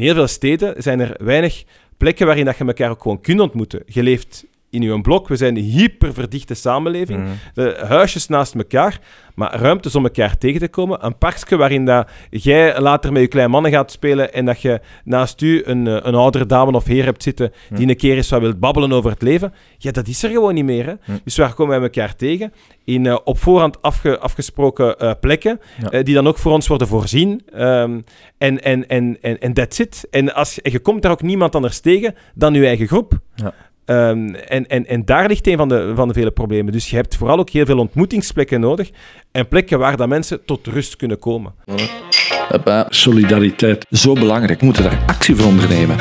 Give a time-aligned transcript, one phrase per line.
[0.00, 1.64] In heel veel steden zijn er weinig
[1.96, 3.82] plekken waarin dat je elkaar ook gewoon kunt ontmoeten.
[3.86, 5.28] Je leeft in uw blok.
[5.28, 7.20] We zijn een hyperverdichte samenleving.
[7.22, 7.30] Mhm.
[7.54, 8.98] De huisjes naast elkaar,
[9.34, 11.04] maar ruimtes om elkaar tegen te komen.
[11.04, 14.80] Een parkje waarin dat jij later met je kleine mannen gaat spelen en dat je
[15.04, 18.28] naast u een, eh, een oudere dame of heer hebt zitten die een keer eens
[18.30, 19.52] wat wil babbelen over het leven.
[19.78, 20.86] Ja, dat is er gewoon niet meer.
[20.86, 20.94] Hè?
[21.02, 21.12] Hm.
[21.24, 22.52] Dus waar komen wij elkaar tegen?
[22.84, 25.90] In eh, op voorhand afge- afgesproken eh, plekken, Ja.
[25.90, 27.42] eh, die dan ook voor ons worden voorzien.
[27.52, 28.00] Ehm,
[28.38, 30.06] en en, en, en, en that's it.
[30.10, 33.18] En, als, en je komt daar ook niemand anders tegen dan je eigen groep.
[33.34, 33.54] Ja.
[33.90, 36.72] Ehm, en, en, en daar ligt een van de, van de vele problemen.
[36.72, 38.90] Dus je hebt vooral ook heel veel ontmoetingsplekken nodig.
[39.32, 41.52] En plekken waar dat mensen tot rust kunnen komen.
[42.88, 43.86] Solidariteit.
[43.90, 44.60] Zo belangrijk.
[44.60, 45.96] We moeten daar actie voor ondernemen.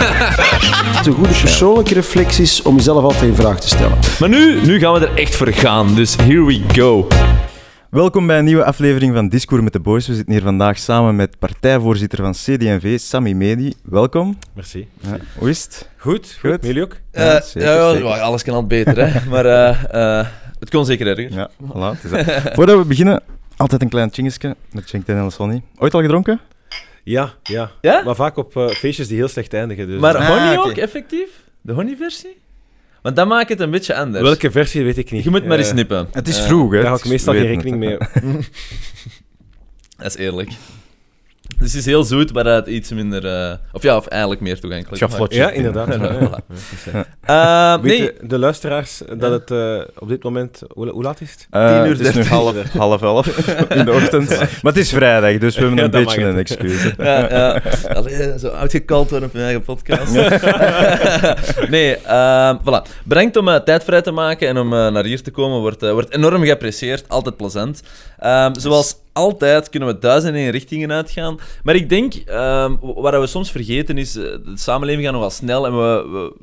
[1.03, 3.97] Te goede persoonlijke reflecties om jezelf altijd in vraag te stellen.
[4.19, 7.07] Maar nu, nu gaan we er echt voor gaan, dus here we go.
[7.89, 10.07] Welkom bij een nieuwe aflevering van Discours met de Boys.
[10.07, 13.73] We zitten hier vandaag samen met partijvoorzitter van CD&V, Sami Medi.
[13.83, 14.37] Welkom.
[14.53, 14.87] Merci.
[15.01, 15.89] Ja, hoe is het?
[15.97, 16.51] Goed, goed.
[16.51, 16.65] Goed.
[16.65, 16.95] Jullie ook?
[17.11, 19.19] Ja, Eh, zeker, ja, ja, alles kan altijd beter, hè.
[19.31, 20.27] Maar eh, eh,
[20.59, 21.33] het kon zeker erger.
[21.33, 21.99] Ja, voilà.
[22.01, 22.53] het is dat.
[22.53, 23.21] Voordat we beginnen,
[23.57, 25.61] altijd een klein chingetje met Cenk en Sonny.
[25.77, 26.39] Ooit al gedronken?
[27.03, 27.71] Ja, ja.
[27.81, 28.01] Ja?
[28.05, 29.87] Maar vaak op feestjes die heel slecht eindigen.
[29.87, 29.99] Dus.
[29.99, 31.29] Maar Ah, honey ook, effectief?
[31.61, 32.37] De honeyversie?
[33.01, 34.23] Want dat maakt het een beetje anders.
[34.23, 35.23] Welke versie weet ik niet.
[35.23, 36.07] Je moet maar eens Eh, snippen.
[36.11, 36.77] Het is vroeg, hè?
[36.77, 37.97] Daar hou ik meestal geen rekening mee.
[39.97, 40.49] Dat is eerlijk.
[41.59, 43.25] Dus het is heel zoet, maar het iets minder...
[43.25, 44.97] eh, of ja, of eigenlijk meer toegankelijk.
[44.97, 45.39] Schaflotje.
[45.39, 45.87] Ja, inderdaad.
[45.99, 47.75] Ja, Ja.
[47.75, 50.61] Eh, nee, de luisteraars dat het eh, op dit moment...
[50.73, 51.47] Hoe, hoe laat is het?
[51.51, 52.29] 10 uur het is nu 30.
[52.29, 53.27] half, half elf
[53.77, 54.29] in de ochtend.
[54.29, 56.83] Maar het is vrijdag, dus we hebben Ja, een dat beetje een excuus.
[56.97, 57.61] Ja, ja.
[57.93, 60.13] Allee, zo uitgekald worden op mijn eigen podcast.
[61.69, 63.03] nee, ehm voilà.
[63.03, 65.59] Bedankt om tijd vrij te maken en om naar hier te komen.
[65.59, 67.09] Wordt, eh, wordt enorm geapprecieerd.
[67.09, 67.81] Altijd plezant.
[68.19, 71.39] Ehm, zoals altijd kunnen we duizend en één richtingen uitgaan.
[71.63, 75.65] Maar ik denk, ehm, wat we soms vergeten is, eh, de samenleving gaat nogal snel
[75.65, 76.33] en we, we,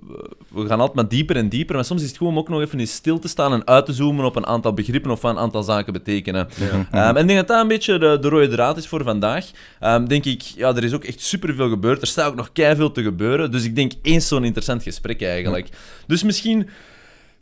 [0.49, 1.75] we gaan altijd maar dieper en dieper.
[1.75, 3.87] Maar soms is het gewoon om ook nog even eens stil te staan en uit
[3.87, 6.49] te zoomen op een aantal begrippen of wat een aantal zaken betekenen.
[6.91, 9.51] Ehm, en ik denk dat dat een beetje de, de rode draad is voor vandaag.
[9.81, 12.01] Ehm, denk ik, ja, er is ook echt superveel gebeurd.
[12.01, 13.51] Er staat ook nog keiveel te gebeuren.
[13.51, 15.69] Dus ik denk eens zo'n interessant gesprek eigenlijk.
[16.07, 16.69] Dus misschien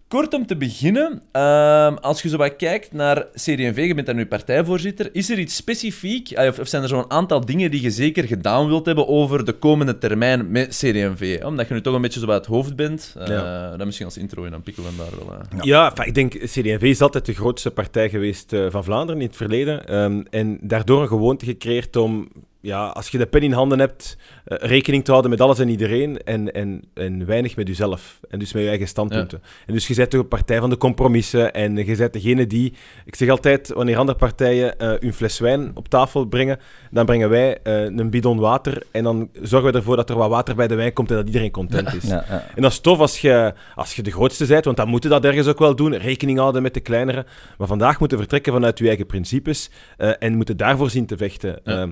[0.08, 1.22] kort om te beginnen.
[1.32, 5.08] ehm, als je zo wat kijkt naar CD&V, je bent daar nu partijvoorzitter.
[5.12, 8.24] Is er iets specifiek, eh, of, of zijn er zo'n aantal dingen die je zeker
[8.24, 11.38] gedaan wilt hebben over de komende termijn met CD&V?
[11.38, 11.46] hè?
[11.46, 13.14] Omdat je nu toch een beetje zo bij het hoofd bent.
[13.18, 13.76] Eh, Ja.
[13.76, 15.36] Dan misschien als intro en dan pikken we hem daar wel.
[15.38, 15.58] eh.
[15.62, 19.86] Ja, ik denk, CD&V is altijd de grootste partij geweest van Vlaanderen in het verleden.
[19.86, 22.28] Ehm, en daardoor een gewoonte gecreëerd om,
[22.64, 25.68] ja, als je de pen in handen hebt, eh, rekening te houden met alles en
[25.68, 28.20] iedereen en, en, en weinig met jezelf.
[28.28, 29.42] En dus met je eigen standpunten.
[29.66, 32.72] En dus je bent toch een partij van de compromissen en je bent degene die...
[33.04, 36.58] Ik zeg altijd, wanneer andere partijen eh een fles wijn op tafel brengen,
[36.90, 40.28] dan brengen wij eh, een bidon water en dan zorgen we ervoor dat er wat
[40.28, 42.08] water bij de wijn komt en dat iedereen content is.
[42.08, 42.46] Ja, ja.
[42.54, 45.08] En dat is tof als je, als je de grootste bent, want dan moet je
[45.08, 45.96] dat ergens ook wel doen.
[45.96, 47.26] Rekening houden met de kleinere.
[47.58, 49.70] Maar vandaag moeten we vertrekken vanuit je eigen principes
[50.18, 51.60] en moeten daarvoor zien te vechten.
[51.64, 51.88] Ja.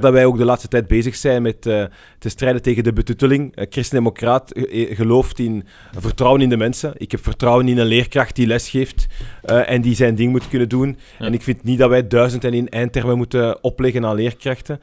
[0.00, 1.84] Vandaar dat wij ook de laatste tijd bezig zijn met eh,
[2.18, 3.58] te strijden tegen de betutteling.
[3.58, 5.64] Uh, Christen-Democraat eh, gelooft in
[5.98, 6.92] vertrouwen in de mensen.
[6.96, 9.06] Ik heb vertrouwen in een leerkracht die lesgeeft
[9.42, 10.98] eh, en die zijn ding moet kunnen doen.
[11.18, 11.24] Ja.
[11.24, 14.80] En ik vind niet dat wij duizend en in eindtermen moeten opleggen aan leerkrachten.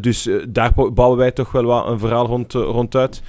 [0.00, 3.22] Dus daar bou- bouwen wij toch wel wat een verhaal rond, ronduit.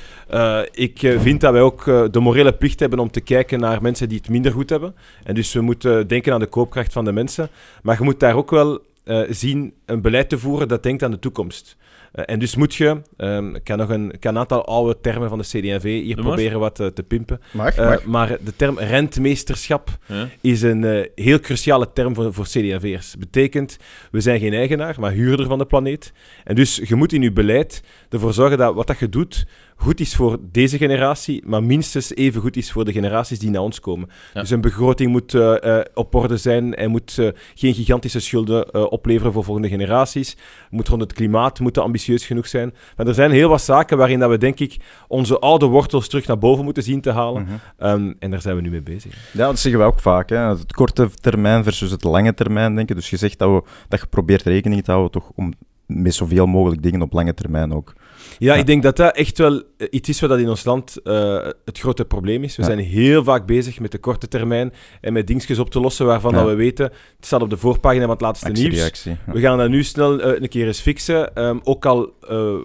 [0.72, 4.18] Ik vind dat wij ook de morele plicht hebben om te kijken naar mensen die
[4.18, 4.96] het minder goed hebben.
[5.24, 7.50] En dus we moeten denken aan de koopkracht van de mensen.
[7.84, 11.12] Maar je moet daar ook wel eh, zien een beleid te voeren dat denkt aan
[11.12, 11.78] de toekomst.
[12.12, 14.98] Eh, en dus moet je, ehm, ik kan nog een, ik kan een aantal oude
[15.02, 17.42] termen van de CD&V hier proberen wat eh, te pimpen.
[17.54, 18.06] Mag, Eh, mag.
[18.06, 20.28] maar de term rentmeesterschap Ja.
[20.42, 23.16] is een eh, heel cruciale term voor, voor CD&V'ers.
[23.18, 23.78] Betekent,
[24.12, 26.14] we zijn geen eigenaar, maar huurder van de planeet.
[26.44, 29.46] En dus je moet in je beleid ervoor zorgen dat wat dat je doet
[29.82, 33.62] goed is voor deze generatie, maar minstens even goed is voor de generaties die na
[33.62, 34.10] ons komen.
[34.34, 34.42] Ja.
[34.42, 38.72] Dus een begroting moet eh, eh, op orde zijn en moet eh, geen gigantische schulden
[38.72, 40.38] eh, opleveren voor volgende generaties.
[40.70, 42.74] Moet rond het klimaat moeten ambitieus genoeg zijn.
[42.98, 44.78] Maar er zijn heel wat zaken waarin dat we, denk ik,
[45.08, 47.44] onze oude wortels terug naar boven moeten zien te halen.
[47.44, 47.54] Mhm.
[47.78, 49.32] Ehm, en daar zijn we nu mee bezig.
[49.34, 50.30] Ja, dat zeggen we ook vaak.
[50.30, 50.38] Hè.
[50.38, 52.96] Het korte termijn versus het lange termijn denken.
[52.96, 55.54] Dus je zegt dat, we, dat je probeert rekening te houden toch om
[55.94, 57.94] met zoveel mogelijk dingen op lange termijn ook.
[58.38, 58.60] Ja, Ja.
[58.60, 61.46] ik denk dat dat echt wel eh, iets is wat dat in ons land eh,
[61.66, 62.56] het grote probleem is.
[62.56, 62.68] We Ja.
[62.68, 66.32] zijn heel vaak bezig met de korte termijn en met dingetjes op te lossen waarvan
[66.32, 66.38] Ja.
[66.40, 69.04] dat we weten, het staat op de voorpagina van het laatste nieuws.
[69.26, 71.36] We gaan dat nu snel eh, een keer eens fixen.
[71.36, 72.14] Ehm, ook al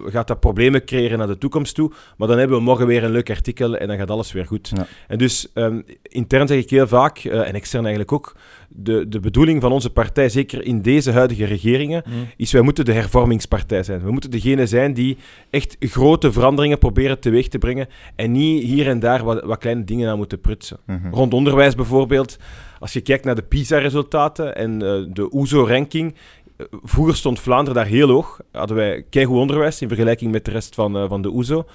[0.05, 1.91] gaat dat problemen creëren naar de toekomst toe.
[2.17, 4.71] Maar dan hebben we morgen weer een leuk artikel en dan gaat alles weer goed.
[5.07, 8.35] En dus ehm, intern zeg ik heel vaak, en extern eigenlijk ook,
[8.67, 12.13] de, de bedoeling van onze partij, zeker in deze huidige regeringen, Mm.
[12.37, 14.01] is wij moeten de hervormingspartij zijn.
[14.03, 15.17] We moeten degene zijn die
[15.49, 19.83] echt grote veranderingen proberen teweeg te brengen en niet hier en daar wat, wat kleine
[19.83, 20.77] dingen aan moeten prutsen.
[20.85, 21.09] Mhm.
[21.11, 22.37] Rond onderwijs bijvoorbeeld,
[22.79, 26.15] als je kijkt naar de PISA-resultaten en eh, de OESO-ranking,
[26.57, 28.39] eh, vroeger stond Vlaanderen daar heel hoog.
[28.51, 31.65] Hadden wij keigoed onderwijs in vergelijking met de rest van, eh, van de OESO.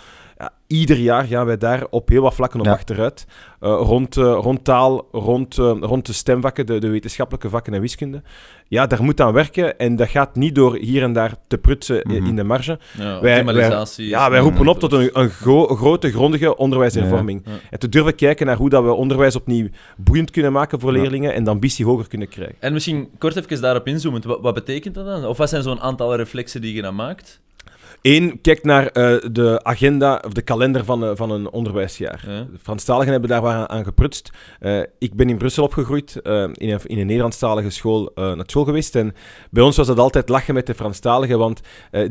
[0.42, 2.72] Ja, ieder jaar gaan wij daar op heel wat vlakken op Ja.
[2.72, 3.26] achteruit.
[3.60, 7.80] Eh, rond, eh, rond taal, rond, eh, rond de stemvakken, de, de wetenschappelijke vakken en
[7.80, 8.22] wiskunde.
[8.68, 12.00] Ja, daar moet aan werken en dat gaat niet door hier en daar te prutsen
[12.04, 12.26] Mhm.
[12.26, 12.78] in de marge.
[12.98, 14.08] Ja, Wij- optimalisatie.
[14.08, 17.42] Ja, wij roepen op tot een, een gro- grote, grondige onderwijshervorming.
[17.44, 17.50] Ja.
[17.52, 17.58] Ja.
[17.70, 21.00] En te durven kijken naar hoe dat we onderwijs opnieuw boeiend kunnen maken voor Ja.
[21.00, 22.56] leerlingen en de ambitie hoger kunnen krijgen.
[22.60, 24.26] En misschien kort even daarop inzoomen.
[24.26, 25.24] Wat, wat betekent dat dan?
[25.24, 27.40] Of wat zijn zo'n aantal reflexen die je dan maakt?
[28.02, 32.24] Eén, kijk naar eh, de agenda of de kalender van, eh, van een onderwijsjaar.
[32.26, 32.46] Ja.
[32.52, 34.30] De Franstaligen hebben daar waar aan geprutst.
[34.60, 38.96] Eh, ik ben in Brussel opgegroeid, in, een, in een Nederlandstalige school naar school geweest.
[38.96, 39.14] En
[39.50, 41.60] bij ons was het altijd lachen met de Franstaligen, want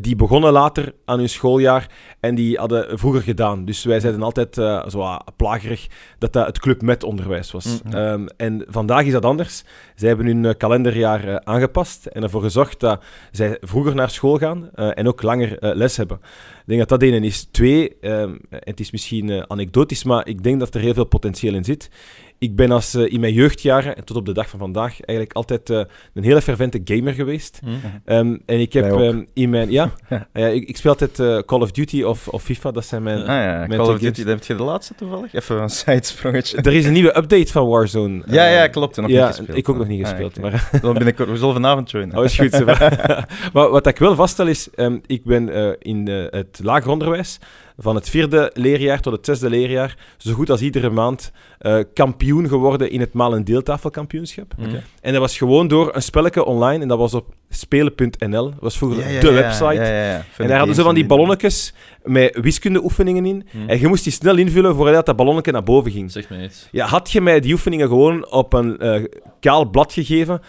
[0.01, 1.89] die begonnen later aan hun schooljaar
[2.19, 3.65] en die hadden vroeger gedaan.
[3.65, 4.55] Dus wij zeiden altijd
[4.87, 7.81] zo plagerig dat dat het Club Met onderwijs was.
[7.83, 7.93] Mm.
[7.93, 9.63] Ehm, en vandaag is dat anders.
[9.95, 15.07] Zij hebben hun kalenderjaar aangepast en ervoor gezorgd dat zij vroeger naar school gaan en
[15.07, 16.19] ook langer eh, les hebben.
[16.61, 17.47] Ik denk dat dat één is.
[17.51, 21.53] Twee, ehm, het is misschien eh, anekdotisch, maar ik denk dat er heel veel potentieel
[21.53, 21.89] in zit.
[22.37, 25.33] Ik ben als, eh, in mijn jeugdjaren en tot op de dag van vandaag eigenlijk
[25.33, 25.81] altijd eh,
[26.13, 27.59] een hele fervente gamer geweest.
[27.63, 27.69] Hm?
[28.05, 29.71] Ehm, en ik heb ehm, in mijn...
[29.81, 29.91] Ja,
[30.33, 33.19] ik, ik speel altijd Call of Duty of, of FIFA, dat zijn mijn...
[33.19, 34.01] Ah ja, Call of games.
[34.01, 35.33] Duty, dat heb je de laatste toevallig?
[35.33, 36.57] Even een sidesprongetje.
[36.57, 38.23] Er is een nieuwe update van Warzone.
[38.25, 38.95] Ja, ja, klopt.
[38.95, 39.57] Nog ja, niet gespeeld.
[39.57, 40.39] ik ook nog niet Ah, gespeeld.
[40.39, 42.17] maar, Dan binnenkort, we zullen vanavond joinen.
[42.17, 42.65] Oh, is goed.
[43.53, 45.49] maar wat ik wel vaststel is, ehm, ik ben
[45.79, 47.39] in eh, het lager onderwijs
[47.77, 52.47] van het vierde leerjaar tot het zesde leerjaar zo goed als iedere maand eh, kampioen
[52.47, 54.53] geworden in het maal- en deeltafelkampioenschap.
[54.57, 54.63] Hm?
[55.01, 58.49] En dat was gewoon door een spelletje online en dat was op spelen.nl.
[58.49, 59.73] Dat was vroeger Ja, ja, de ja, website.
[59.73, 60.25] ja, ja, ja.
[60.37, 63.47] En daar hadden ze van die ballonnetjes met wiskundeoefeningen in.
[63.51, 63.69] Hm.
[63.69, 66.11] En je moest die snel invullen voordat dat ballonnetje naar boven ging.
[66.11, 66.67] Zeg me iets.
[66.71, 69.03] Ja, had je mij die oefeningen gewoon op een eh,
[69.39, 70.41] kaal blad gegeven,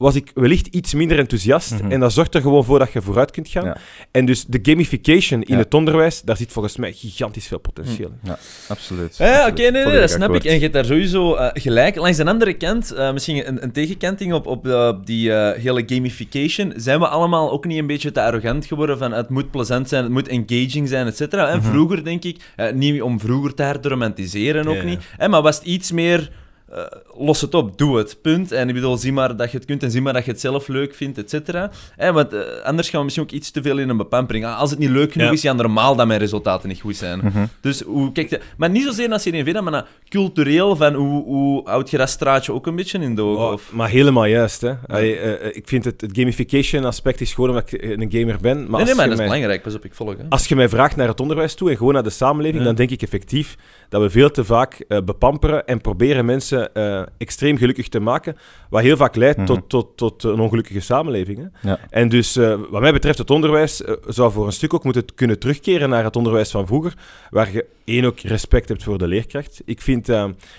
[0.00, 1.72] was ik wellicht iets minder enthousiast.
[1.82, 1.90] Mhm.
[1.90, 3.64] En dat zorgt er gewoon voor dat je vooruit kunt gaan.
[3.64, 3.76] Ja.
[4.10, 5.62] En dus de gamification in Ja.
[5.62, 8.18] het onderwijs, daar zit volgens mij gigantisch veel potentieel in.
[8.22, 8.38] Ja,
[8.68, 9.16] absoluut.
[9.16, 9.52] Ja, Absoluut.
[9.52, 10.44] oké, nee, nee, dat snap ik.
[10.44, 11.96] En je hebt daar sowieso eh, gelijk.
[11.96, 15.82] Langs een andere kant, eh, misschien een, een tegenkanting op, op eh, die eh, hele
[15.86, 19.88] gamification, zijn we allemaal ook niet een beetje te arrogant geworden van het moet plezant
[19.88, 21.48] zijn, het moet engaging zijn, et cetera.
[21.48, 21.70] En Mhm.
[21.70, 25.42] vroeger, denk ik, eh, niet om vroeger te hard te romantiseren ook niet, hè, maar
[25.42, 26.30] was het iets meer...
[26.74, 26.82] eh,
[27.18, 28.52] los het op, doe het, punt.
[28.52, 30.40] En ik bedoel, zie maar dat je het kunt en zie maar dat je het
[30.40, 31.70] zelf leuk vindt, et cetera.
[31.96, 34.44] Hè, want eh, anders gaan we misschien ook iets te veel in een bepampering.
[34.44, 35.32] Ah, Als het niet leuk genoeg Ja.
[35.32, 37.18] is, ja, normaal dat mijn resultaten niet goed zijn.
[37.18, 37.44] Mhm.
[37.60, 38.40] Dus hoe kijk je...
[38.56, 42.66] Maar niet zozeer naar maar naar cultureel, van hoe, hoe houd je dat straatje ook
[42.66, 43.44] een beetje in de ogen?
[43.46, 43.72] Oh, of...
[43.72, 44.60] Maar helemaal juist.
[44.60, 44.72] Hè.
[44.86, 48.38] Allee, eh, eh, ik vind het, het gamification aspect is gewoon omdat ik een gamer
[48.40, 48.70] ben.
[48.70, 49.62] Maar nee, maar je dat is mij- belangrijk.
[49.62, 50.16] Pas op, ik volg.
[50.16, 50.24] Hè.
[50.28, 52.64] Als je mij vraagt naar het onderwijs toe en gewoon naar de samenleving, Ja.
[52.64, 53.56] dan denk ik effectief
[53.88, 58.36] dat we veel te vaak eh, bepamperen en proberen mensen eh, extreem gelukkig te maken,
[58.70, 59.46] wat heel vaak leidt Mhm.
[59.46, 61.38] tot, tot, tot een ongelukkige samenleving.
[61.38, 61.70] Hè.
[61.70, 61.78] Ja.
[61.90, 65.04] En dus, eh, wat mij betreft, het onderwijs eh, zou voor een stuk ook moeten
[65.14, 66.94] kunnen terugkeren naar het onderwijs van vroeger,
[67.30, 69.62] waar je één ook respect hebt voor de leerkracht.
[69.64, 70.08] Ik vind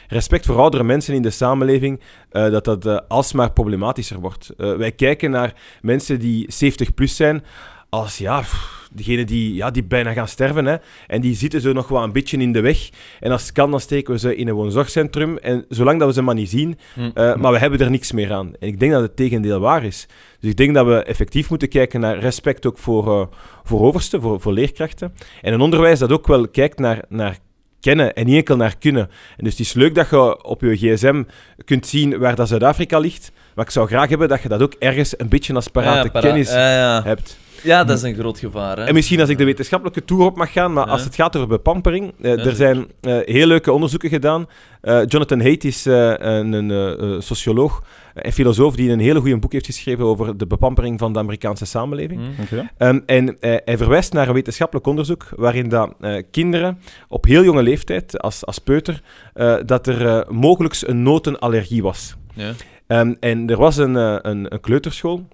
[0.08, 2.00] respect voor oudere mensen in de samenleving,
[2.30, 4.50] dat dat alsmaar problematischer wordt.
[4.58, 7.44] Wij kijken naar mensen die 70 plus zijn
[7.90, 10.66] als ja, pff, degene die, ja, die bijna gaan sterven.
[10.66, 10.76] Hè,
[11.08, 12.90] en die zitten zo nog wel een beetje in de weg.
[13.20, 15.38] En als het kan, dan steken we ze in een woonzorgcentrum.
[15.38, 17.10] En zolang dat we ze maar niet zien, Hm.
[17.14, 18.52] eh, maar we hebben er niks meer aan.
[18.60, 20.06] En ik denk dat het tegendeel waar is.
[20.40, 23.28] Dus ik denk dat we effectief moeten kijken naar respect ook voor, eh,
[23.64, 25.14] voor oversten, voor, voor leerkrachten.
[25.42, 27.38] En een onderwijs dat ook wel kijkt naar, naar
[27.80, 29.10] kennen en niet enkel naar kunnen.
[29.38, 31.24] En dus het is leuk dat je op je gsm
[31.66, 33.32] kunt zien waar dat Zuid-Afrika ligt.
[33.56, 36.12] Maar ik zou graag hebben dat je dat ook ergens een beetje als parate Ja,
[36.12, 37.04] para- kennis ja, ja.
[37.04, 37.38] hebt.
[37.64, 38.78] Ja, dat is een groot gevaar.
[38.78, 38.84] Hè.
[38.84, 40.92] En misschien als ik de wetenschappelijke tour op mag gaan, maar Ja.
[40.92, 44.46] als het gaat over bepampering, eh, Ja, er zijn eh, heel leuke onderzoeken gedaan.
[44.82, 49.52] Eh, Jonathan Haidt is eh, een, een socioloog en filosoof die een hele goede boek
[49.52, 52.22] heeft geschreven over de bepampering van de Amerikaanse samenleving.
[52.42, 52.70] Oké.
[52.78, 57.64] Ehm, en hij verwijst naar een wetenschappelijk onderzoek waarin dat, eh, kinderen op heel jonge
[57.64, 59.02] leeftijd, als, als peuter,
[59.34, 62.16] eh, dat er eh, mogelijk een notenallergie was.
[62.34, 62.52] Ja.
[62.88, 65.28] Ehm, en er was een, een, een kleuterschool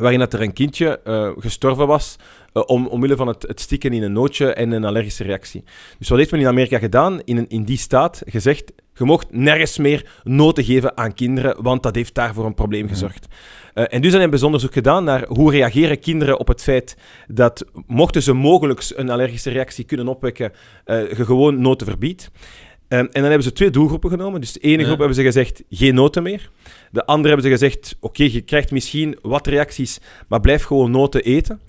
[0.00, 2.16] waarin dat er een kindje eh, gestorven was
[2.52, 5.64] eh, om, omwille van het, het stikken in een nootje en een allergische reactie.
[5.98, 7.20] Dus wat heeft men in Amerika gedaan?
[7.24, 11.82] In, een- in die staat gezegd, je mocht nergens meer noten geven aan kinderen, want
[11.82, 13.26] dat heeft daarvoor een probleem gezorgd.
[13.74, 17.64] Eh, en dus hebben ze onderzoek gedaan naar hoe reageren kinderen op het feit dat,
[17.86, 20.52] mochten ze mogelijk een allergische reactie kunnen opwekken,
[20.86, 22.30] je gewoon noten verbiedt.
[22.90, 24.40] Ehm, en dan hebben ze twee doelgroepen genomen.
[24.40, 24.84] Dus de ene Ja.
[24.84, 26.50] groep hebben ze gezegd, geen noten meer.
[26.90, 31.22] De andere hebben ze gezegd, oké, je krijgt misschien wat reacties, maar blijf gewoon noten
[31.22, 31.60] eten.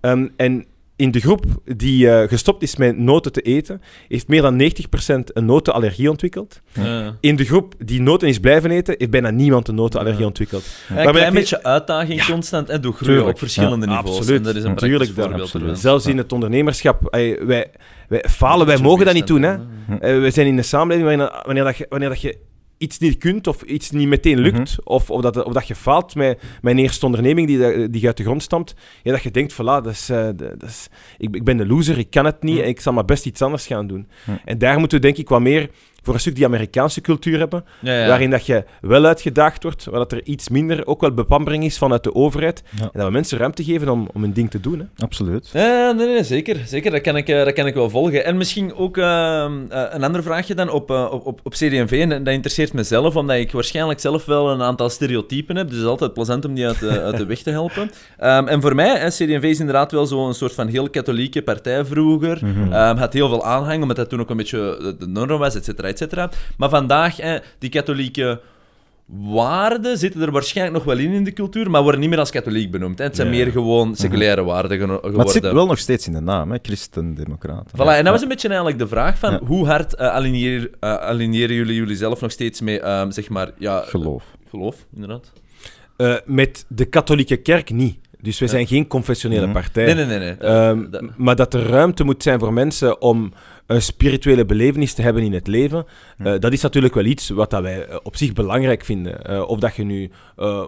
[0.00, 0.64] Ehm, en
[1.00, 4.64] in de groep die eh, gestopt is met noten te eten, heeft meer dan 90%
[5.24, 6.60] een notenallergie ontwikkeld.
[6.72, 7.16] Ja.
[7.20, 10.26] In de groep die noten is blijven eten, heeft bijna niemand een notenallergie Ja.
[10.26, 10.62] ontwikkeld.
[10.88, 14.16] Ja, Maar een klein je- beetje uitdaging constant en doe groeien op verschillende niveaus.
[14.16, 14.38] absoluut.
[14.38, 15.78] En dat is een Tuurlijk, voorbeeld absoluut.
[15.78, 17.66] Zelfs in het ondernemerschap, wij, wij
[18.28, 19.42] falen, wij mogen dat niet doen.
[19.42, 19.52] Hè.
[20.00, 22.36] Eh, we zijn in een samenleving waarin, wanneer, dat je, wanneer dat je
[22.80, 26.14] iets niet kunt of iets niet meteen lukt, of, of, dat, of dat je faalt
[26.14, 29.56] met, een eerste onderneming die, die uit de grond stamt, ja, dat je denkt, voilà,
[29.64, 32.62] dat is, eh, dat is, ik, ik ben de loser, ik kan het niet, Hm.
[32.62, 34.08] en ik zal maar best iets anders gaan doen.
[34.44, 35.70] En daar moeten we denk ik wat meer
[36.02, 38.06] voor een stuk die Amerikaanse cultuur hebben, Ja, ja.
[38.06, 41.78] waarin dat je wel uitgedaagd wordt, waar dat er iets minder ook wel bepampering is
[41.78, 42.82] vanuit de overheid, Ja.
[42.82, 44.78] en dat we mensen ruimte geven om, om hun ding te doen.
[44.78, 44.84] Hè.
[45.04, 45.50] Absoluut.
[45.52, 46.56] Ja, nee, nee, zeker.
[46.66, 46.90] zeker.
[46.90, 48.24] Dat, kan ik, eh, dat kan ik wel volgen.
[48.24, 51.98] En misschien ook ehm, eh, een ander vraagje dan op, eh, op, op, CD&V.
[52.00, 55.66] En dat interesseert mezelf, omdat ik waarschijnlijk zelf wel een aantal stereotypen heb.
[55.66, 57.90] Dus het is altijd plezant om die uit de, uit de weg te helpen.
[58.18, 61.84] Ehm, en voor mij, hè, CD&V is inderdaad wel zo'n soort van heel katholieke partij
[61.84, 62.40] vroeger.
[62.72, 65.54] Ehm, had heel veel aanhang, omdat dat toen ook een beetje de- de norm was,
[65.54, 66.30] et cetera, et cetera.
[66.56, 68.40] Maar vandaag, hè, die katholieke
[69.12, 72.30] waarden zitten er waarschijnlijk nog wel in in de cultuur, maar worden niet meer als
[72.30, 72.98] katholiek benoemd.
[72.98, 73.04] Hè.
[73.04, 73.34] Het zijn Ja.
[73.34, 75.10] meer gewoon seculaire waarden geworden.
[75.12, 76.58] Maar het zit wel nog steeds in de naam, hè?
[76.62, 77.78] Christen-democraten.
[77.78, 79.40] Voilà, en dat was een beetje eigenlijk de vraag van Ja.
[79.46, 83.50] hoe hard eh, alineer- eh, alineeren jullie jullie zelf nog steeds mee, ehm, zeg maar,
[83.58, 84.24] ja, Geloof.
[84.48, 85.32] geloof, inderdaad.
[85.96, 87.98] Eh, met de katholieke kerk niet.
[88.22, 88.50] Dus we Ja.
[88.50, 89.52] zijn geen confessionele Mhm.
[89.52, 89.84] partij.
[89.84, 90.18] Nee, nee, nee.
[90.18, 90.34] nee.
[90.36, 93.32] Eh, Ehm, dat- maar dat er ruimte moet zijn voor mensen om
[93.66, 95.86] een spirituele belevenis te hebben in het leven,
[96.16, 96.26] Hm.
[96.26, 99.24] eh, dat is natuurlijk wel iets wat dat wij eh, op zich belangrijk vinden.
[99.24, 100.10] Eh, of dat je nu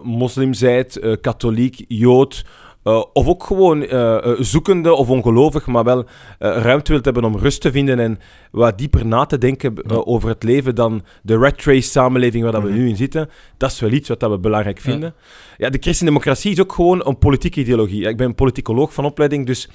[0.03, 2.45] moslim bent, eh, katholiek, jood,
[2.83, 6.05] eh, of ook gewoon eh, eh, zoekende of ongelovig, maar wel
[6.39, 8.19] ruimte wilt hebben om rust te vinden en
[8.51, 9.95] wat dieper na te denken Ja.
[9.95, 12.77] over het leven dan de rat race samenleving waar dat we Mhm.
[12.77, 13.29] nu in zitten.
[13.57, 15.13] Dat is wel iets wat dat we belangrijk vinden.
[15.57, 18.07] Ja, de christendemocratie is ook gewoon een politieke ideologie.
[18.07, 19.69] Ik ben politicoloog van opleiding, dus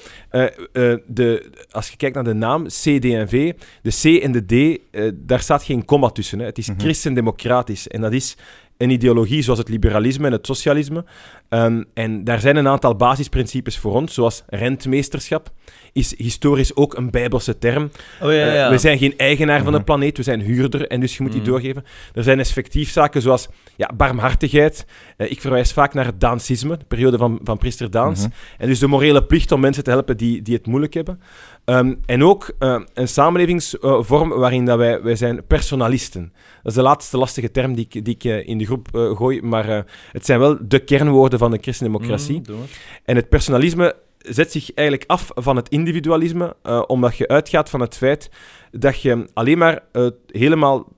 [1.06, 4.44] de, als je kijkt naar de naam CD&V, de C en de
[4.76, 4.80] D,
[5.14, 6.38] daar staat geen komma tussen.
[6.38, 6.44] Hè.
[6.44, 6.78] Het is Mhm.
[6.80, 8.36] christendemocratisch en dat is
[8.76, 11.04] een ideologie zoals het liberalisme en het socialisme.
[11.48, 15.50] Ehm, en daar zijn een aantal basisprincipes voor ons, zoals rentmeesterschap,
[15.92, 17.90] is historisch ook een bijbelse term.
[18.22, 18.64] oh ja, ja, ja.
[18.64, 19.84] Eh, we zijn geen eigenaar van de Mhm.
[19.86, 21.50] planeet, we zijn huurder en dus je moet die Mhm.
[21.50, 21.84] doorgeven.
[22.14, 24.86] Er zijn effectief zaken zoals ja, barmhartigheid.
[25.16, 28.20] Eh, ik verwijs vaak naar het Daansisme, de periode van, van priester Daans.
[28.20, 28.30] Mhm.
[28.58, 31.20] En dus de morele plicht om mensen te helpen die, die het moeilijk hebben.
[31.64, 36.32] Ehm, en ook eh, een samenlevingsvorm waarin dat wij, wij zijn personalisten.
[36.62, 39.84] Dat is de laatste lastige term die ik, die ik in de groep gooi, maar
[40.12, 42.42] het zijn wel de kernwoorden van de christendemocratie.
[42.50, 42.56] Mm.
[43.04, 47.80] En het personalisme zet zich eigenlijk af van het individualisme, eh, omdat je uitgaat van
[47.80, 48.30] het feit
[48.70, 50.88] dat je alleen maar eh, helemaal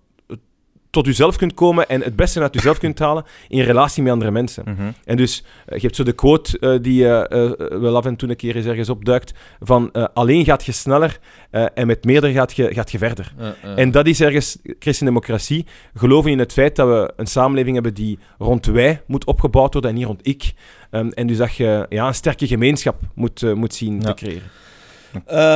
[0.90, 4.30] tot jezelf kunt komen en het beste uit jezelf kunt halen in relatie met andere
[4.30, 4.62] mensen.
[4.66, 4.90] Mhm.
[5.04, 8.28] En dus, eh, je hebt zo de quote eh, die eh, wel af en toe
[8.28, 11.18] een keer eens ergens opduikt, van alleen gaat je sneller
[11.50, 13.32] en met meerdere gaat je, gaat je verder.
[13.76, 15.66] En dat is ergens christendemocratie.
[15.94, 19.90] Geloven in het feit dat we een samenleving hebben die rond wij moet opgebouwd worden
[19.90, 20.52] en niet rond ik.
[20.90, 24.00] Ehm, en dus dat je ja, een sterke gemeenschap moet, moet zien Ja.
[24.00, 24.50] te creëren.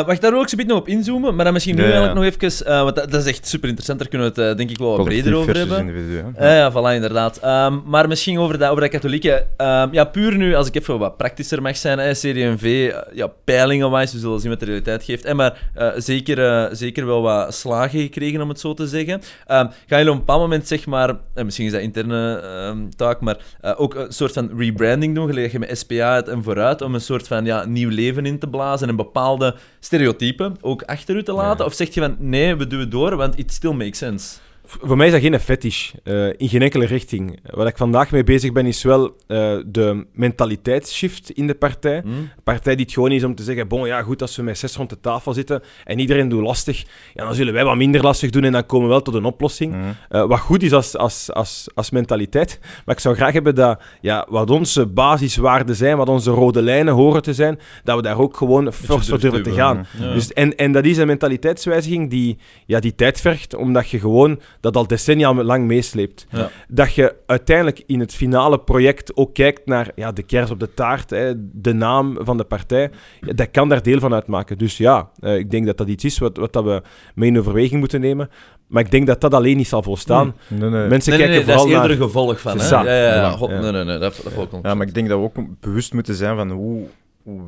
[0.06, 1.34] Mag ik daar ook zo'n beetje nog op inzoomen?
[1.34, 2.66] Maar dan misschien nu Ja, eigenlijk nog even...
[2.66, 4.78] eh, want dat, dat is echt super interessant, daar kunnen we het eh, denk ik
[4.78, 6.34] wel wat breder over hebben.
[6.38, 7.38] Ja, voilà, inderdaad.
[7.38, 9.46] Ehm, maar misschien over dat, over dat katholieke.
[9.56, 14.14] Ehm, ja, puur nu, als ik even wat praktischer mag zijn, hè, eh, ja, peilingen-wise,
[14.14, 15.24] we zullen zien wat de realiteit geeft.
[15.24, 19.20] hè, maar zeker, zeker wel wat slagen gekregen, om het zo te zeggen.
[19.46, 22.42] Ehm, gaan jullie op een bepaald moment, zeg maar, en misschien is dat interne
[22.96, 23.36] taak, maar
[23.76, 27.00] ook een soort van rebranding doen, gelijk je met SPA uit en vooruit, om een
[27.00, 29.43] soort van ja, nieuw leven in te blazen en bepaalde
[29.80, 31.64] stereotypen ook achter u te laten?
[31.64, 34.36] Of zeg je van, nee, we doen het door, want it still makes sense?
[34.66, 37.38] Voor mij is dat geen fetish, eh, in geen enkele richting.
[37.50, 42.00] Wat ik vandaag mee bezig ben, is wel eh, de mentaliteitsshift in de partij.
[42.00, 42.08] Hm?
[42.08, 44.58] Een partij die het gewoon is om te zeggen, bon ja, goed, als we met
[44.58, 48.02] zes rond de tafel zitten en iedereen doet lastig, ja, dan zullen wij wat minder
[48.02, 49.72] lastig doen en dan komen we wel tot een oplossing.
[49.72, 49.82] Mhm.
[50.08, 52.58] Eh, wat goed is als, als, als, als mentaliteit.
[52.84, 56.94] Maar ik zou graag hebben dat ja, wat onze basiswaarden zijn, wat onze rode lijnen
[56.94, 59.86] horen te zijn, dat we daar ook gewoon fors voor durven te gaan.
[59.98, 60.12] Ja.
[60.12, 64.40] Dus, en, en dat is een mentaliteitswijziging die, ja, die tijd vergt, omdat je gewoon
[64.64, 66.26] dat al decennia lang meesleept.
[66.30, 66.50] Ja.
[66.68, 70.74] Dat je uiteindelijk in het finale project ook kijkt naar ja, de kers op de
[70.74, 72.90] taart, hè, de naam van de partij.
[73.20, 74.58] Ja, dat kan daar deel van uitmaken.
[74.58, 76.82] Dus ja, eh, ik denk dat dat iets is wat, wat dat we
[77.14, 78.30] mee in overweging moeten nemen.
[78.66, 80.34] Maar ik denk dat dat alleen niet zal volstaan.
[80.48, 80.88] Nee, nee.
[80.88, 81.90] Mensen Nee, nee, kijken nee, dat vooral is eerder naar...
[81.90, 82.58] een gevolg van.
[82.58, 82.68] Hè?
[82.68, 83.30] Ja, ja, ja.
[83.30, 83.60] God, ja.
[83.60, 84.66] Nee, nee, nee, dat, dat volgt ons.
[84.66, 86.86] Ja, maar ik denk dat we ook bewust moeten zijn van hoe,
[87.22, 87.40] hoe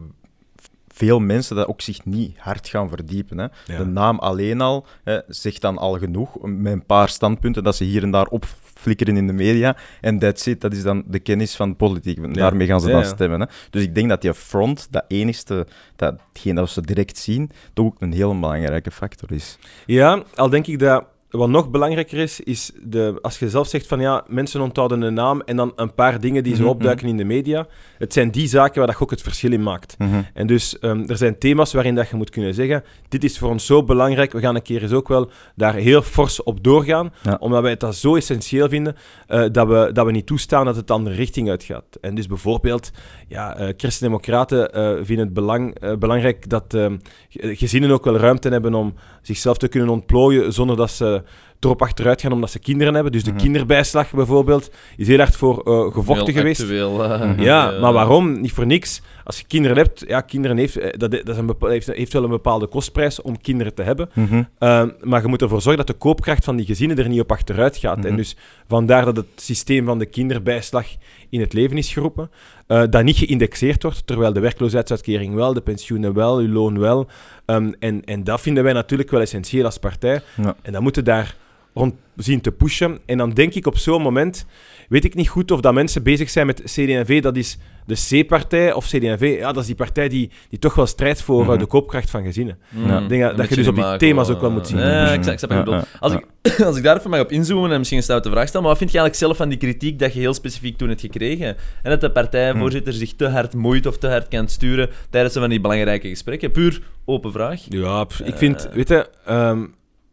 [0.96, 3.38] veel mensen dat ook zich niet hard gaan verdiepen.
[3.38, 3.44] Hè.
[3.66, 3.78] Ja.
[3.78, 7.84] De naam alleen al hè, zegt dan al genoeg, met een paar standpunten dat ze
[7.84, 9.76] hier en daar opflikkeren in de media.
[10.00, 12.18] En that's it, dat is dan de kennis van politiek.
[12.18, 12.32] Ja.
[12.32, 13.06] Daarmee gaan ze dan ja.
[13.06, 13.40] stemmen.
[13.40, 13.46] Hè.
[13.70, 18.00] Dus ik denk dat die front, dat enigste, datgene dat ze direct zien, toch ook
[18.00, 19.58] een heel belangrijke factor is.
[19.86, 23.86] Ja, al denk ik dat wat nog belangrijker is, is de, als je zelf zegt
[23.86, 27.08] van ja, mensen onthouden een naam en dan een paar dingen die zo Mhm, opduiken
[27.08, 27.66] in de media.
[27.98, 29.96] Het zijn die zaken waar dat je ook het verschil in maakt.
[30.34, 33.50] En dus ehm, er zijn thema's waarin dat je moet kunnen zeggen: dit is voor
[33.50, 37.12] ons zo belangrijk, we gaan een keer eens ook wel daar heel fors op doorgaan,
[37.22, 37.36] Ja.
[37.40, 40.76] omdat wij het dat zo essentieel vinden eh, dat, we, dat we niet toestaan dat
[40.76, 41.84] het de andere richting uitgaat.
[42.00, 42.90] En dus bijvoorbeeld,
[43.28, 46.96] ja, eh Christen-Democraten eh, vinden het belang, belangrijk dat ehm,
[47.28, 51.24] ge- gezinnen ook wel ruimte hebben om zichzelf te kunnen ontplooien zonder dat ze the
[51.60, 53.12] erop achteruit gaan omdat ze kinderen hebben.
[53.12, 53.40] Dus de Mhm.
[53.40, 56.60] kinderbijslag bijvoorbeeld is heel hard voor eh, gevochten Heel geweest.
[56.60, 58.40] actueel, eh, Ja, eh, maar waarom?
[58.40, 59.02] Niet voor niks.
[59.24, 62.24] Als je kinderen hebt, ja, kinderen heeft, dat, dat is een bepa- heeft, heeft wel
[62.24, 64.10] een bepaalde kostprijs om kinderen te hebben.
[64.12, 64.34] Mhm.
[64.36, 67.32] Uh, maar je moet ervoor zorgen dat de koopkracht van die gezinnen er niet op
[67.32, 67.96] achteruit gaat.
[67.96, 68.16] En Mhm.
[68.16, 68.36] dus
[68.68, 70.86] vandaar dat het systeem van de kinderbijslag
[71.30, 72.30] in het leven is geroepen.
[72.66, 77.06] eh, dat niet geïndexeerd wordt, terwijl de werkloosheidsuitkering wel, de pensioenen wel, uw loon wel.
[77.46, 80.20] Um, en, en dat vinden wij natuurlijk wel essentieel als partij.
[80.42, 80.56] Ja.
[80.62, 81.36] En dan moeten daar
[81.76, 82.98] rond zien te pushen.
[83.06, 84.46] En dan denk ik op zo'n moment,
[84.88, 88.72] weet ik niet goed of dat mensen bezig zijn met CD&V, dat is de C-partij,
[88.72, 91.58] of CD&V, ja, dat is die partij die, die toch wel strijdt voor eh, Mhm.
[91.58, 92.58] de koopkracht van gezinnen.
[92.70, 92.98] Mm, Ja.
[93.00, 94.78] Ik denk dat- een dat je dus op die thema's ook wel eh, moet zien.
[94.78, 96.22] Ja, ik snap ik snap wat je Ja, Als, ja.
[96.42, 98.70] ik, als ik daar even mag op inzoomen en misschien een stoute vraag stel, maar
[98.70, 101.46] wat vind je eigenlijk zelf van die kritiek dat je heel specifiek toen hebt gekregen?
[101.82, 105.40] En dat de partijvoorzitter zich te hard moeit of te hard kan sturen tijdens zo
[105.40, 106.50] van die belangrijke gesprekken?
[106.50, 107.60] Puur open vraag.
[107.68, 109.64] Ja, pff, ik vind, weet je, ehm,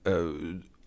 [0.04, 0.14] eh,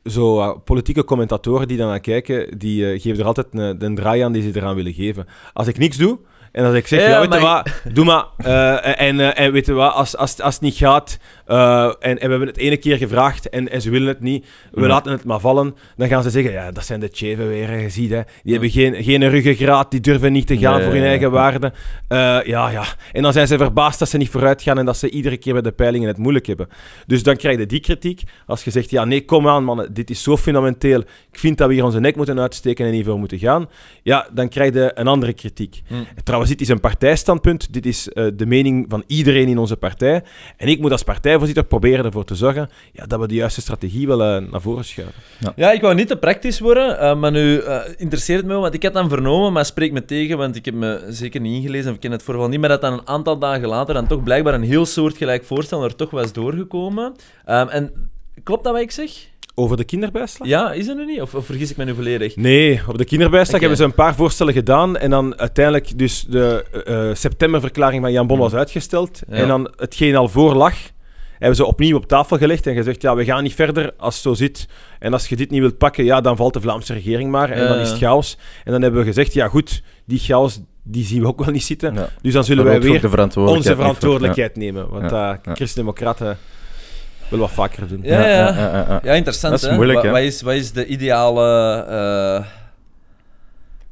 [0.06, 4.20] zo eh, politieke commentatoren die daarnaar kijken, die eh, geven er altijd een, een draai
[4.20, 5.26] aan die ze eraan willen geven.
[5.52, 6.18] Als ik niks doe,
[6.52, 8.24] en als ik zeg, Ja, ja, weet je wat, doe maar.
[8.36, 12.24] eh, en, en weet je wat, als, als, als het niet gaat, eh, en, en
[12.24, 15.24] we hebben het ene keer gevraagd en, en ze willen het niet, we laten het
[15.24, 18.20] maar vallen, dan gaan ze zeggen, ja, dat zijn de Tjeven weer, je ziet, hè.
[18.42, 21.72] Die hebben geen, geen ruggengraat, die durven niet te gaan Nee, voor hun eigen waarde.
[22.08, 22.84] Eh, ja, ja.
[23.12, 25.52] En dan zijn ze verbaasd dat ze niet vooruit gaan en dat ze iedere keer
[25.52, 26.68] bij de peilingen het moeilijk hebben.
[27.06, 28.22] Dus dan krijg je die kritiek.
[28.46, 31.00] Als je zegt, ja, nee, kom aan, mannen, dit is zo fundamenteel.
[31.00, 33.68] Ik vind dat we hier onze nek moeten uitsteken en hiervoor moeten gaan.
[34.02, 35.82] Ja, dan krijg je een andere kritiek.
[35.86, 35.94] Hm.
[36.24, 37.72] Trouwens, dit is een partijstandpunt.
[37.72, 40.22] Dit is eh, de mening van iedereen in onze partij.
[40.56, 41.02] En ik moet als
[41.38, 44.84] partijvoorzitter proberen ervoor te zorgen ja, dat we de juiste strategie wel eh, naar voren
[44.84, 45.14] schuiven.
[45.56, 48.62] Ja, ik wou niet te praktisch worden, eh, maar nu eh, interesseert het me wel,
[48.62, 51.62] want ik had dan vernomen, maar spreek me tegen, want ik heb me zeker niet
[51.62, 54.06] ingelezen of ik ken het voorval niet, maar dat dan een aantal dagen later dan
[54.06, 57.14] toch blijkbaar een heel soortgelijk voorstel er toch was doorgekomen.
[57.44, 58.10] Ehm, en
[58.42, 59.10] klopt dat wat ik zeg?
[59.58, 60.48] Over de kinderbijslag?
[60.48, 61.20] Ja, is dat nu niet?
[61.20, 62.36] Of, of vergis ik me nu volledig?
[62.36, 64.96] Nee, op de kinderbijslag hebben ze een paar voorstellen gedaan.
[64.96, 69.20] En dan uiteindelijk dus de eh, septemberverklaring van Jan Bon was uitgesteld.
[69.28, 69.34] Ja.
[69.34, 70.74] En dan hetgeen al voor lag,
[71.38, 74.22] hebben ze opnieuw op tafel gelegd en gezegd, ja, we gaan niet verder als het
[74.22, 74.68] zo zit.
[74.98, 77.50] En als je dit niet wilt pakken, ja, dan valt de Vlaamse regering maar.
[77.50, 78.38] En dan is het chaos.
[78.64, 81.64] En dan hebben we gezegd, ja goed, die chaos, die zien we ook wel niet
[81.64, 81.94] zitten.
[81.94, 82.08] Ja.
[82.22, 84.88] Dus dan zullen wij ook weer de verantwoordelijkheid onze verantwoordelijkheid nemen.
[84.90, 85.32] Want Ja.
[85.48, 85.54] uh.
[85.54, 86.38] Christen-Democraten
[87.28, 88.00] willen wat vaker doen.
[88.02, 88.26] Ja, ja.
[88.28, 89.00] ja, ja, ja.
[89.02, 89.52] Ja, interessant.
[89.52, 89.74] Dat is hè?
[89.74, 90.10] moeilijk, Wa- hè?
[90.10, 91.44] Wat, is, wat is de ideale.
[91.88, 92.44] eh,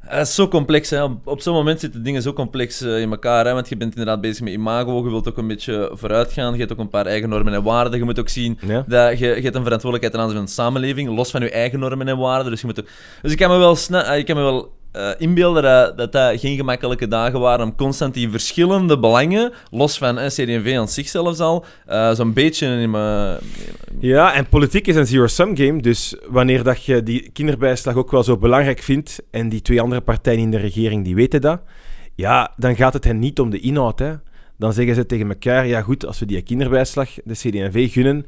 [0.04, 1.02] Het is zo complex, hè.
[1.24, 3.52] Op, zo'n moment zitten dingen zo complex eh, in elkaar, hè.
[3.52, 6.58] Want je bent inderdaad bezig met imago, je wilt ook een beetje vooruit gaan, je
[6.58, 7.98] hebt ook een paar eigen normen en waarden.
[7.98, 8.84] Je moet ook zien Ja.
[8.86, 11.78] dat je, je hebt een verantwoordelijkheid ten aanzien van de samenleving, los van je eigen
[11.78, 12.50] normen en waarden.
[12.50, 12.86] Dus, je moet ook...
[13.22, 16.12] dus ik kan me wel, sne- eh, ik kan me wel eh, inbeelden dat, dat
[16.12, 20.88] dat geen gemakkelijke dagen waren om constant die verschillende belangen, los van eh, CD&V aan
[20.88, 23.38] zich zelfs al, eh, zo'n beetje in mijn...
[23.98, 25.80] Ja, en politiek is een zero-sum game.
[25.80, 30.00] Dus wanneer dat je die kinderbijslag ook wel zo belangrijk vindt, en die twee andere
[30.00, 31.60] partijen in de regering die weten dat,
[32.14, 33.98] ja, dan gaat het hen niet om de inhoud.
[33.98, 34.12] Hè.
[34.58, 38.26] Dan zeggen ze tegen elkaar, ja goed, als we die kinderbijslag, de CD&V, gunnen,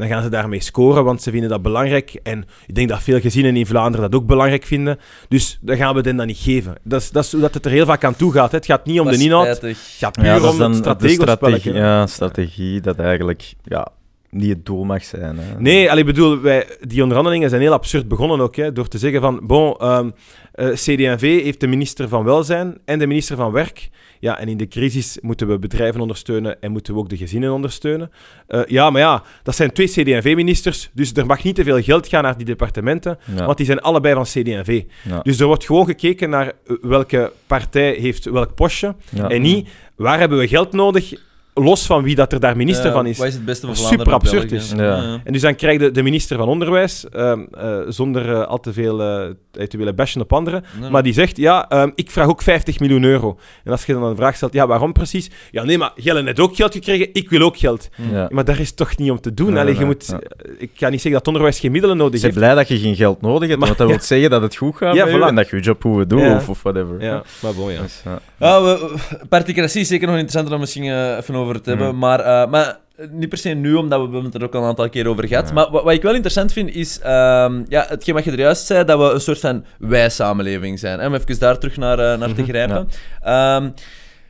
[0.00, 2.20] dan gaan ze daarmee scoren, want ze vinden dat belangrijk.
[2.22, 4.98] En ik denk dat veel gezinnen in Vlaanderen dat ook belangrijk vinden.
[5.28, 6.74] Dus dan gaan we hen dat niet geven.
[6.82, 8.50] Dat is, dat is hoe dat het er heel vaak aan toe gaat.
[8.50, 8.56] Hè.
[8.56, 11.72] Het gaat niet om Dat de inhoud, het gaat puur Ja, om het de strategie,
[11.72, 13.88] ja, strategie dat eigenlijk ja,
[14.30, 15.38] niet het doel mag zijn.
[15.38, 15.60] Hè.
[15.60, 18.98] Nee, allee, ik bedoel, wij, die onderhandelingen zijn heel absurd begonnen ook, hè, door te
[18.98, 20.10] zeggen van, bon, ehm
[20.56, 23.88] eh, CD&V heeft de minister van Welzijn en de minister van Werk.
[24.20, 27.52] Ja, en in de crisis moeten we bedrijven ondersteunen en moeten we ook de gezinnen
[27.52, 28.10] ondersteunen.
[28.46, 32.08] Eh, ja, maar ja, dat zijn twee CD&V-ministers, dus er mag niet te veel geld
[32.08, 33.44] gaan naar die departementen, Ja.
[33.44, 34.82] want die zijn allebei van CD&V.
[35.04, 35.20] Ja.
[35.22, 38.94] Dus er wordt gewoon gekeken naar eh, welke partij heeft welk postje
[39.28, 41.12] en niet waar hebben we geld nodig
[41.58, 43.18] los van wie dat er daar minister Ja, van is.
[43.18, 44.20] Wat is het beste van Super Vlaanderen?
[44.40, 44.72] absurd is.
[44.76, 45.20] Ja.
[45.24, 48.72] En dus dan krijg je de minister van Onderwijs, ehm, eh, zonder eh, al te
[48.72, 52.26] veel eh, te willen bashen op anderen, Nee, maar die zegt, ja, ehm, ik vraag
[52.28, 53.38] ook 50 miljoen euro.
[53.64, 55.30] En als je dan een vraag stelt, ja, waarom precies?
[55.50, 57.88] Ja, nee, maar jij hebt net ook geld gekregen, ik wil ook geld.
[58.12, 58.28] Ja.
[58.30, 59.50] Maar daar is toch niet om te doen.
[59.52, 60.20] Nee, Allee, je nee, moet, ja.
[60.58, 62.42] Ik ga niet zeggen dat onderwijs geen middelen nodig Ik ben heeft.
[62.44, 64.76] blij dat je geen geld nodig hebt, Maar- want dat wil zeggen dat het goed
[64.76, 65.26] gaat voilà.
[65.26, 66.36] en dat je je job goed doet Ja.
[66.36, 67.02] of, of whatever.
[67.02, 67.82] Ja, maar bon, ja.
[67.82, 68.02] Dus,
[68.38, 68.62] ja.
[68.62, 68.94] We,
[69.28, 71.92] particratie is zeker nog interessanter om misschien eh, even over te hebben.
[71.92, 71.98] Mm.
[71.98, 72.78] Maar, eh, maar
[73.10, 75.48] niet per se nu, omdat we het er ook al een aantal keer over gehad.
[75.48, 75.54] Ja.
[75.54, 78.66] Maar wat, wat ik wel interessant vind, is ehm, ja, hetgeen wat je er juist
[78.66, 80.98] zei, dat we een soort van wij-samenleving zijn.
[80.98, 82.88] Hè, om even daar terug naar, eh, naar te Mhm, grijpen.
[83.24, 83.72] Ja.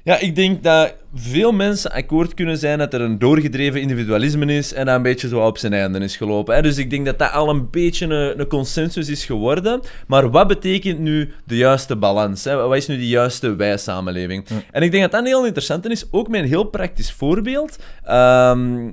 [0.07, 4.73] Ja, ik denk dat veel mensen akkoord kunnen zijn dat er een doorgedreven individualisme is
[4.73, 6.55] en dat een beetje zo op zijn einde is gelopen.
[6.55, 6.63] Hè.
[6.63, 9.81] Dus ik denk dat dat al een beetje een, een consensus is geworden.
[10.07, 12.45] Maar wat betekent nu de juiste balans?
[12.45, 12.57] Hè?
[12.57, 14.47] Wat is nu die juiste wij-samenleving?
[14.71, 17.79] En ik denk dat dat een heel interessant is, ook met een heel praktisch voorbeeld.
[18.05, 18.91] Ehm,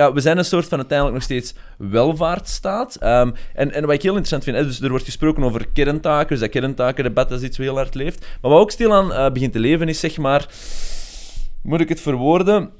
[0.00, 2.94] ja, we zijn een soort van uiteindelijk nog steeds welvaartsstaat.
[2.94, 6.28] Ehm, en, en wat ik heel interessant vind, hè, dus er wordt gesproken over kerntaken,
[6.28, 8.26] dus dat kerntakendebat dat is iets wat heel hard leeft.
[8.40, 10.48] Maar wat ook stilaan eh begint te leven is, zeg maar,
[11.62, 12.70] moet ik het verwoorden?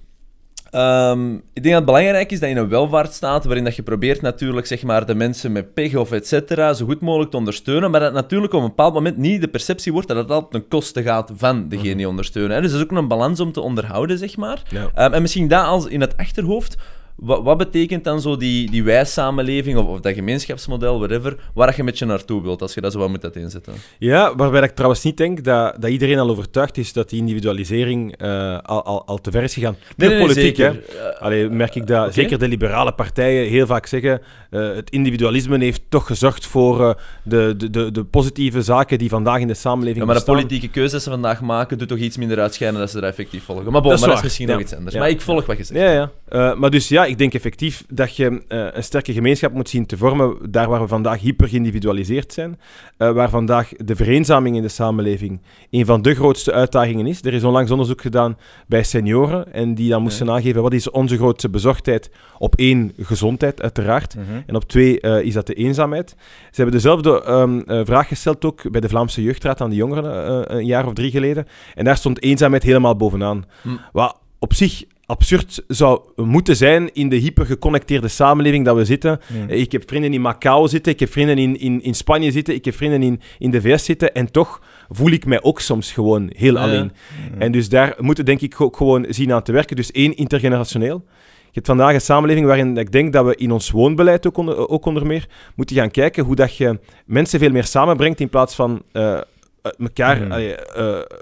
[0.71, 4.21] Ehm, ik denk dat het belangrijk is dat in een welvaartsstaat, waarin dat je probeert
[4.21, 7.91] natuurlijk zeg maar, de mensen met pech of et cetera zo goed mogelijk te ondersteunen,
[7.91, 10.69] maar dat natuurlijk op een bepaald moment niet de perceptie wordt dat het altijd ten
[10.69, 12.57] koste gaat van degene die ondersteunen.
[12.57, 12.63] Hè.
[12.63, 14.63] Dus dat is ook een balans om te onderhouden, zeg maar.
[14.69, 14.91] Ja.
[14.95, 16.77] Ehm, en misschien dat als in het achterhoofd.
[17.21, 21.83] Wat, wat betekent dan zo die, die wij-samenleving of, of dat gemeenschapsmodel, whatever, waar je
[21.83, 23.73] met je naartoe wilt, als je dat zo wat moet uiteenzetten?
[23.99, 28.17] Ja, waarbij ik trouwens niet denk dat, dat iedereen al overtuigd is dat die individualisering
[28.17, 29.77] eh, al, al, al te ver is gegaan.
[29.97, 30.69] Puur politiek, hè.
[30.69, 32.13] Eh, Allee, merk ik dat Oké.
[32.13, 34.21] zeker de liberale partijen heel vaak zeggen.
[34.51, 39.09] Eh, het individualisme heeft toch gezorgd voor eh, de, de, de, de positieve zaken die
[39.09, 41.99] vandaag in de samenleving Ja, maar de politieke keuzes die ze vandaag maken, doet toch
[41.99, 43.73] iets minder uitschijnen dat ze dat effectief volgen.
[43.73, 44.53] Maar bon, Dat is maar dat is misschien ja.
[44.53, 44.95] nog iets anders.
[44.95, 45.01] Ja.
[45.01, 45.81] Maar ik volg wat je zegt.
[45.81, 46.11] Ja, ja.
[46.29, 49.97] Eh, maar dus ja, ik denk effectief dat je een sterke gemeenschap moet zien te
[49.97, 52.61] vormen daar waar we vandaag hyper geïndividualiseerd zijn,
[52.97, 57.25] waar vandaag de vereenzaming in de samenleving een van de grootste uitdagingen is.
[57.25, 61.17] Er is onlangs onderzoek gedaan bij senioren en die dan moesten aangeven wat is onze
[61.17, 64.49] grootste bezorgdheid op één, gezondheid uiteraard, Mhm.
[64.49, 66.11] en op twee uh, is dat de eenzaamheid.
[66.19, 70.31] Ze hebben dezelfde um, uh, vraag gesteld ook bij de Vlaamse Jeugdraad aan de jongeren
[70.31, 71.47] uh, een jaar of drie geleden.
[71.75, 73.45] En daar stond eenzaamheid helemaal bovenaan.
[73.63, 73.69] Hm.
[73.93, 79.21] Wat op zich absurd zou moeten zijn in de hypergeconnecteerde samenleving dat we zitten.
[79.27, 79.49] Mm.
[79.49, 82.65] Ik heb vrienden in Macau zitten, ik heb vrienden in, in, in Spanje zitten, ik
[82.65, 84.15] heb vrienden in, in de VS zitten.
[84.15, 86.61] En toch voel ik mij ook soms gewoon heel Ja.
[86.61, 86.93] alleen.
[87.39, 89.77] En dus daar moeten denk ik ook gewoon zien aan te werken.
[89.77, 91.05] Dus één, intergenerationeel.
[91.45, 94.69] Je hebt vandaag een samenleving waarin ik denk dat we in ons woonbeleid ook onder,
[94.69, 98.55] ook onder meer moeten gaan kijken hoe dat je mensen veel meer samenbrengt in plaats
[98.55, 99.21] van uh,
[99.63, 100.33] uit elkaar, Mm.
[100.33, 100.49] uh,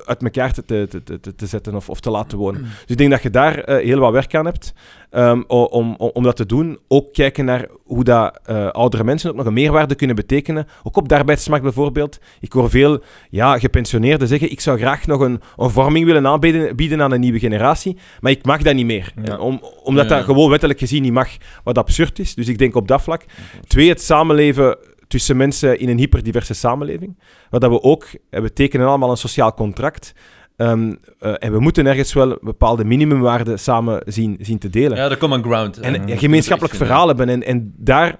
[0.04, 2.60] uit elkaar te, te, te, te, zetten of, of te laten wonen.
[2.62, 4.72] Dus ik denk dat je daar uh, heel wat werk aan hebt
[5.10, 6.78] um, om, om, om dat te doen.
[6.88, 10.66] Ook kijken naar hoe dat, uh, oudere mensen ook nog een meerwaarde kunnen betekenen.
[10.82, 12.18] Ook op de arbeidsmarkt bijvoorbeeld.
[12.40, 16.76] Ik hoor veel ja, gepensioneerden zeggen, ik zou graag nog een, een vorming willen aanbieden
[16.76, 19.12] bieden aan een nieuwe generatie, maar ik mag dat niet meer.
[19.24, 19.38] Ja.
[19.38, 20.16] Om, omdat Ja.
[20.16, 21.28] dat gewoon wettelijk gezien niet mag,
[21.64, 22.34] wat absurd is.
[22.34, 23.24] Dus ik denk op dat vlak.
[23.66, 24.76] Twee, het samenleven
[25.08, 27.18] tussen mensen in een hyperdiverse samenleving.
[27.50, 30.14] Wat dat we ook, we tekenen allemaal een sociaal contract.
[30.60, 34.96] Um, uh, en we moeten ergens wel bepaalde minimumwaarden samen zien, zien te delen.
[34.96, 35.78] Ja, de common ground.
[35.78, 37.28] En een gemeenschappelijk verhaal hebben.
[37.28, 38.18] En, en daar,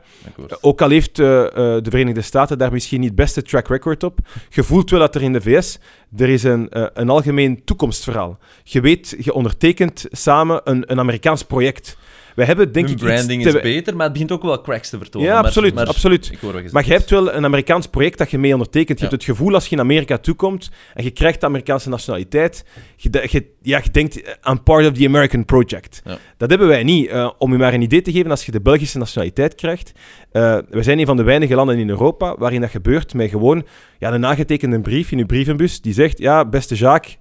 [0.61, 4.19] ook al heeft uh, de Verenigde Staten daar misschien niet het beste track record op,
[4.49, 5.79] je voelt wel dat er in de VS,
[6.17, 8.39] er is een, uh, een algemeen toekomstverhaal.
[8.63, 11.97] Je weet, je ondertekent samen een, een Amerikaans project.
[12.39, 13.57] We hebben denk Hun ik branding iets te...
[13.57, 15.29] is beter, maar het begint ook wel cracks te vertonen.
[15.29, 16.29] Ja, maar- absoluut, maar- absoluut.
[16.33, 18.99] Ik hoor wat je Maar je hebt wel een Amerikaans project dat je mee ondertekent.
[18.99, 19.11] Je Ja.
[19.11, 22.65] hebt het gevoel als je in Amerika toekomt en je krijgt de Amerikaanse nationaliteit,
[22.97, 26.01] je, je, ja, je denkt aan part of the American project.
[26.05, 26.19] Ja.
[26.37, 27.09] Dat hebben wij niet.
[27.11, 29.93] Uh, om je maar een idee te geven, als je de Belgische nationaliteit krijgt,
[30.33, 33.67] uh, we zijn een van de weinige landen in Europa waarin dat gebeurt met gewoon
[33.99, 37.17] ja, een aangetekende brief in je brievenbus die zegt, ja, beste Jacques,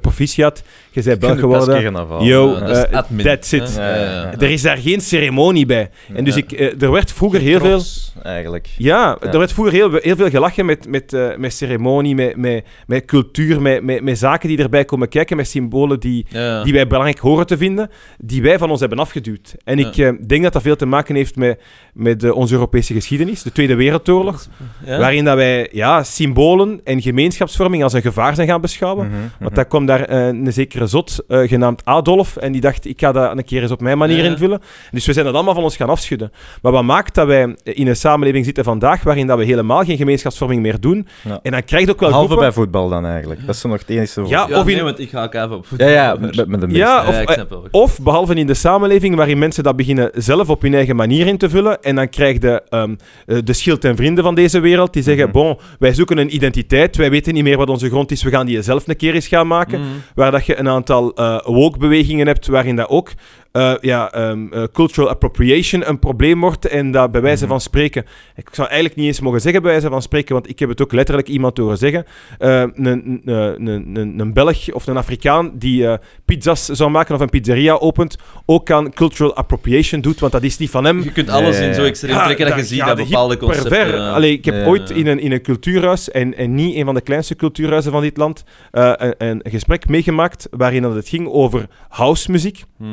[0.00, 1.82] proficiat, je bent Belg geworden.
[2.24, 3.76] Yo, Ja, dat is admin, that's it.
[3.76, 3.88] hè?
[3.88, 4.32] Ja, ja, ja.
[4.38, 5.90] Er is daar geen ceremonie bij.
[6.14, 7.80] En dus ik, uh, er werd vroeger heel veel...
[8.22, 8.68] Eigenlijk.
[8.76, 12.64] Ja, er werd vroeger heel, heel veel gelachen met, met, uh, met ceremonie, met, met,
[12.86, 16.26] met cultuur, met, met, met zaken die erbij komen kijken, met symbolen die,
[16.64, 19.54] die wij belangrijk horen te vinden, die wij van ons hebben afgeduwd.
[19.64, 19.94] En ik
[20.28, 21.60] denk dat dat veel te maken heeft met,
[21.92, 24.46] met onze Europese geschiedenis, de Tweede Wereldoorlog,
[24.86, 29.06] waarin dat wij ja, symbolen en gemeenschapsvorming als een gevaar zijn gaan beschouwen.
[29.08, 32.36] Mhm, Want daar kwam daar eh, een zekere zot eh, genaamd Adolf.
[32.36, 34.60] En die dacht, ik ga dat een keer eens op mijn manier invullen.
[34.90, 36.32] Dus we zijn dat allemaal van ons gaan afschudden.
[36.62, 39.96] Maar wat maakt dat wij in een samenleving zitten vandaag waarin dat we helemaal geen
[39.96, 41.06] gemeenschapsvorming meer doen?
[41.24, 41.40] Ja.
[41.42, 43.46] En dan krijg je ook wel Behalve groepen- bij voetbal dan eigenlijk.
[43.46, 44.20] Dat is zo nog het enige...
[44.20, 45.88] Ja, Ja, of nee, in- want ik ga ook even op voetbal.
[45.88, 46.82] ja met, met de meeste.
[46.82, 47.64] Ja, Ja, of, ik eh, snap wel.
[47.70, 51.38] Of behalve in de samenleving waarin mensen dat beginnen zelf op hun eigen manier in
[51.38, 51.82] te vullen.
[51.82, 52.94] En dan krijg je ehm,
[53.26, 55.32] eh, de schild en vrienden van deze wereld die zeggen: Mhm.
[55.32, 58.46] Bon, wij zoeken een identiteit, wij weten niet meer wat onze grond is, we gaan
[58.46, 59.80] die zelf een keer eens gaan maken.
[59.80, 59.88] Mhm.
[60.14, 63.10] Waar dat je een aantal eh woke-bewegingen hebt waarin dat ook
[63.58, 66.66] eh, ja, ehm, eh, cultural appropriation een probleem wordt.
[66.66, 67.50] En dat bij wijze Mhm.
[67.52, 68.04] van spreken,
[68.36, 70.82] ik zou eigenlijk niet eens mogen zeggen bij wijze van spreken, want ik heb het
[70.82, 72.04] ook letterlijk iemand horen zeggen.
[72.38, 72.86] eh, een,
[73.24, 77.74] een, een, een, Belg of een Afrikaan die eh, pizza's zou maken of een pizzeria
[77.74, 78.16] opent,
[78.46, 81.02] ook aan cultural appropriation doet, want dat is niet van hem.
[81.02, 81.88] Je kunt alles in zo ja.
[81.88, 83.70] extreem Ja, trekken dat je ziet dat de bepaalde concepten...
[83.70, 83.98] ver.
[84.00, 84.94] Allee, ik heb Ja, ooit ja.
[84.94, 88.16] in een, in een cultuurhuis, en, en niet een van de kleinste cultuurhuizen van dit
[88.16, 92.64] land, eh, een, een gesprek meegemaakt waarin dat het ging over housemuziek.
[92.78, 92.84] hm.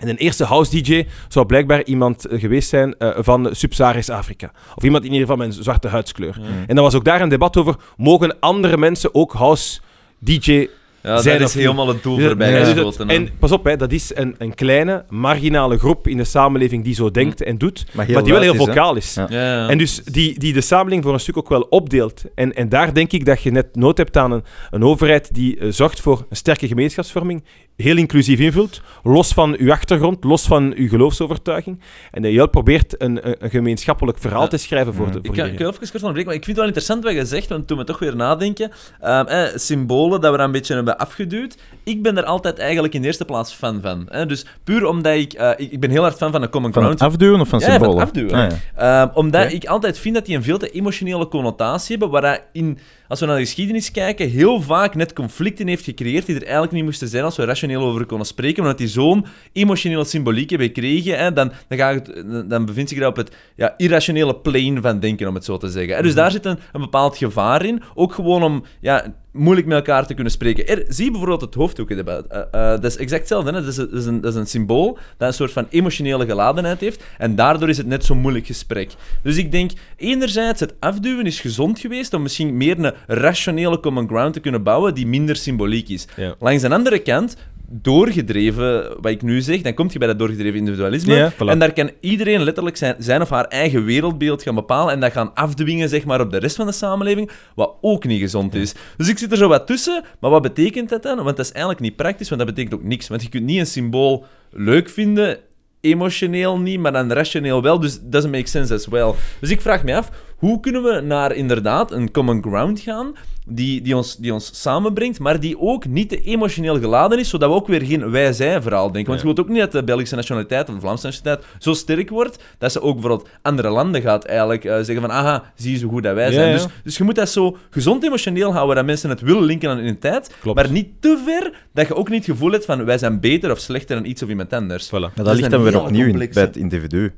[0.00, 4.50] En een eerste house-dj zou blijkbaar iemand eh, geweest zijn eh, van Sub-Saharisch Afrika.
[4.74, 6.40] Of iemand in ieder geval met een zwarte huidskleur.
[6.66, 10.68] En dan was ook daar een debat over, mogen andere mensen ook house-dj
[11.02, 12.64] Ja, Zijn dat is helemaal het doel Dus voorbij ja.
[12.64, 13.08] geschoten.
[13.08, 13.14] hè.
[13.14, 16.94] En pas op, hè, dat is een, een kleine, marginale groep in de samenleving die
[16.94, 19.14] zo denkt en doet, Maar, die wel heel is, vocaal is.
[19.14, 19.26] Ja.
[19.30, 19.68] Ja, ja.
[19.68, 22.22] En dus die, die de samenleving voor een stuk ook wel opdeelt.
[22.34, 25.58] En, en daar denk ik dat je net nood hebt aan een, een overheid die
[25.58, 27.44] eh, zorgt voor een sterke gemeenschapsvorming,
[27.82, 31.80] heel inclusief invult, los van uw achtergrond, los van uw geloofsovertuiging.
[32.10, 34.46] En dat je probeert een, een, een gemeenschappelijk verhaal Ja.
[34.48, 35.58] te schrijven voor, de, Ik voor ga, ik iedereen.
[35.72, 37.78] ga even kort onderbreken, maar ik vind het wel interessant wat je zegt, want toen
[37.78, 38.70] we toch weer nadenken.
[39.00, 41.56] Ehm, eh, symbolen dat we daar een beetje hebben afgeduwd.
[41.84, 44.06] Ik ben er altijd eigenlijk in de eerste plaats fan van.
[44.08, 44.26] Hè?
[44.26, 45.72] Dus puur omdat ik, eh, ik...
[45.72, 47.00] Ik ben heel hard fan van de common Van ground.
[47.00, 48.04] het afduwen of van Ja, van het symbolen?
[48.06, 48.32] afduwen.
[48.34, 49.02] Ah, ja.
[49.06, 52.78] Ehm, omdat ik altijd vind dat die een veel te emotionele connotatie hebben, waar in,
[53.10, 56.72] als we naar de geschiedenis kijken, heel vaak net conflicten heeft gecreëerd die er eigenlijk
[56.72, 60.50] niet moesten zijn als we rationeel over konden spreken, maar dat die zo'n emotionele symboliek
[60.50, 62.00] hebben gekregen, hè, dan, dan, ga
[62.48, 65.68] dan bevindt zich dat op het ja, irrationele plane van denken, om het zo te
[65.68, 65.96] zeggen.
[65.96, 66.02] hè.
[66.02, 70.06] Dus daar zit een, een bepaald gevaar in, ook gewoon om ja, moeilijk met elkaar
[70.06, 70.68] te kunnen spreken.
[70.68, 72.26] Er, zie bijvoorbeeld het hoofddoekdebat.
[72.26, 73.52] Eh, eh, dat is exact hetzelfde.
[73.52, 73.60] Hè?
[73.60, 76.80] Dat, is, dat, is een, dat is een symbool dat een soort van emotionele geladenheid
[76.80, 77.04] heeft.
[77.18, 78.90] En daardoor is het net zo'n moeilijk gesprek.
[79.22, 84.08] Dus ik denk, enerzijds, het afduwen is gezond geweest om misschien meer een rationele common
[84.08, 86.06] ground te kunnen bouwen die minder symboliek is.
[86.16, 86.34] Ja.
[86.38, 87.36] Langs de andere kant,
[87.72, 91.14] doorgedreven, wat ik nu zeg, dan kom je bij dat doorgedreven individualisme.
[91.14, 91.46] Ja, voilà.
[91.46, 95.12] En daar kan iedereen letterlijk zijn, zijn of haar eigen wereldbeeld gaan bepalen en dat
[95.12, 98.74] gaan afdwingen zeg maar, op de rest van de samenleving, wat ook niet gezond is.
[98.96, 101.16] Dus ik zit er zo wat tussen, maar wat betekent dat dan?
[101.16, 103.08] Want dat is eigenlijk niet praktisch, want dat betekent ook niks.
[103.08, 105.38] Want je kunt niet een symbool leuk vinden,
[105.80, 109.12] emotioneel niet, maar dan rationeel wel, dus doesn't make sense as well.
[109.40, 113.12] Dus ik vraag me af, hoe kunnen we naar inderdaad een common ground gaan
[113.46, 117.48] die, die, ons, die ons samenbrengt, maar die ook niet te emotioneel geladen is, zodat
[117.48, 119.06] we ook weer geen wij-zij-verhaal denken.
[119.10, 122.10] Want je wilt ook niet dat de Belgische nationaliteit of de Vlaamse nationaliteit zo sterk
[122.10, 125.78] wordt, dat ze ook bijvoorbeeld andere landen gaat eigenlijk eh, zeggen van, aha, zie je
[125.78, 126.48] zo goed dat wij Ja, zijn.
[126.48, 126.54] ja.
[126.54, 129.78] Dus, dus je moet dat zo gezond emotioneel houden, dat mensen het willen linken aan
[129.78, 130.56] identiteit, Klopt.
[130.62, 133.50] maar niet te ver dat je ook niet het gevoel hebt van, wij zijn beter
[133.50, 134.86] of slechter dan iets of iemand anders.
[134.88, 135.14] Voilà.
[135.14, 137.12] Dat ligt dan weer opnieuw in, bij het individu.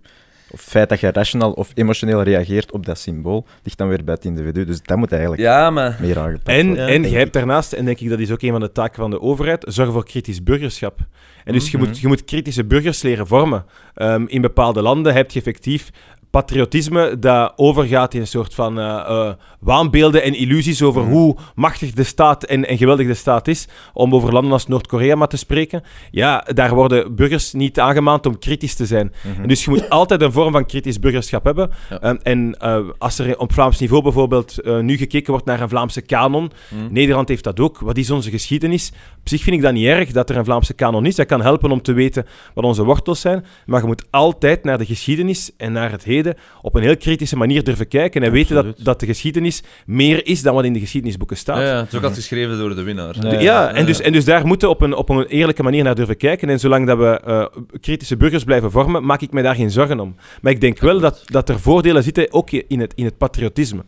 [0.53, 4.05] Of het feit dat je rationeel of emotioneel reageert op dat symbool, ligt dan weer
[4.05, 4.65] bij het individu.
[4.65, 5.97] Dus dat moet eigenlijk Ja, maar...
[6.01, 6.87] meer aangepakt En, worden.
[6.89, 9.11] en jij hebt daarnaast, en denk ik dat is ook een van de taken van
[9.11, 10.99] de overheid, zorg voor kritisch burgerschap.
[11.45, 11.87] En dus je, Mhm.
[11.87, 13.65] moet, je moet kritische burgers leren vormen.
[13.95, 15.91] Ehm, in bepaalde landen heb je effectief
[16.33, 21.11] patriotisme dat overgaat in een soort van eh, eh, waanbeelden en illusies over Mhm.
[21.11, 23.69] hoe machtig de staat en, en geweldig de staat is.
[23.93, 25.83] Om over landen als Noord-Korea maar te spreken.
[26.11, 29.13] Ja, daar worden burgers niet aangemaand om kritisch te zijn.
[29.23, 29.43] Mhm.
[29.43, 31.71] En dus je moet altijd een vorm van kritisch burgerschap hebben.
[31.91, 32.01] Ja.
[32.01, 36.01] Ehm, en eh, als er op Vlaams niveau bijvoorbeeld nu gekeken wordt naar een Vlaamse
[36.01, 36.93] kanon, Hm.
[36.93, 37.79] Nederland heeft dat ook.
[37.79, 38.93] Wat is onze geschiedenis?
[39.23, 41.15] Op zich vind ik dat niet erg dat er een Vlaamse kanon is.
[41.15, 43.45] Dat kan helpen om te weten wat onze wortels zijn.
[43.67, 47.37] Maar je moet altijd naar de geschiedenis en naar het heden op een heel kritische
[47.37, 48.23] manier durven kijken.
[48.23, 51.57] En weten dat, dat de geschiedenis meer is dan wat in de geschiedenisboeken staat.
[51.57, 53.41] Ja, ja, het is ook altijd geschreven door de winnaar.
[53.43, 55.95] Ja, en dus, en dus daar moeten we op een, op een eerlijke manier naar
[55.95, 56.49] durven kijken.
[56.49, 57.47] En zolang dat we eh,
[57.81, 60.17] kritische burgers blijven vormen, maak ik me daar geen zorgen om.
[60.41, 63.85] Maar ik denk wel dat, dat er voordelen zitten, ook in het, in het patriotisme.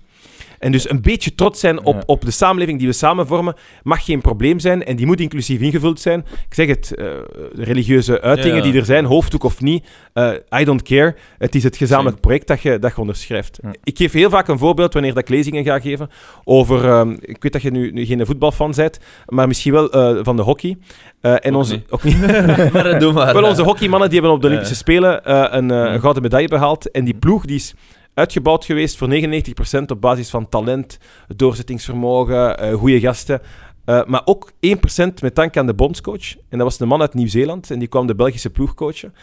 [0.64, 4.04] En dus een beetje trots zijn op, op de samenleving die we samen vormen, mag
[4.04, 4.84] geen probleem zijn.
[4.84, 6.24] En die moet inclusief ingevuld zijn.
[6.48, 7.06] Ik zeg het, eh,
[7.54, 11.14] religieuze uitingen die er zijn, hoofddoek of niet, eh, I don't care.
[11.38, 13.58] Het is het gezamenlijk project dat je, dat je onderschrijft.
[13.82, 16.10] Ik geef heel vaak een voorbeeld wanneer dat ik lezingen ga geven
[16.44, 16.88] over...
[16.88, 20.36] ehm, ik weet dat je nu, nu geen voetbalfan bent, maar misschien wel eh, van
[20.36, 20.76] de hockey.
[21.20, 21.90] Eh, en Ook onze, niet.
[21.90, 22.20] ook niet.
[22.72, 23.34] maar maar.
[23.34, 24.74] Wel, onze hockeymannen die hebben op de Olympische.
[24.74, 26.90] Spelen een, een gouden medaille behaald.
[26.90, 27.74] En die ploeg die is
[28.14, 30.98] uitgebouwd geweest voor 99% op basis van talent,
[31.36, 33.40] doorzettingsvermogen, eh goede gasten.
[33.84, 36.34] Eh, maar ook 1% met dank aan de bondscoach.
[36.48, 37.70] En dat was een man uit Nieuw-Zeeland.
[37.70, 39.14] En die kwam de Belgische ploeg coachen.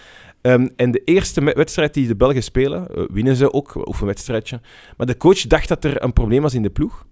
[0.42, 4.62] Ehm, en de eerste wedstrijd die de Belgen spelen, eh, winnen ze ook, een oefenwedstrijdje.
[4.98, 7.06] Maar de coach dacht dat er een probleem was in de ploeg.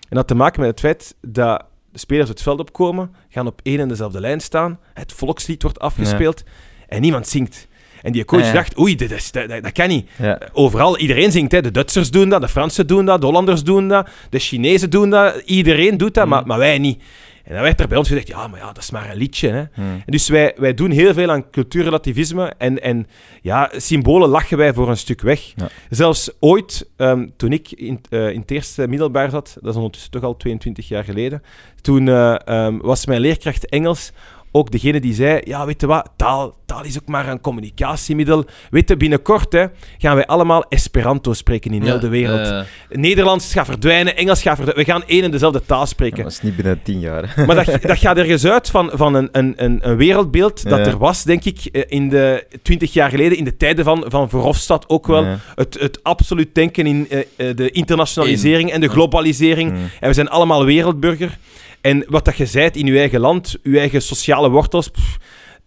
[0.00, 3.46] En dat had te maken met het feit dat de spelers het veld opkomen, gaan
[3.46, 6.42] op één en dezelfde lijn staan, het volkslied wordt afgespeeld
[6.88, 7.68] en niemand zingt.
[8.04, 10.08] En die coach dacht, oei, dit is, dat, kan niet.
[10.18, 10.38] Ja.
[10.52, 11.52] Overal, iedereen zingt.
[11.52, 11.60] Hè.
[11.60, 15.10] De Duitsers doen dat, de Fransen doen dat, de Hollanders doen dat, de Chinezen doen
[15.10, 15.42] dat.
[15.44, 17.02] Iedereen doet dat, maar, maar wij niet.
[17.44, 19.48] En dan werd er bij ons gezegd, ja, maar ja, dat is maar een liedje.
[19.48, 19.64] Hè.
[19.72, 19.84] Hmm.
[19.84, 23.06] En dus wij, wij doen heel veel aan cultuurrelativisme en, en
[23.42, 25.52] ja, symbolen lachen wij voor een stuk weg.
[25.56, 25.68] Ja.
[25.90, 30.10] Zelfs ooit, ehm, toen ik in, eh, in het eerste middelbaar zat, dat is ondertussen
[30.10, 31.42] toch al 22 jaar geleden,
[31.80, 34.12] toen eh, ehm, was mijn leerkracht Engels
[34.56, 38.44] ook degene die zei, ja, weet je wat, taal, taal is ook maar een communicatiemiddel.
[38.70, 39.64] Weet je, binnenkort hè,
[39.98, 42.66] gaan wij allemaal Esperanto spreken in heel de wereld.
[42.90, 44.84] Nederlands gaat verdwijnen, Engels gaat verdwijnen.
[44.86, 46.22] We gaan één en dezelfde taal Ja, spreken.
[46.22, 47.34] dat is niet binnen tien jaar.
[47.46, 50.84] Maar dat, dat gaat ergens uit van, van een, een, een, een wereldbeeld dat Ja.
[50.86, 54.28] er was, denk ik, eh, in de 20 jaar geleden, in de tijden van, van
[54.28, 55.24] Verhofstadt ook wel.
[55.24, 55.38] Ja.
[55.54, 59.72] Het, het absoluut denken in eh, eh, de internationalisering en de globalisering.
[60.00, 61.38] En we zijn allemaal wereldburger.
[61.84, 65.18] En wat dat je zijt in je eigen land, je eigen sociale wortels, pff,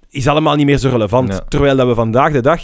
[0.09, 1.33] is allemaal niet meer zo relevant.
[1.33, 1.39] Ja.
[1.47, 2.61] Terwijl dat we vandaag de dag...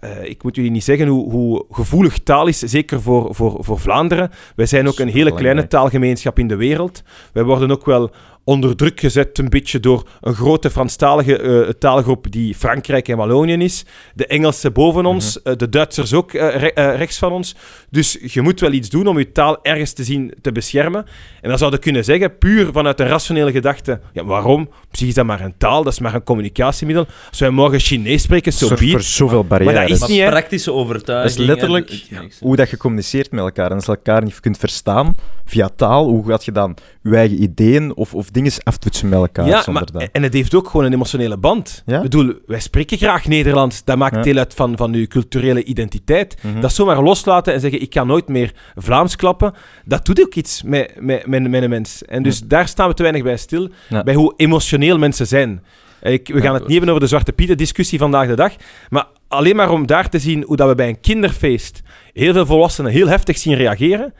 [0.00, 3.78] eh, ik moet jullie niet zeggen hoe, hoe gevoelig taal is, zeker voor, voor, voor
[3.78, 4.30] Vlaanderen.
[4.56, 7.02] Wij zijn ook een hele kleine taalgemeenschap in de wereld.
[7.32, 8.10] Wij worden ook wel
[8.48, 13.52] onder druk gezet een beetje door een grote Franstalige eh, taalgroep die Frankrijk en Wallonië
[13.64, 13.84] is.
[14.14, 17.54] De Engelsen boven ons, eh, de Duitsers ook eh, re- rechts van ons.
[17.90, 21.04] Dus je moet wel iets doen om je taal ergens te zien te beschermen.
[21.40, 24.60] En dan zou je kunnen zeggen, puur vanuit een rationele gedachte, ja, waarom?
[24.62, 27.06] Op zich is dat maar een taal, dat is maar een communicatiemiddel.
[27.28, 29.74] Als wij morgen Chinees spreken, zo so zoveel barrières.
[29.78, 30.28] Maar dat is maar niet, hè.
[30.30, 31.34] praktische overtuiging.
[31.34, 33.70] Dat is letterlijk en- hoe dat je communiceert met elkaar.
[33.70, 37.42] En als je elkaar niet kunt verstaan via taal, hoe gaat je dan je eigen
[37.42, 40.08] ideeën of, of dingen aftoetsen met elkaar Ja, maar, dat?
[40.12, 41.82] en het heeft ook gewoon een emotionele band.
[41.86, 41.96] Ja?
[41.96, 43.84] Ik bedoel, wij spreken graag Nederlands.
[43.84, 44.22] Dat maakt Ja.
[44.22, 46.36] deel uit van, van uw culturele identiteit.
[46.42, 46.60] Mhm.
[46.60, 50.62] Dat zomaar loslaten en zeggen, ik kan nooit meer Vlaams klappen, dat doet ook iets
[50.62, 52.04] met, met, met, met een mens.
[52.04, 53.68] En dus daar staan we te weinig bij stil,
[54.04, 55.62] bij hoe emotioneel mensen zijn.
[56.02, 58.52] Ik, we gaan het niet hebben over de Zwarte Pieten-discussie vandaag de dag,
[58.88, 62.46] maar alleen maar om daar te zien hoe dat we bij een kinderfeest heel veel
[62.46, 64.14] volwassenen heel heftig zien reageren,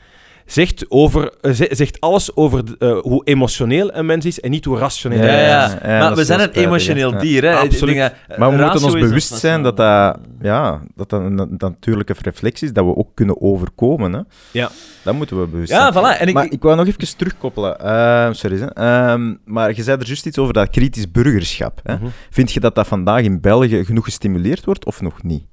[0.51, 4.65] zegt, over, eh, ze- zegt alles over eh, hoe emotioneel een mens is en niet
[4.65, 5.71] hoe rationeel Ja, hij ja, is.
[5.71, 7.43] ja, maar we zijn een spijtig, emotioneel dier.
[7.43, 7.55] Hè?
[7.55, 8.11] Absoluut.
[8.37, 12.73] Maar we moeten ons bewust zijn dat dat, ja, dat, dat een, natuurlijke reflex is
[12.73, 14.13] dat we ook kunnen overkomen.
[14.13, 14.19] Hè?
[14.51, 14.69] Ja.
[15.03, 16.05] Dat moeten we bewust Ja, zijn.
[16.05, 16.19] voilà.
[16.19, 17.79] En ik, maar ik wou nog even terugkoppelen.
[17.79, 18.59] Ehm, sorry.
[18.59, 18.65] Hè.
[18.73, 21.79] Ehm, maar je zei er juist iets over dat kritisch burgerschap.
[21.83, 21.95] Hè.
[21.95, 22.05] Mhm.
[22.29, 25.43] Vind je dat dat vandaag in België genoeg gestimuleerd wordt of nog niet?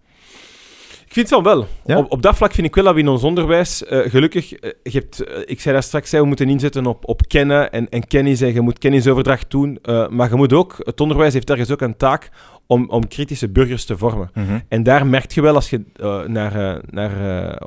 [1.17, 1.67] Ik vind van wel.
[1.85, 1.99] Ja?
[1.99, 4.71] Op, op dat vlak vind ik wel dat we in ons onderwijs, eh, gelukkig, eh,
[4.83, 8.07] je hebt, eh, ik zei daar straks, we moeten inzetten op, op kennen en, en
[8.07, 9.79] kennis en je moet kennisoverdracht doen,
[10.11, 12.31] maar je moet ook, het onderwijs heeft ergens ook een taak
[12.67, 14.31] om, om kritische burgers te vormen.
[14.69, 15.85] En daar merk je wel, als je
[16.27, 17.13] naar, naar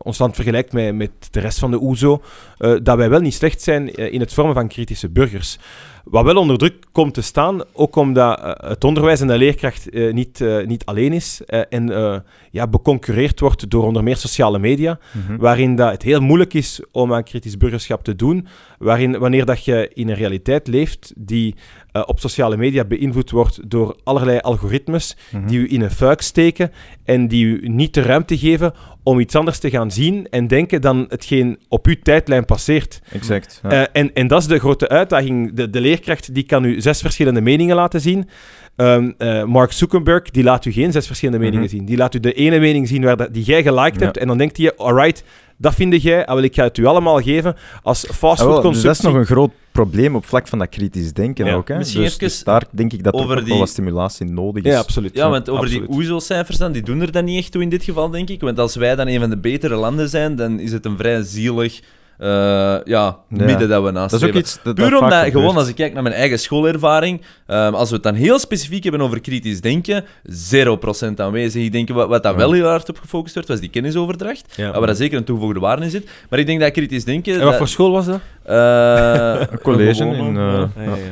[0.02, 2.22] ons land vergelijkt met, met de rest van de OESO,
[2.58, 5.58] dat wij wel niet slecht zijn in het vormen van kritische burgers.
[6.10, 9.90] Wat wel onder druk komt te staan, ook omdat eh, het onderwijs en de leerkracht
[9.90, 11.88] eh, niet, eh, niet alleen is en
[12.52, 15.38] ja, beconcurreerd wordt door onder meer sociale media, Mhm.
[15.38, 19.66] waarin dat het heel moeilijk is om aan kritisch burgerschap te doen, waarin wanneer dat
[19.66, 21.56] je in een realiteit leeft die
[22.06, 25.48] op sociale media beïnvloed wordt door allerlei algoritmes Mhm.
[25.48, 26.72] die u in een fuik steken
[27.04, 30.82] en die u niet de ruimte geven om iets anders te gaan zien en denken
[30.82, 33.00] dan hetgeen op uw tijdlijn passeert.
[33.12, 33.60] Exact.
[33.64, 33.70] ja.
[33.70, 35.54] Eh, en, en dat is de grote uitdaging.
[35.54, 38.30] De, de leerkracht die kan u zes verschillende meningen laten zien.
[38.76, 41.76] Ehm, eh, Mark Zuckerberg die laat u geen zes verschillende meningen Mhm.
[41.76, 41.86] zien.
[41.86, 44.06] Die laat u de ene mening zien waar dat, die jij geliked Ja.
[44.06, 45.24] hebt en dan denkt hij, alright,
[45.62, 48.74] dat vind jij, ah, wel, ik ga het u allemaal geven als Ah, wel, fastfood
[48.74, 51.54] dus dat is nog een groot probleem op vlak van dat kritisch denken Ja.
[51.54, 51.68] ook.
[51.68, 51.78] Hè?
[51.78, 54.64] Misschien dus, dus daar denk ik dat er over ook die- wel wat stimulatie nodig
[54.64, 54.72] is.
[54.72, 55.16] Ja, absoluut.
[55.16, 55.88] Ja, want over absoluut.
[55.88, 58.42] die OESO-cijfers dan, die doen er dan niet echt toe in dit geval, denk ik.
[58.42, 61.22] Want als wij dan een van de betere landen zijn, dan is het een vrij
[61.24, 61.80] zielig
[62.86, 65.32] ja, midden dat we naast dat is ook iets dat, Puur omdat, gebeurt.
[65.32, 68.84] gewoon als ik kijk naar mijn eigen schoolervaring, ehm, als we het dan heel specifiek
[68.84, 71.64] hebben over kritisch denken, 0% aanwezig.
[71.64, 72.38] Ik denk, wat, wat dat Ja.
[72.38, 74.54] wel heel hard op gefocust werd, was die kennisoverdracht.
[74.56, 74.72] Ja.
[74.72, 76.10] Waar daar zeker een toegevoegde waarde in zit.
[76.30, 77.34] Maar ik denk dat kritisch denken...
[77.34, 78.20] En wat dat- voor school was dat?
[78.44, 80.38] eh, Een college in...
[80.38, 80.70] eh, ja.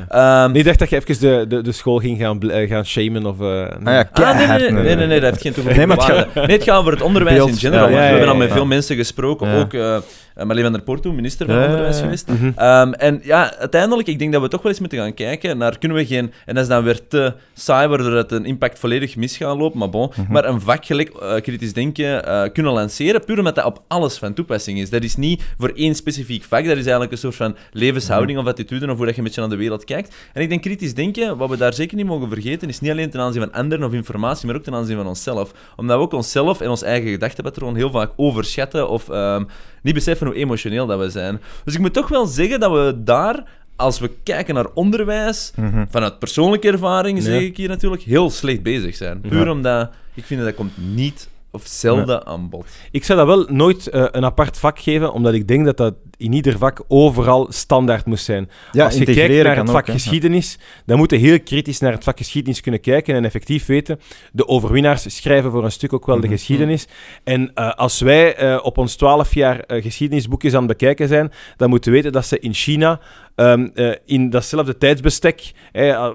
[0.08, 0.42] ja.
[0.44, 2.84] Ehm, Nee, ik dacht dat je even de, de, de school ging gaan, eh, gaan
[2.86, 3.40] shamen of...
[3.40, 3.46] eh,
[3.78, 3.94] nee.
[3.98, 6.34] Ah ja, Ah, nee, nee, nee, nee, nee, dat heeft geen toegevoegde Nee, maar het.
[6.34, 7.88] Nee, het gaat over het onderwijs Beeld, in general.
[7.88, 8.54] ja, want ja, we hebben al met ja.
[8.54, 9.58] veel mensen gesproken, Ja.
[9.60, 9.96] ook uh,
[10.44, 12.28] Marleen van der Porto, minister van Onderwijs geweest.
[12.28, 12.50] Mhm.
[12.56, 15.78] Ehm, en ja, uiteindelijk, ik denk dat we toch wel eens moeten gaan kijken naar,
[15.78, 19.16] kunnen we geen, en dat is dan weer te saai, waardoor het een impact volledig
[19.16, 20.32] mis gaat lopen, maar bon, Mhm.
[20.32, 24.18] maar een vak gelijk eh, kritisch denken eh, kunnen lanceren, puur omdat dat op alles
[24.18, 24.90] van toepassing is.
[24.90, 28.46] Dat is niet voor één specifiek vak, dat is eigenlijk een soort van levenshouding of
[28.46, 30.14] attitude of hoe dat je een beetje naar de wereld kijkt.
[30.32, 33.10] En ik denk kritisch denken, wat we daar zeker niet mogen vergeten, is niet alleen
[33.10, 35.52] ten aanzien van anderen of informatie, maar ook ten aanzien van onszelf.
[35.76, 39.44] Omdat we ook onszelf en ons eigen gedachtepatroon heel vaak overschatten of ehm,
[39.88, 41.40] niet beseffen hoe emotioneel dat we zijn.
[41.64, 43.42] Dus ik moet toch wel zeggen dat we daar
[43.76, 45.52] als we kijken naar onderwijs,
[45.90, 47.46] vanuit persoonlijke ervaring, zeg Ja.
[47.46, 49.20] ik hier natuurlijk, heel slecht bezig zijn.
[49.20, 52.66] Puur omdat ik vind dat dat komt niet of zelden aan bod.
[52.90, 55.94] Ik zou dat wel nooit eh, een apart vak geven, omdat ik denk dat dat
[56.16, 58.50] in ieder vak overal standaard moest zijn.
[58.72, 62.04] Ja, Als je kijkt naar het vak ook, geschiedenis, dan moeten heel kritisch naar het
[62.04, 64.00] vak geschiedenis kunnen kijken en effectief weten,
[64.32, 66.26] de overwinnaars schrijven voor een stuk ook wel Mhm.
[66.26, 66.86] de geschiedenis.
[67.24, 71.68] En eh, als wij eh, op ons 12 jaar geschiedenisboekjes aan het bekijken zijn, dan
[71.68, 73.00] moeten we weten dat ze in China
[73.38, 75.52] ehm, eh, in datzelfde tijdsbestek,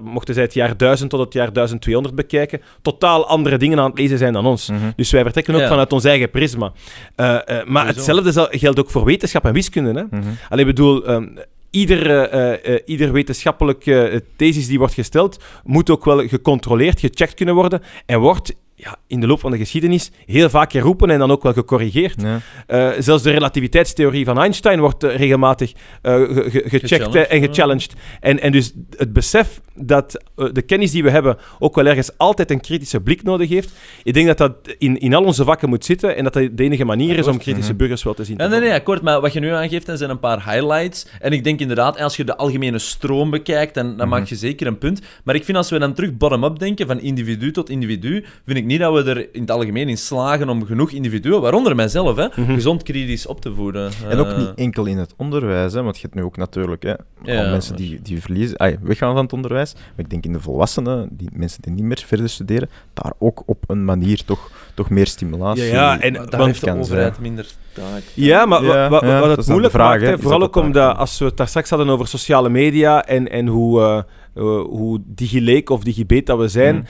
[0.03, 3.99] mochten zij het jaar 1000 tot het jaar 1200 bekijken, totaal andere dingen aan het
[3.99, 4.69] lezen zijn dan ons.
[4.69, 4.79] Mhm.
[4.95, 5.67] Dus wij vertrekken ook Ja.
[5.67, 6.71] vanuit ons eigen prisma.
[7.15, 8.21] Eh, eh, maar Sowieso.
[8.25, 10.07] hetzelfde geldt ook voor wetenschap en wiskunde.
[10.09, 10.19] Hè?
[10.19, 10.65] Mhm.
[10.65, 11.27] Bedoel, ehm,
[11.69, 18.19] ieder, ieder wetenschappelijke thesis die wordt gesteld, moet ook wel gecontroleerd, gecheckt kunnen worden en
[18.19, 18.53] wordt
[18.83, 22.21] ja, in de loop van de geschiedenis heel vaak geroepen en dan ook wel gecorrigeerd.
[22.21, 22.39] Ja.
[22.67, 25.71] Eh, zelfs de relativiteitstheorie van Einstein wordt eh, regelmatig
[26.01, 27.45] eh, ge- ge- gecheckt Gechallenged, en ja.
[27.47, 27.93] gechallenged.
[28.19, 30.23] En, en dus het besef dat
[30.53, 33.73] de kennis die we hebben ook wel ergens altijd een kritische blik nodig heeft,
[34.03, 36.63] ik denk dat dat in, in al onze vakken moet zitten en dat dat de
[36.63, 37.77] enige manier is om kritische Mhm.
[37.79, 38.37] burgers wel te zien.
[38.37, 39.01] Ja, nee, nee, akkoord.
[39.01, 41.07] Maar wat je nu aangeeft, dat zijn een paar highlights.
[41.19, 44.67] En ik denk inderdaad, als je de algemene stroom bekijkt, dan, dan maak je zeker
[44.67, 45.01] een punt.
[45.23, 48.65] Maar ik vind als we dan terug bottom-up denken, van individu tot individu, vind ik
[48.65, 52.27] niet dat we er in het algemeen in slagen om genoeg individuen, waaronder mijzelf, hè,
[52.31, 53.91] gezond kritisch op te voeden.
[54.09, 56.83] En ook Eh, niet enkel in het onderwijs, hè, want je hebt nu ook natuurlijk
[56.83, 56.93] hè,
[57.23, 59.73] Ja, al mensen die, die verliezen, ai, weggaan van het onderwijs.
[59.73, 63.43] Maar ik denk in de volwassenen, die mensen die niet meer verder studeren, daar ook
[63.45, 67.11] op een manier toch, toch meer stimulatie Ja, ja, en- daar want heeft de overheid
[67.13, 67.21] zijn.
[67.27, 68.01] minder taak.
[68.13, 70.19] Ja, maar Ja, wa- wa- ja, wat dat het moeilijk vraag, maakt, hè.
[70.19, 73.81] vooral ook omdat als we het daar straks hadden over sociale media en, en hoe,
[73.81, 74.01] eh
[74.35, 76.83] eh, hoe digileek of digibeet dat we zijn, Mm.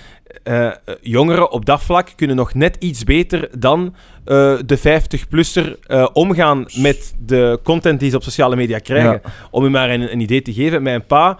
[0.43, 0.71] Eh,
[1.01, 6.65] jongeren op dat vlak kunnen nog net iets beter dan eh, de 50-plusser eh, omgaan
[6.75, 9.21] met de content die ze op sociale media krijgen.
[9.51, 11.37] Om u maar een, een idee te geven, mijn pa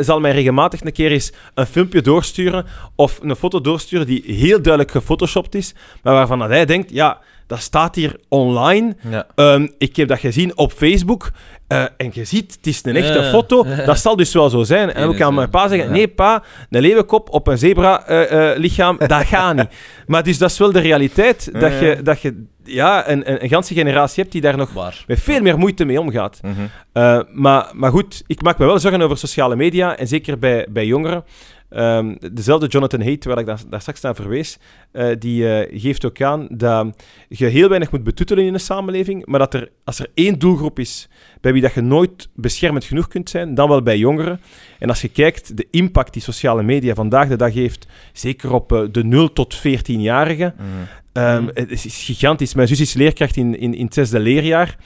[0.00, 4.62] zal mij regelmatig een keer eens een filmpje doorsturen of een foto doorsturen die heel
[4.62, 7.20] duidelijk gefotoshopt is, maar waarvan dat hij denkt, ja,
[7.50, 8.96] dat staat hier online.
[9.10, 9.26] Ja.
[9.34, 11.30] Ehm, ik heb dat gezien op Facebook.
[11.66, 13.30] eh, en je ziet, het is een echte Ja.
[13.30, 13.66] foto.
[13.86, 14.92] Dat zal dus wel zo zijn.
[14.92, 19.56] En aan dus, mijn pa zeggen: nee, pa, een leeuwenkop op een zebra-lichaam, dat gaat
[19.56, 19.66] niet.
[20.06, 21.50] Maar dus dat is wel de realiteit.
[21.60, 25.04] Dat je, dat je ja, een, een, een ganse generatie hebt die daar nog Waar.
[25.06, 26.38] met veel meer moeite mee omgaat.
[26.42, 26.52] Mhm.
[26.92, 29.96] Eh, maar, maar goed, ik maak me wel zorgen over sociale media.
[29.96, 31.24] En zeker bij, bij jongeren.
[31.70, 34.58] Ehm, dezelfde Jonathan Haidt, waar ik daar, daar straks naar verwees,
[34.92, 39.26] eh, die eh, geeft ook aan dat je heel weinig moet betoetelen in een samenleving,
[39.26, 41.08] maar dat er, als er één doelgroep is
[41.40, 44.40] bij wie dat je nooit beschermend genoeg kunt zijn, dan wel bij jongeren.
[44.78, 48.72] En als je kijkt, de impact die sociale media vandaag de dag heeft, zeker op
[48.72, 50.66] eh, de 0 tot 14-jarigen, Mhm.
[51.12, 52.54] Ehm, Het is is gigantisch.
[52.54, 54.76] Mijn zus is leerkracht in, in, in het zesde leerjaar.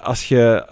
[0.00, 0.66] Als je,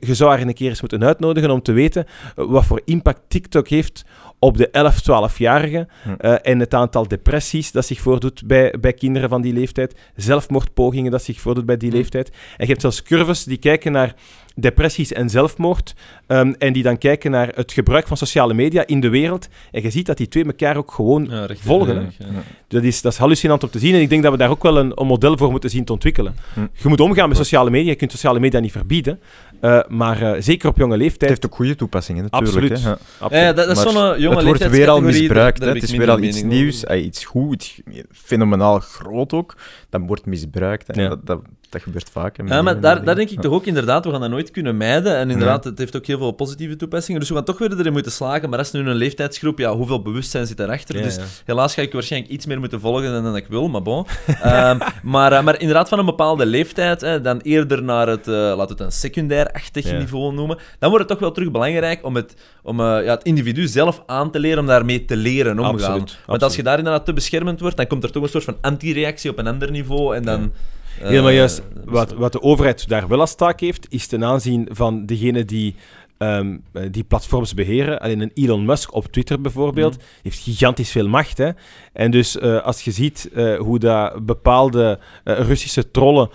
[0.00, 3.68] je zou haar een keer eens moeten uitnodigen om te weten wat voor impact TikTok
[3.68, 4.04] heeft
[4.38, 6.10] op de 11, 12-jarigen Hm.
[6.18, 11.10] eh, en het aantal depressies dat zich voordoet bij, bij kinderen van die leeftijd, zelfmoordpogingen
[11.10, 11.96] dat zich voordoet bij die Hm.
[11.96, 12.28] leeftijd.
[12.28, 14.14] En je hebt zelfs curves die kijken naar
[14.60, 15.94] depressies en zelfmoord
[16.26, 19.48] ehm, en die dan kijken naar het gebruik van sociale media in de wereld.
[19.72, 21.96] En je ziet dat die twee elkaar ook gewoon Ja, recht volgen.
[21.96, 22.02] hè.
[22.02, 22.42] ja.
[22.68, 24.62] Dat is, dat is hallucinant om te zien en ik denk dat we daar ook
[24.62, 26.34] wel een, een model voor moeten zien te ontwikkelen.
[26.54, 26.60] Hm.
[26.72, 29.20] Je moet omgaan met sociale media, je kunt sociale media niet verbieden,
[29.60, 31.30] eh, maar eh, zeker op jonge Het leeftijd.
[31.30, 32.52] heeft ook goede toepassingen, natuurlijk.
[32.54, 32.82] Absoluut.
[32.82, 32.88] Hè.
[32.88, 32.98] Ja.
[33.18, 33.44] absoluut.
[33.44, 35.60] Ja, dat, dat is zo'n jonge het wordt weer al misbruikt.
[35.60, 36.96] daar Het is weer al iets nieuws, over.
[36.96, 37.80] eh, iets goed,
[38.12, 39.56] fenomenaal groot ook.
[39.90, 40.86] Dat wordt misbruikt.
[40.96, 41.08] Hè.
[41.08, 41.40] Dat, dat,
[41.70, 42.36] dat gebeurt vaak.
[42.36, 44.76] hè, Ja, maar daar, daar denk ik toch ook inderdaad, we gaan dat nooit kunnen
[44.76, 45.16] mijden.
[45.16, 47.20] En inderdaad, het heeft ook heel veel positieve toepassingen.
[47.20, 48.48] Dus we gaan toch weer erin moeten slagen.
[48.48, 51.02] Maar dat is nu een leeftijdsgroep, ja, hoeveel bewustzijn zit daarachter?
[51.02, 54.06] Dus helaas ga ik waarschijnlijk iets meer moeten volgen dan, dan ik wil, maar bon.
[54.42, 58.34] Ehm, maar, eh, maar inderdaad, van een bepaalde leeftijd, hè, dan eerder naar het, eh
[58.34, 62.14] laten we het een secundair-achtig niveau noemen, dan wordt het toch wel terug belangrijk om
[62.16, 65.74] het, om, eh, ja, het individu zelf aan te leren, om daarmee te leren omgaan.
[65.74, 68.44] Absoluut, Want als je daar inderdaad te beschermend wordt, dan komt er toch een soort
[68.44, 70.52] van anti-reactie op een ander niveau en dan...
[70.98, 71.62] Helemaal juist.
[71.84, 75.74] Wat, wat de overheid daar wel als taak heeft, is ten aanzien van degene die
[76.18, 78.00] ehm, eh, die platforms beheren.
[78.00, 80.04] Alleen een Elon Musk op Twitter bijvoorbeeld, Mhm.
[80.22, 81.38] heeft gigantisch veel macht.
[81.38, 81.50] Hè?
[81.92, 86.28] En dus eh, als je ziet eh, hoe dat bepaalde Russische trollen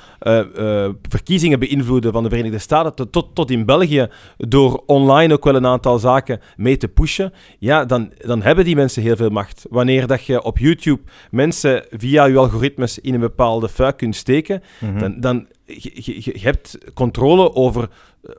[1.09, 4.07] verkiezingen beïnvloeden van de Verenigde Staten, tot- tot, tot in België,
[4.37, 8.75] door online ook wel een aantal zaken mee te pushen, ja, dan, dan hebben die
[8.75, 9.65] mensen heel veel macht.
[9.69, 14.63] Wanneer dat je op YouTube mensen via je algoritmes in een bepaalde fuik kunt steken,
[14.79, 14.99] Mhm.
[14.99, 17.89] dan, dan je, je, je hebt controle over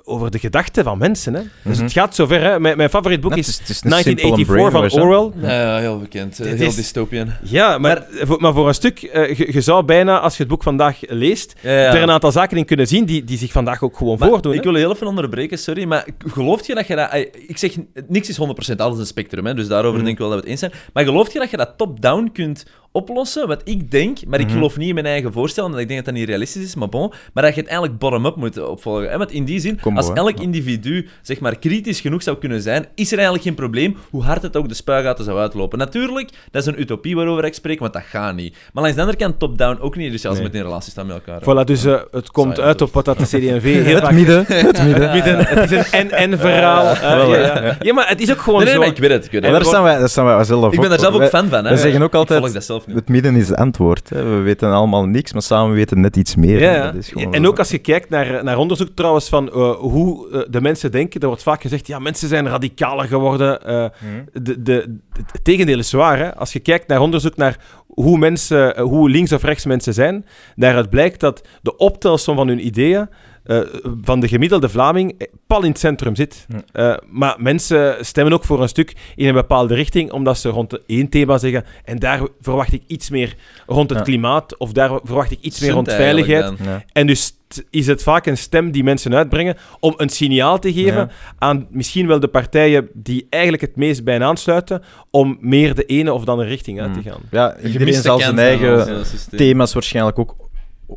[0.05, 1.35] over de gedachten van mensen.
[1.35, 1.41] Hè.
[1.63, 1.83] Dus Mhm.
[1.85, 2.41] het gaat zover.
[2.43, 2.61] Hè.
[2.61, 5.01] Mijn, mijn favoriet boek is is- het is een simple 1984 van.
[5.11, 5.49] Orwell.
[5.51, 6.41] Ja, ja, heel bekend.
[6.41, 7.29] eh, Dit heel is- dystopian.
[7.43, 10.49] Ja, maar, voor, maar voor een stuk, eh, je, je zou bijna, als je het
[10.49, 11.95] boek vandaag leest, Ja, ja.
[11.95, 14.53] er een aantal zaken in kunnen zien die, die zich vandaag ook gewoon Maar voordoen.
[14.53, 14.65] Ik hè.
[14.65, 17.11] wil je heel even onderbreken, sorry, maar geloof je dat je dat...
[17.11, 17.77] eh, Ik zeg,
[18.09, 20.05] niks is 100%, alles een spectrum, hè, dus daarover Mhm.
[20.05, 20.73] denk ik wel dat we het eens zijn.
[20.93, 23.49] Maar geloof je dat je dat top-down kunt oplossen?
[23.49, 24.55] Wat ik denk, maar ik Mhm.
[24.55, 26.89] geloof niet in mijn eigen voorstel, omdat ik denk dat dat niet realistisch is, maar
[26.89, 27.13] bon.
[27.33, 29.11] Maar dat je het eigenlijk bottom-up moet opvolgen.
[29.11, 29.19] Hè?
[29.19, 30.43] Want in die zin, Combo, als elk Ja.
[30.43, 34.43] individu zeg maar, kritisch genoeg zou kunnen zijn, is er eigenlijk geen probleem, hoe hard
[34.43, 35.79] het ook de spuigaten zou uitlopen.
[35.79, 38.57] Natuurlijk, dat is een utopie waarover ik spreek, want dat gaat niet.
[38.73, 40.43] Maar langs de andere kant, top-down ook niet, dus we Nee.
[40.43, 41.41] met in relatie staan met elkaar.
[41.43, 44.45] Voilà, dus eh, het komt Saai, uit op wat dat de CD&V heel Het midden,
[44.47, 45.39] het midden.
[45.47, 46.87] Het is een en-en-verhaal.
[46.87, 47.65] eh, ja, ja.
[47.65, 47.77] ja.
[47.81, 48.81] ja, maar het is ook gewoon Nee, nee, zo.
[48.81, 50.89] maar ik weet het, ik weet daar staan wij, daar staan wij zelf Ik ben
[50.91, 51.65] daar zelf ook Wij- fan van.
[51.65, 51.71] Hè.
[51.71, 52.69] we zeggen ook altijd-.
[52.87, 54.09] Het midden is het antwoord.
[54.09, 54.23] Hè.
[54.25, 56.61] We weten allemaal niks, maar samen weten net iets meer.
[56.61, 56.77] Ja, hè.
[56.77, 56.85] ja.
[56.85, 60.31] Dat is gewoon En ook als je kijkt naar, naar onderzoek trouwens van eh, hoe
[60.31, 63.63] eh, de mensen denken, er wordt vaak gezegd, ja, mensen zijn radicaler geworden.
[63.65, 64.43] eh, Mhm.
[64.45, 64.99] de, de,
[65.33, 66.19] het tegendeel is waar.
[66.19, 66.35] Hè?
[66.37, 70.91] Als je kijkt naar onderzoek naar hoe, mensen, hoe links of rechts mensen zijn, daaruit
[70.91, 73.09] blijkt dat de optelsom van hun ideeën
[73.45, 73.59] eh,
[74.03, 76.47] van de gemiddelde Vlaming eh, pal in het centrum zit.
[76.73, 80.79] Eh, maar mensen stemmen ook voor een stuk in een bepaalde richting, omdat ze rond
[80.87, 83.35] één thema zeggen en daar verwacht ik iets meer
[83.67, 84.05] rond het Ja.
[84.05, 86.53] klimaat of daar verwacht ik iets meer rond veiligheid.
[86.65, 86.85] Ja.
[86.93, 87.33] En dus
[87.71, 91.11] is het vaak een stem die mensen uitbrengen om een signaal te geven Ja.
[91.39, 96.13] aan misschien wel de partijen die eigenlijk het meest bij aansluiten, om meer de ene
[96.13, 97.11] of de andere richting uit te Hmm.
[97.11, 97.21] gaan.
[97.31, 100.35] Ja, iedereen zal zijn eigen thema's waarschijnlijk ook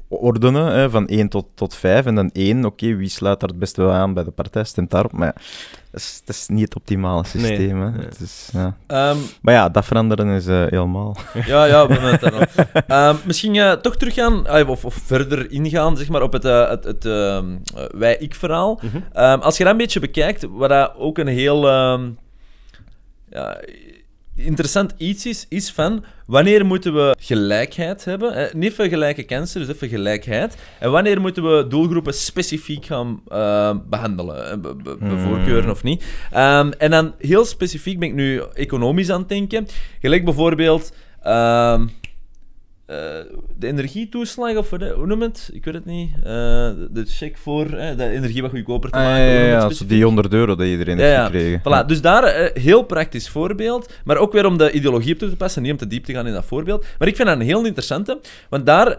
[0.08, 2.06] ordenen, hè, van 1 tot, tot 5.
[2.06, 4.92] En dan 1, oké, wie sluit daar het beste wel aan bij de partij, stemt
[4.92, 5.12] daarop.
[5.12, 5.34] Maar ja,
[5.92, 7.82] dat is, dat is niet het optimale systeem.
[7.82, 7.92] hè.
[7.92, 8.06] Nee.
[8.06, 8.76] Het is, ja.
[8.88, 11.16] Ehm, Maar ja, dat veranderen is eh, helemaal...
[11.46, 12.84] ja, ja, we het daar.
[12.88, 16.70] Ehm, misschien eh, toch teruggaan, ah, of, of verder ingaan zeg maar, op het, eh,
[16.70, 18.80] het, het ehm, eh, wij-ik-verhaal.
[18.82, 18.98] Mhm.
[19.14, 22.10] Ehm, als je dat een beetje bekijkt, wat dat ook een heel ehm,
[23.30, 23.58] ja,
[24.38, 28.34] interessant iets is, is van wanneer moeten we gelijkheid hebben?
[28.36, 30.58] Eh, niet even gelijke kansen, dus even gelijkheid.
[30.80, 34.52] En wanneer moeten we doelgroepen specifiek gaan eh, behandelen?
[34.52, 35.70] eh, be- be- Hmm.
[35.70, 36.04] Of niet?
[36.32, 39.68] Ehm, en dan heel specifiek ben ik nu economisch aan het denken.
[40.02, 40.92] Gelijk bijvoorbeeld.
[41.24, 41.88] ehm, eh,
[42.88, 45.50] de energietoeslag, of hoe noem het?
[45.54, 46.10] Ik weet het niet.
[46.16, 49.26] Eh, de, check voor eh, de energie wat goedkoper te Ah, maken.
[49.26, 51.26] ja, ja, die 100 euro dat iedereen heeft ja.
[51.26, 51.88] gekregen.
[51.88, 55.36] Dus daar een heel praktisch voorbeeld, maar ook weer om de ideologie op toe te
[55.36, 56.86] passen, niet om te diep te gaan in dat voorbeeld.
[57.00, 58.20] Maar ik vind dat een heel interessante,
[58.50, 58.98] want daar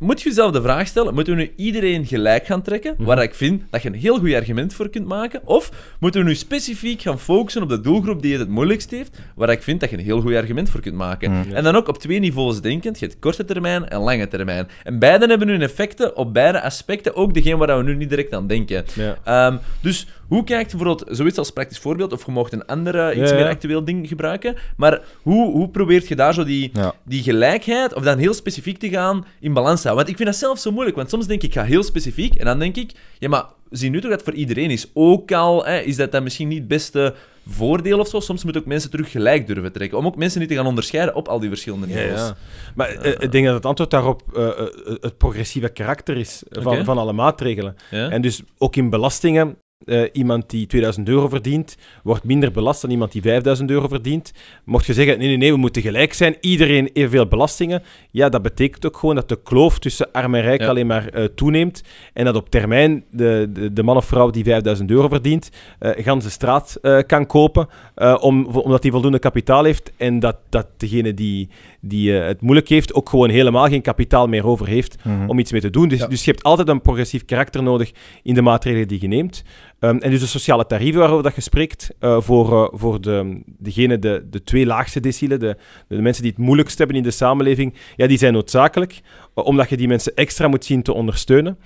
[0.00, 3.04] moet je jezelf de vraag stellen, moeten we nu iedereen gelijk gaan trekken, Mhm.
[3.04, 5.70] waar ik vind dat je een heel goed argument voor kunt maken, of
[6.00, 9.50] moeten we nu specifiek gaan focussen op de doelgroep die het het moeilijkst heeft, waar
[9.50, 11.30] ik vind dat je een heel goed argument voor kunt maken.
[11.30, 11.52] Mhm.
[11.52, 14.68] En dan ook op twee niveaus denkend, je hebt korte termijn en lange termijn.
[14.84, 18.32] En beide hebben hun effecten op beide aspecten, ook degene waar we nu niet direct
[18.34, 18.84] aan denken.
[18.94, 19.18] Ja.
[19.24, 23.10] Ehm, dus hoe kijkt je bijvoorbeeld zoiets als praktisch voorbeeld, of je mocht een andere,
[23.14, 23.42] iets Ja, ja.
[23.42, 26.94] meer actueel ding gebruiken, maar hoe, hoe probeert je daar zo die, Ja.
[27.04, 30.06] die gelijkheid, of dan heel specifiek te gaan, in balans te houden?
[30.06, 32.34] Want ik vind dat zelf zo moeilijk, want soms denk ik, ik ga heel specifiek,
[32.34, 34.90] en dan denk ik, ja, maar zie nu toch dat het voor iedereen is.
[34.94, 37.14] Ook al hè, is dat dan misschien niet het beste
[37.48, 40.48] voordeel of zo, soms moet ook mensen terug gelijk durven trekken, om ook mensen niet
[40.48, 42.18] te gaan onderscheiden op al die verschillende niveaus.
[42.18, 42.36] ja.
[42.74, 44.66] Maar eh, ik denk dat het antwoord daarop eh, eh,
[45.00, 47.76] het progressieve karakter is van, van alle maatregelen.
[47.90, 48.10] Ja?
[48.10, 52.90] En dus ook in belastingen, eh, iemand die 2000 euro verdient, wordt minder belast dan
[52.90, 54.32] iemand die 5000 euro verdient.
[54.64, 58.42] Mocht je zeggen, nee, nee, nee, we moeten gelijk zijn, iedereen evenveel belastingen, ja, dat
[58.42, 60.68] betekent ook gewoon dat de kloof tussen arm en rijk Ja.
[60.68, 64.44] alleen maar eh, toeneemt en dat op termijn de, de, de man of vrouw die
[64.44, 69.18] 5000 euro verdient, eh gans de straat eh, kan kopen, eh, om, omdat hij voldoende
[69.18, 71.48] kapitaal heeft en dat, dat degene die,
[71.80, 75.28] die eh, het moeilijk heeft ook gewoon helemaal geen kapitaal meer over heeft Mhm.
[75.28, 75.88] om iets mee te doen.
[75.88, 76.06] Dus, Ja.
[76.06, 77.90] dus je hebt altijd een progressief karakter nodig
[78.22, 79.42] in de maatregelen die je neemt.
[79.78, 83.42] Ehm, en dus de sociale tarieven waarover dat je spreekt, eh, voor, eh, voor de,
[83.58, 85.56] degene, de, de twee laagste decielen, de,
[85.88, 89.00] de mensen die het moeilijkst hebben in de samenleving, ja, die zijn noodzakelijk,
[89.34, 91.58] omdat je die mensen extra moet zien te ondersteunen.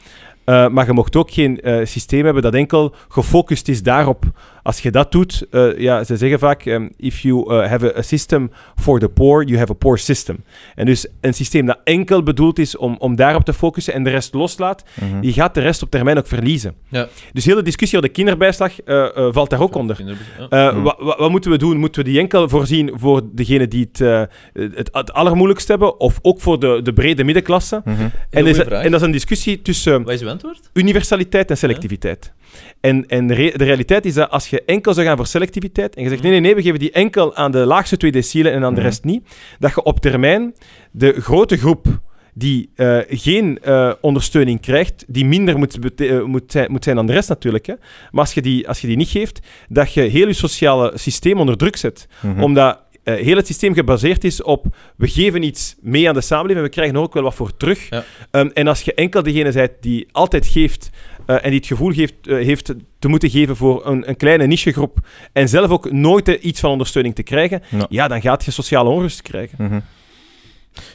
[0.44, 4.24] Eh, maar je mocht ook geen eh, systeem hebben dat enkel gefocust is daarop.
[4.64, 7.98] Als je dat doet, eh, ja, ze zeggen vaak, ehm, if you eh, have a,
[7.98, 10.44] a system for the poor, you have a poor system.
[10.74, 14.10] En dus een systeem dat enkel bedoeld is om, om daarop te focussen en de
[14.10, 15.20] rest loslaat, Mhm.
[15.20, 16.74] die gaat de rest op termijn ook verliezen.
[16.88, 17.08] Ja.
[17.32, 19.98] Dus heel de discussie over de kinderbijslag eh, valt daar ook onder.
[20.50, 20.80] Ja.
[20.82, 21.76] Wa- wa- wat moeten we doen?
[21.76, 26.18] Moeten we die enkel voorzien voor degenen die het, eh, het, het allermoeilijkst hebben, of
[26.22, 27.82] ook voor de, de brede middenklasse?
[27.84, 28.08] Mhm.
[28.30, 30.70] En, is, en dat is een discussie tussen Wat is uw antwoord?
[30.72, 32.32] universaliteit en selectiviteit.
[32.80, 35.94] En, en de, re- de realiteit is dat als je enkel zou gaan voor selectiviteit
[35.96, 38.52] en je zegt nee, nee, nee, we geven die enkel aan de laagste twee decielen
[38.52, 38.88] en aan de Mhm.
[38.88, 39.28] rest niet,
[39.58, 40.54] dat je op termijn
[40.90, 41.86] de grote groep
[42.36, 47.06] die eh, geen eh, ondersteuning krijgt, die minder moet, eh, moet, zijn, moet zijn dan
[47.06, 47.66] de rest natuurlijk.
[47.66, 47.74] Hè.
[48.10, 51.38] Maar als je, die, als je die niet geeft, dat je heel je sociale systeem
[51.38, 52.06] onder druk zet.
[52.22, 52.42] Mhm.
[52.42, 56.58] Omdat eh, heel het systeem gebaseerd is op we geven iets mee aan de samenleving
[56.58, 57.88] en we krijgen er ook wel wat voor terug.
[57.90, 58.04] Ja.
[58.30, 60.90] Ehm, en als je enkel degene bent die altijd geeft
[61.26, 64.46] eh, en die het gevoel geeft, eh, heeft te moeten geven voor een, een kleine
[64.46, 64.98] nichegroep
[65.32, 67.86] en zelf ook nooit eh, iets van ondersteuning te krijgen, Ja.
[67.88, 69.64] ja, dan gaat je sociale onrust krijgen.
[69.64, 69.80] Mhm.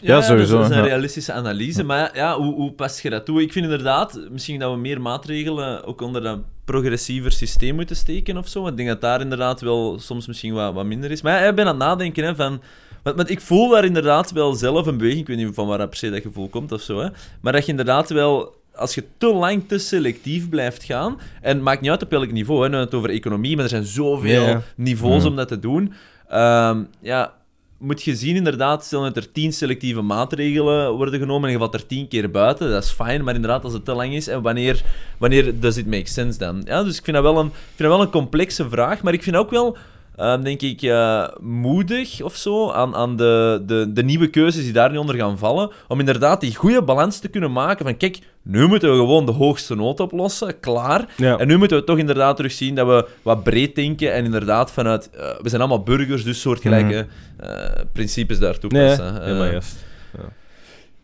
[0.02, 0.88] Ja, Ja, sowieso, Dat is een ja.
[0.88, 1.84] realistische analyse.
[1.84, 3.42] Maar ja, hoe, hoe pas je dat toe?
[3.42, 8.38] Ik vind inderdaad, misschien dat we meer maatregelen ook onder dat progressiever systeem moeten steken
[8.38, 8.60] of zo.
[8.60, 11.22] Want ik denk dat daar inderdaad wel soms misschien wat, wat minder is.
[11.22, 12.62] Maar ja, ik ben aan het nadenken hè, van...
[13.04, 15.22] Want, want ik voel daar inderdaad wel zelf een beweging.
[15.22, 17.00] Ik weet niet van waar dat per se dat gevoel komt of zo.
[17.00, 17.08] Hè.
[17.42, 18.58] Maar dat je inderdaad wel...
[18.80, 21.20] Als je te lang te selectief blijft gaan...
[21.42, 22.64] En het maakt niet uit op welk niveau.
[22.64, 22.70] Hè.
[22.70, 24.62] Nu we het over economie, maar er zijn zoveel Ja, ja.
[24.76, 25.28] niveaus Mhm.
[25.28, 25.94] om dat te doen.
[26.28, 27.34] Ehm, ja,
[27.78, 31.74] moet je zien inderdaad, stel dat er tien selectieve maatregelen worden genomen en je valt
[31.74, 34.42] er tien keer buiten, dat is fijn, maar inderdaad, als het te lang is, en
[34.42, 34.84] wanneer,
[35.18, 36.62] wanneer does it make sense dan?
[36.66, 39.14] Ja, dus ik vind dat wel een, ik vind dat wel een complexe vraag, maar
[39.14, 39.78] ik vind ook wel,
[40.20, 44.74] eh, denk ik, eh, moedig of zo aan, aan de, de, de nieuwe keuzes die
[44.74, 48.20] daar nu onder gaan vallen, om inderdaad die goede balans te kunnen maken van, kijk,
[48.42, 51.06] nu moeten we gewoon de hoogste nood oplossen, klaar.
[51.18, 51.38] Ja.
[51.38, 55.10] En nu moeten we toch inderdaad terugzien dat we wat breed denken en inderdaad vanuit...
[55.10, 57.08] eh, we zijn allemaal burgers, dus soortgelijke
[57.38, 57.50] eh,
[57.94, 59.24] principes daar Nee, toepassen.
[59.24, 59.76] helemaal juist.
[60.18, 60.24] ja,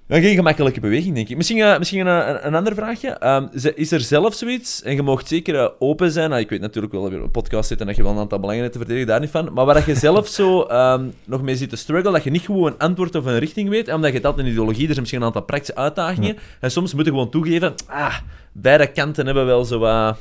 [0.07, 1.37] geen gemakkelijke beweging, denk ik.
[1.37, 3.09] Misschien, eh, misschien een, een, een ander vraagje.
[3.09, 6.61] Ehm, is er zelf zoiets, en je mag zeker eh, open zijn, nou, ik weet
[6.61, 8.61] natuurlijk wel dat je op een podcast zit en dat je wel een aantal belangen
[8.61, 11.55] hebt te verdedigen, daar niet van, maar waar dat je zelf zo ehm, nog mee
[11.55, 14.21] zit te struggle, dat je niet gewoon een antwoord of een richting weet, omdat je
[14.21, 17.29] dat een ideologie, er zijn misschien een aantal praktische uitdagingen, en soms moet je gewoon
[17.29, 18.15] toegeven, ah,
[18.51, 20.17] beide kanten hebben wel zo wat...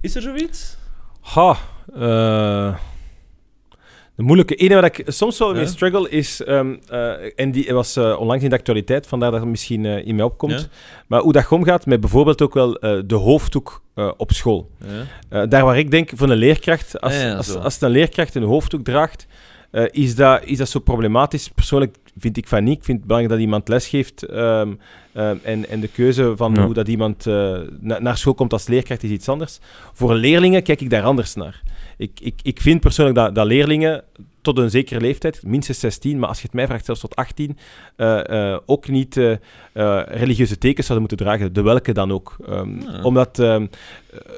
[0.00, 0.76] Is er zoiets?
[1.20, 1.56] Ha,
[1.94, 2.74] eh,
[4.18, 5.66] de moeilijke ene waar ik soms wel mee Ja.
[5.68, 7.10] struggle is, ehm, eh,
[7.40, 10.24] en die was eh, onlangs in de actualiteit, vandaar dat het misschien eh, in mij
[10.24, 10.66] opkomt, Ja.
[11.06, 14.70] maar hoe dat omgaat met bijvoorbeeld ook wel eh, de hoofddoek eh, op school.
[14.86, 15.42] Ja.
[15.42, 18.34] Eh, daar waar ik denk, voor een leerkracht, als, Ja, ja, als, als een leerkracht
[18.34, 19.26] een hoofddoek draagt,
[19.70, 21.48] eh, is, dat, is dat zo problematisch?
[21.48, 22.78] Persoonlijk vind ik van niet.
[22.78, 24.72] Ik vind het belangrijk dat iemand lesgeeft ehm,
[25.12, 26.64] ehm, en, en de keuze van Ja.
[26.64, 29.58] hoe dat iemand eh, na- naar school komt als leerkracht is iets anders.
[29.92, 31.62] Voor leerlingen kijk ik daar anders naar.
[31.98, 34.04] Ik, ik, ik vind persoonlijk dat, dat leerlingen
[34.40, 37.58] tot een zekere leeftijd, minstens 16, maar als je het mij vraagt, zelfs tot 18,
[37.96, 39.36] eh, eh, ook niet eh,
[40.06, 42.36] religieuze tekens zouden moeten dragen, de welke dan ook.
[42.46, 43.04] Ehm, Ah.
[43.04, 43.66] Omdat ehm,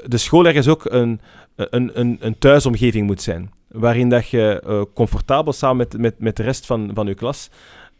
[0.06, 1.20] de school ergens ook een,
[1.56, 6.42] een, een, een thuisomgeving moet zijn, waarin dat je comfortabel samen met, met, met de
[6.42, 7.50] rest van, van je klas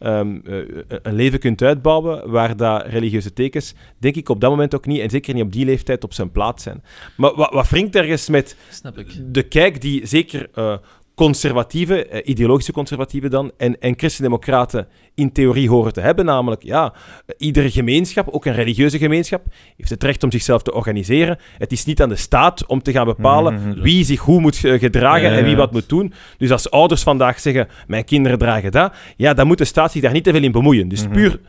[0.01, 0.57] ehm, eh,
[1.01, 4.99] een leven kunt uitbouwen waar dat religieuze tekens, denk ik op dat moment ook niet,
[4.99, 6.83] en zeker niet op die leeftijd, op zijn plaats zijn.
[7.17, 9.07] Maar wat, wat wringt ergens met Snap ik.
[9.33, 10.77] de kijk die zeker eh,
[11.25, 16.25] conservatieve, eh, ideologische conservatieven dan, en, en christendemocraten in theorie horen te hebben.
[16.25, 16.93] Namelijk, ja,
[17.25, 19.43] eh, iedere gemeenschap, ook een religieuze gemeenschap,
[19.77, 21.37] heeft het recht om zichzelf te organiseren.
[21.57, 23.81] Het is niet aan de staat om te gaan bepalen Mhm.
[23.81, 26.13] wie zich hoe moet eh, gedragen Ja, en wie wat moet doen.
[26.37, 30.01] Dus als ouders vandaag zeggen, mijn kinderen dragen dat, ja, dan moet de staat zich
[30.01, 30.87] daar niet te veel in bemoeien.
[30.87, 31.13] Dus Mhm.
[31.13, 31.39] puur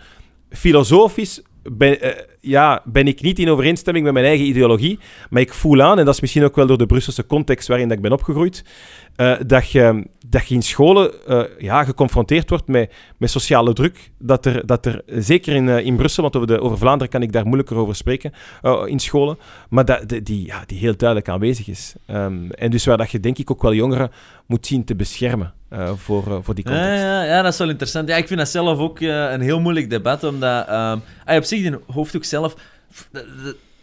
[0.50, 1.98] filosofisch ben,
[2.44, 4.98] ja, ben ik niet in overeenstemming met mijn eigen ideologie,
[5.30, 7.88] maar ik voel aan, en dat is misschien ook wel door de Brusselse context waarin
[7.88, 8.64] dat ik ben opgegroeid,
[9.16, 14.10] eh, dat, je, dat je in scholen eh, ja, geconfronteerd wordt met, met sociale druk.
[14.18, 17.22] Dat er, dat er zeker in, eh, in Brussel, want over, de, over Vlaanderen kan
[17.22, 18.32] ik daar moeilijker over spreken,
[18.86, 19.38] in scholen,
[19.68, 21.94] maar dat, de- die, ja, die heel duidelijk aanwezig is.
[22.06, 24.10] Ehm, en dus waar dat je denk ik ook wel jongeren
[24.46, 25.52] moet zien te beschermen
[25.96, 27.02] voor, voor die Ja, context.
[27.02, 28.08] ja, ja, dat is wel interessant.
[28.08, 30.66] Ja, ik vind dat zelf ook een heel moeilijk debat, omdat...
[30.68, 32.54] ehm ah, op zich, die hoofddoek zelf...
[32.92, 33.08] pff,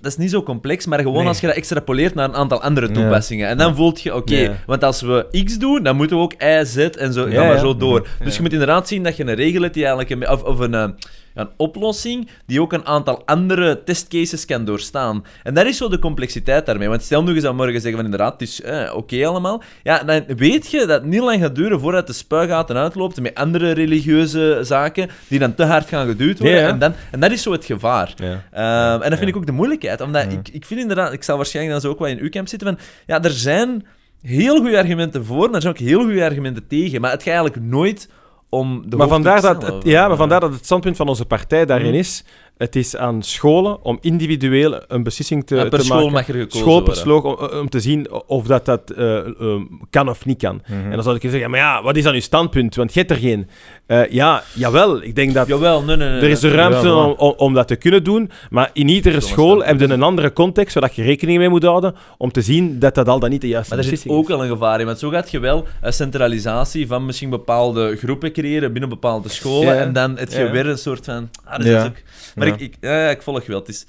[0.02, 1.28] Dat, is niet zo complex, maar gewoon Nee.
[1.28, 3.48] als je dat extrapoleert naar een aantal andere toepassingen.
[3.48, 4.58] En dan voelt je, oké, Ja.
[4.66, 7.48] want als we X doen, dan moeten we ook Y, Z en zo, Ja, ga
[7.48, 8.08] maar zo door.
[8.24, 10.22] Dus je moet inderdaad zien dat je een regel hebt die eigenlijk...
[10.22, 10.90] Een, of, of een, eh,
[11.40, 15.26] een oplossing die ook een aantal andere testcases kan doorstaan.
[15.44, 16.90] En dat is zo de complexiteit daarmee.
[16.90, 19.62] Want stel nu eens aan morgen zeggen van inderdaad, het is eh, oké allemaal.
[19.84, 23.36] Ja, dan weet je dat het niet lang gaat duren voordat de spuigaten uitloopt met
[23.36, 26.58] andere religieuze zaken die dan te hard gaan geduwd worden.
[26.58, 26.72] Ja, ja.
[26.72, 28.14] En, dan, en dat is zo het gevaar.
[28.16, 28.44] Ja.
[28.52, 30.02] Ehm, en dat vind ik ook de moeilijkheid.
[30.02, 32.48] Omdat ik, ik vind inderdaad, ik zal waarschijnlijk dan zo ook wel in uw camp
[32.48, 33.86] zitten van, ja, er zijn
[34.22, 37.02] heel goede argumenten voor, maar er zijn ook heel goede argumenten tegen.
[37.02, 38.10] Maar het gaat eigenlijk nooit
[38.50, 41.66] om de maar vandaar, dat het, ja, maar vandaar dat het standpunt van onze partij
[41.66, 41.96] daarin Mhm.
[42.00, 42.24] is.
[42.58, 46.14] Het is aan scholen om individueel een beslissing te, Ja, per te school maken.
[46.14, 50.10] mag er gekozen School per om, om te zien of dat, dat eh, eh, kan
[50.10, 50.62] of niet kan.
[50.68, 50.74] Mhm.
[50.84, 52.76] En dan zou ik zeggen, maar ja, wat is dan uw standpunt?
[52.76, 53.48] Want je hebt er geen.
[53.90, 55.48] Eh, ja, jawel, ik denk dat...
[55.48, 56.22] Jawel, nee, nee, nee.
[56.22, 59.20] Er is de ruimte Ja, om, om, om dat te kunnen doen, maar in iedere
[59.20, 62.80] school heb je een andere context, zodat je rekening mee moet houden om te zien
[62.80, 64.86] dat dat al dan niet de juiste Maar er zit ook wel een gevaar in,
[64.86, 69.76] want zo gaat je wel een centralisatie van misschien bepaalde groepen creëren binnen bepaalde scholen,
[69.76, 69.82] Ja.
[69.82, 70.52] en dan heb je Ja.
[70.52, 71.30] weer een soort van...
[71.46, 71.80] Ah, dat Ja.
[71.82, 71.96] is ook...
[72.36, 72.54] Maar Ja.
[72.54, 73.60] ik, ik, ja, ik volg wel.
[73.60, 73.86] Het is,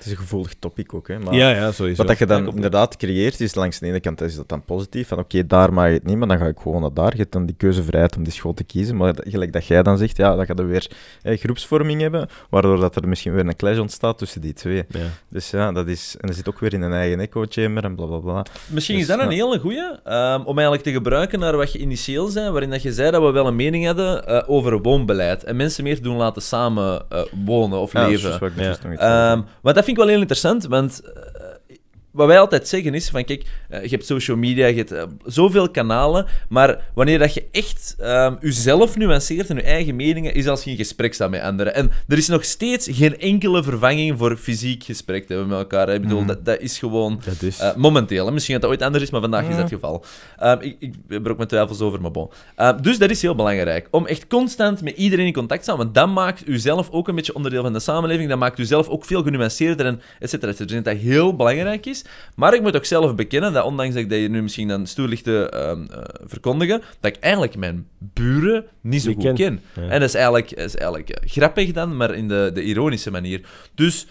[0.00, 1.18] Het is een gevoelig topic ook, hè.
[1.18, 1.34] Maar...
[1.34, 1.96] Ja, ja, sowieso.
[1.96, 5.08] Wat dat je dan inderdaad creëert, is langs de ene kant is dat dan positief,
[5.08, 7.12] van oké, daar mag je het niet, maar dan ga ik gewoon naar daar.
[7.12, 9.98] Je hebt dan die keuzevrijheid om die school te kiezen, maar gelijk dat jij dan
[9.98, 10.90] zegt, ja, dan ga je weer
[11.22, 14.84] eh, groepsvorming hebben, waardoor dat er misschien weer een clash ontstaat tussen die twee.
[14.88, 14.98] Ja.
[15.28, 16.16] Dus ja, dat is...
[16.20, 18.32] En dat zit ook weer in een eigen echo-chamber en blablabla.
[18.32, 18.52] Bla, bla.
[18.68, 21.78] misschien Dus, is dat een hele goeie, ehm, om eigenlijk te gebruiken naar wat je
[21.78, 25.44] initieel zei, waarin dat je zei dat we wel een mening hadden eh, over woonbeleid.
[25.44, 28.28] En mensen meer doen laten samen eh, wonen of Ja, dat is leven.
[28.28, 28.62] juist wat ik Ja.
[28.64, 29.44] juist nog iets zei.
[29.62, 31.39] want dat vind ik wel heel interessant, want eh,
[32.10, 35.02] wat wij altijd zeggen is van kijk, eh, je hebt social media, je hebt eh,
[35.24, 40.46] zoveel kanalen, maar wanneer dat je echt ehm jezelf nuanceert en je eigen meningen, is
[40.48, 41.74] als je in gesprek staat met anderen.
[41.74, 45.86] En er is nog steeds geen enkele vervanging voor fysiek gesprek te hebben met elkaar.
[45.88, 45.94] hè.
[45.94, 46.26] Ik bedoel, Mhm.
[46.28, 47.20] dat, dat is gewoon...
[47.24, 47.58] Dat is...
[47.58, 48.32] eh, momenteel, hè.
[48.32, 50.04] misschien dat dat ooit anders is, maar vandaag is dat het geval.
[50.38, 52.28] Ehm, ik, ik heb er ook mijn twijfels over, maar bon.
[52.56, 53.88] Ehm, dus dat is heel belangrijk.
[53.90, 57.08] Om echt constant met iedereen in contact te staan, want dat maakt u zelf ook
[57.08, 58.28] een beetje onderdeel van de samenleving.
[58.28, 60.78] Dat maakt u zelf ook veel genuanceerder en et cetera, et cetera.
[60.78, 61.99] Ik denk dat dat heel belangrijk is.
[62.34, 64.86] Maar ik moet ook zelf bekennen dat, ondanks dat ik dat hier nu misschien dan
[64.86, 69.34] stoer ligt te ehm, eh, verkondigen, dat ik eigenlijk mijn buren niet zo goed ken.
[69.34, 69.60] ken.
[69.74, 69.82] Ja.
[69.82, 73.40] En dat is eigenlijk, is eigenlijk eh, grappig dan, maar in de, de ironische manier.
[73.74, 74.06] Dus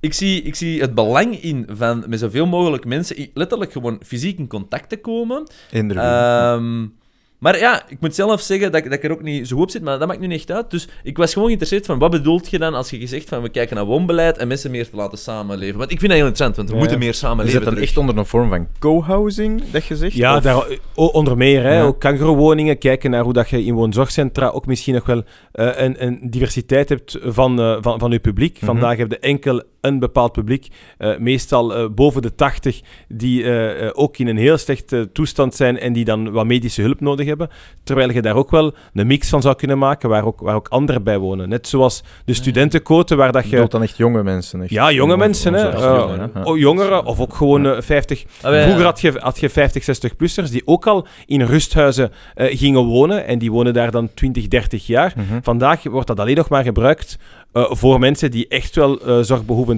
[0.00, 4.38] ik zie, ik zie het belang in van met zoveel mogelijk mensen letterlijk gewoon fysiek
[4.38, 5.46] in contact te komen.
[5.70, 7.04] Wie.
[7.38, 9.64] Maar ja, ik moet zelf zeggen dat, ik- dat ik er ook niet zo goed
[9.64, 10.70] op zit, maar dat maakt nu niet echt uit.
[10.70, 13.48] Dus ik was gewoon geïnteresseerd van wat bedoelt je dan als je gezegd van we
[13.48, 15.78] kijken naar woonbeleid en mensen meer te laten samenleven.
[15.78, 16.80] Want ik vind dat heel interessant, want we Ja.
[16.80, 17.52] moeten meer is samenleven.
[17.54, 17.88] dat dan terug.
[17.88, 20.12] echt onder een vorm van co-housing, dat je zegt?
[20.14, 20.64] Ja, Of- daar,
[20.94, 21.62] onder meer.
[21.62, 21.82] Hè, Ja.
[21.84, 25.22] Ook kangerowoningen, kijken naar hoe dat je in woonzorgcentra ook misschien nog wel
[25.52, 28.56] eh, een, een diversiteit hebt van, eh, van, van je publiek.
[28.56, 28.64] Mhm.
[28.66, 30.68] Vandaag heb je enkel een bepaald publiek,
[30.98, 35.78] eh, meestal eh, boven de 80, die eh, ook in een heel slechte toestand zijn
[35.78, 37.48] en die dan wat medische hulp nodig hebben.
[37.84, 40.68] Terwijl je daar ook wel een mix van zou kunnen maken, waar ook, waar ook
[40.68, 41.48] anderen bij wonen.
[41.48, 44.62] Net zoals de studentenquote, waar dat Je bedoelt dan echt jonge mensen?
[44.62, 45.68] Echt Ja, jonge mensen, hè.
[45.68, 48.24] Eh, jongeren, oh, jongeren, of ook gewoon eh, 50.
[48.42, 52.84] Ah, Vroeger had je, had je 50, 60-plussers die ook al in rusthuizen eh, gingen
[52.84, 53.26] wonen.
[53.26, 55.12] En die wonen daar dan 20, 30 jaar.
[55.16, 55.38] Mhm.
[55.42, 57.18] Vandaag wordt dat alleen nog maar gebruikt
[57.56, 59.18] eh, voor mensen die echt wel eh,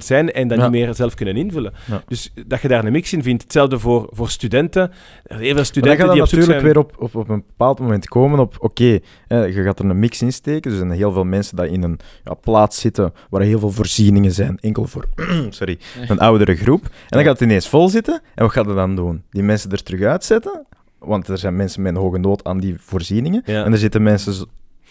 [0.05, 0.63] zijn en dat Ja.
[0.69, 1.73] niet meer zelf kunnen invullen.
[1.91, 2.03] Ja.
[2.09, 3.43] Dus dat je daar een mix in vindt.
[3.43, 4.83] Hetzelfde voor, voor studenten.
[4.83, 4.91] Er
[5.29, 6.63] zijn heel veel Maar dan studenten gaat die natuurlijk zijn...
[6.65, 9.99] weer op, op, op een bepaald moment komen op, oké, eh, je gaat er een
[9.99, 13.13] mix in steken, dus er zijn heel veel mensen die in een ja, plaats zitten
[13.31, 15.05] waar heel veel voorzieningen zijn, enkel voor
[15.51, 15.79] sorry,
[16.09, 16.83] een oudere groep.
[16.85, 19.23] En dan gaat het ineens vol zitten, en wat gaat het dan doen?
[19.31, 20.67] Die mensen er terug uitzetten,
[20.99, 23.65] want er zijn mensen met een hoge nood aan die voorzieningen, Ja.
[23.65, 24.33] en er zitten mensen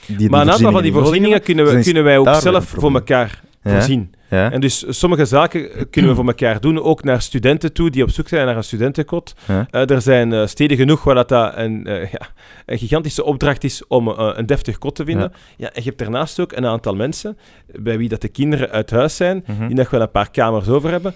[0.06, 2.66] die die Maar een aantal van die voorzieningen kunnen, we, Dus kunnen wij ook zelf
[2.66, 3.72] voor elkaar Ja.
[3.72, 4.14] voorzien.
[4.28, 4.52] Hebben.
[4.52, 8.10] En dus sommige zaken kunnen we voor elkaar doen, ook naar studenten toe die op
[8.10, 9.34] zoek zijn naar een studentenkot.
[9.48, 9.68] Ja.
[9.72, 12.20] Eh, er zijn eh, steden genoeg waar dat, dat een, eh, ja,
[12.66, 15.32] een gigantische opdracht is om een deftig kot te vinden.
[15.58, 15.68] Ja.
[15.68, 17.38] en je hebt daarnaast ook een aantal mensen
[17.80, 19.68] bij wie dat de kinderen uit huis zijn, Mhm.
[19.68, 21.14] die nog wel een paar kamers over hebben,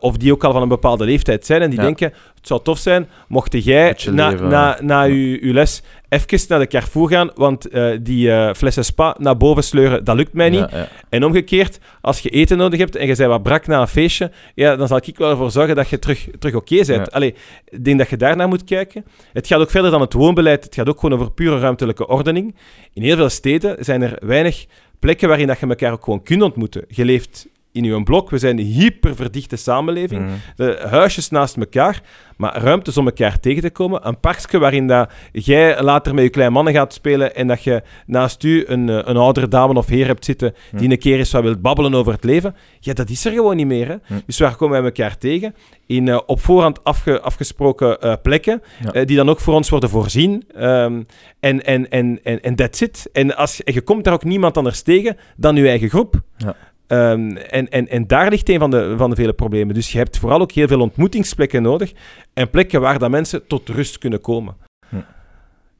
[0.00, 1.84] of die ook al van een bepaalde leeftijd zijn en die Ja.
[1.84, 5.12] denken, het zou tof zijn, mocht jij na, na, na ja.
[5.14, 9.36] uw, uw les even naar de Carrefour gaan, want eh, die eh, flessen spa naar
[9.36, 10.70] boven sleuren, dat lukt mij niet.
[10.70, 10.88] Ja, ja.
[11.08, 14.30] En omgekeerd, als je eten nodig hebt en je bent wat brak na een feestje,
[14.54, 16.88] ja, dan zal ik wel ervoor zorgen dat je terug, terug oké bent.
[16.88, 17.02] Ja.
[17.10, 17.34] Allee,
[17.68, 19.04] ik denk dat je daarnaar moet kijken.
[19.32, 20.64] Het gaat ook verder dan het woonbeleid.
[20.64, 22.54] Het gaat ook gewoon over pure ruimtelijke ordening.
[22.92, 24.66] In heel veel steden zijn er weinig
[24.98, 26.84] plekken waarin dat je elkaar ook gewoon kunt ontmoeten.
[26.88, 28.30] Je leeft in je blok.
[28.30, 30.24] We zijn een hyperverdichte samenleving.
[30.24, 30.32] Mhm.
[30.56, 32.00] De huisjes naast elkaar,
[32.36, 34.06] maar ruimtes om elkaar tegen te komen.
[34.06, 37.82] Een parkje waarin dat jij later met je kleine mannen gaat spelen en dat je
[38.06, 41.32] naast u een, eh, een oudere dame of heer hebt zitten die een keer eens
[41.32, 42.54] wat wilt babbelen over het leven.
[42.80, 43.88] Ja, dat is er gewoon niet meer.
[43.88, 43.96] Hè?
[44.06, 44.14] Hm.
[44.26, 45.54] Dus waar komen wij elkaar tegen?
[45.86, 48.92] In eh, op voorhand afge- afgesproken eh, plekken, Ja.
[48.92, 50.44] eh, die dan ook voor ons worden voorzien.
[50.54, 51.02] Ehm,
[51.40, 53.08] en en, en, en, en that's it.
[53.12, 56.20] En, als, je- en je komt daar ook niemand anders tegen dan je eigen groep.
[56.36, 56.56] Ja.
[56.88, 59.74] Ehm, en, en, en daar ligt een van de, van de vele problemen.
[59.74, 61.92] Dus je hebt vooral ook heel veel ontmoetingsplekken nodig.
[62.34, 64.56] En plekken waar dat mensen tot rust kunnen komen.
[64.88, 64.96] Hm.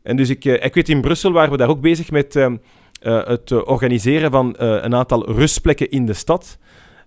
[0.02, 2.56] En dus ik, eh, ik weet in Brussel waren we daar ook bezig met ehm,
[3.00, 6.58] eh, het eh, organiseren van een aantal rustplekken in de stad.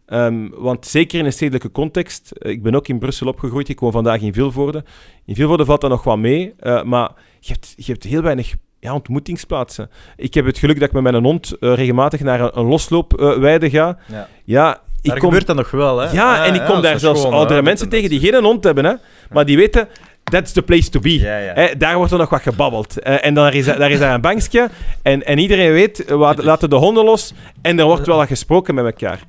[0.06, 3.92] Ehm, want zeker in een stedelijke context, ik ben ook in Brussel opgegroeid, ik woon
[3.92, 4.84] vandaag in Vilvoorde.
[5.26, 8.94] In Vilvoorde valt dat nog wat mee, maar je hebt, je hebt heel weinig ja,
[8.94, 9.90] ontmoetingsplaatsen.
[10.18, 13.70] Ik heb het geluk dat ik met mijn hond eh, regelmatig naar een, een losloopweide
[13.70, 13.98] ga.
[14.08, 14.28] Ja.
[14.44, 16.12] Ja, ik Daar kom, gebeurt dat nog wel, hè?
[16.12, 17.66] ja, en ik kom daar zelfs schoon, oudere hè.
[17.66, 18.94] mensen tegen die geen hond hebben, hè,
[19.32, 19.88] maar die weten,
[20.24, 21.20] that's the place to be.
[21.20, 21.76] Ja, ja.
[21.78, 23.00] Daar wordt er nog wat gebabbeld.
[23.00, 24.70] Eh, en dan is, daar is daar een bankje.
[25.02, 27.34] En, en iedereen weet, we laten- laten de honden los.
[27.62, 29.20] En er wordt wel wat gesproken met elkaar.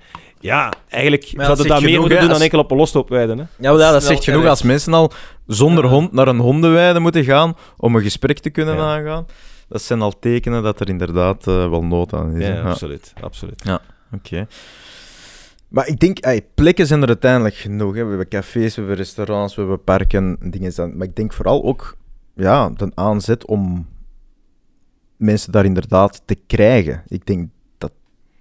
[0.43, 2.77] Ja, eigenlijk zouden we dat meer genoeg, moeten hè, doen dan als- enkel op een
[2.77, 3.33] losloopweide.
[3.33, 3.43] Hè.
[3.69, 5.13] Ja, ja, dat zegt genoeg als mensen al
[5.47, 8.83] zonder hond naar een hondenweide moeten gaan om een gesprek te kunnen Ja.
[8.97, 9.27] aangaan.
[9.69, 12.47] Dat zijn al tekenen dat er inderdaad eh, wel nood aan is.
[12.47, 12.55] Ja.
[12.55, 13.13] Ja, absoluut.
[13.21, 13.63] absoluut.
[14.15, 14.47] Oké.
[15.69, 17.95] Maar ik denk, ey, plekken zijn er uiteindelijk genoeg.
[17.95, 18.03] Hè.
[18.03, 20.73] We hebben cafés, we hebben restaurants, we hebben parken, dingen.
[20.73, 21.97] zijn- Maar ik denk vooral ook
[22.35, 23.87] ja, de aanzet om
[25.17, 27.03] mensen daar inderdaad te krijgen.
[27.07, 27.49] Ik denk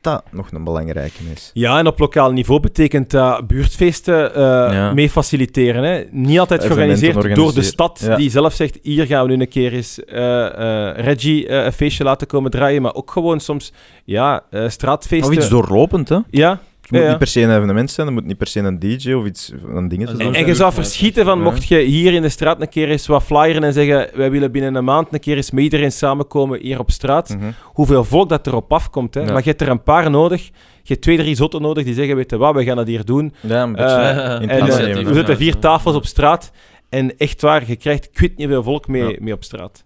[0.01, 1.51] dat nog een belangrijke is.
[1.53, 4.31] Ja, en op lokaal niveau betekent dat buurtfeesten
[4.73, 4.93] Ja.
[4.93, 5.83] mee faciliteren.
[5.83, 6.03] Hè.
[6.11, 8.15] Niet altijd georganiseerd door de stad, Ja.
[8.15, 10.45] die zelf zegt, hier gaan we nu een keer eens eh,
[10.89, 13.73] eh, Reggie een feestje laten komen draaien, maar ook gewoon soms
[14.05, 15.29] ja, straatfeesten.
[15.31, 16.17] Of iets doorlopend, hè?
[16.29, 16.59] Ja,
[16.91, 19.11] moet Ja, niet per se een evenement zijn, het moet niet per se een DJ
[19.13, 20.35] of iets een ding En- zijn.
[20.35, 21.43] En, je zou verschieten van, ja.
[21.43, 24.51] mocht je hier in de straat een keer eens wat flyeren en zeggen, wij willen
[24.51, 27.29] binnen een maand een keer eens met iedereen samenkomen hier op straat.
[27.29, 27.51] Mhm.
[27.63, 29.13] Hoeveel volk dat erop afkomt.
[29.13, 29.21] Hè?
[29.21, 29.31] Ja.
[29.31, 30.45] Maar je hebt er een paar nodig.
[30.83, 33.05] Je hebt twee, drie zotten nodig die zeggen, weet je wat, we gaan dat hier
[33.05, 33.33] doen.
[33.39, 33.85] Ja, een beetje.
[33.85, 35.03] En hè.
[35.03, 36.51] we zetten vier tafels op straat.
[36.89, 39.15] En echt waar, je krijgt ik weet niet veel volk mee, Ja.
[39.19, 39.83] mee op straat.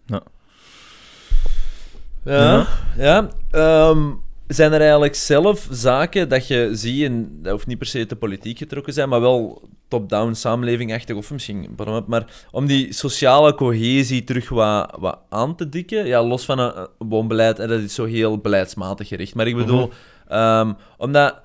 [2.25, 2.65] Ja,
[2.97, 3.29] ja.
[3.51, 3.99] ehm,
[4.47, 8.15] zijn er eigenlijk zelf zaken dat je ziet, en dat hoeft niet per se te
[8.15, 11.75] politiek getrokken zijn, maar wel top-down samenlevingachtig, of misschien
[12.07, 16.87] maar om die sociale cohesie terug wat, wat aan te dikken, ja, los van een,
[16.97, 19.35] woonbeleid, en dat is zo heel beleidsmatig gericht.
[19.35, 19.89] Maar ik bedoel,
[20.27, 21.41] ehm, omdat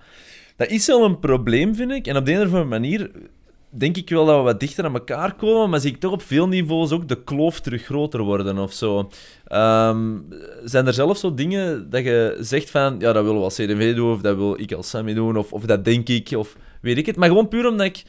[0.56, 3.10] dat is wel een probleem, vind ik, en op de een of andere manier
[3.70, 6.22] denk ik wel dat we wat dichter aan elkaar komen, maar zie ik toch op
[6.22, 9.10] veel niveaus ook de kloof terug groter worden of zo.
[9.46, 10.18] Ehm,
[10.64, 13.94] zijn er zelf zo dingen dat je zegt van, ja, dat willen we als CDV
[13.94, 16.98] doen, of dat wil ik als Sammy doen, of, of dat denk ik, of weet
[16.98, 17.16] ik het.
[17.16, 18.02] Maar gewoon puur omdat ik...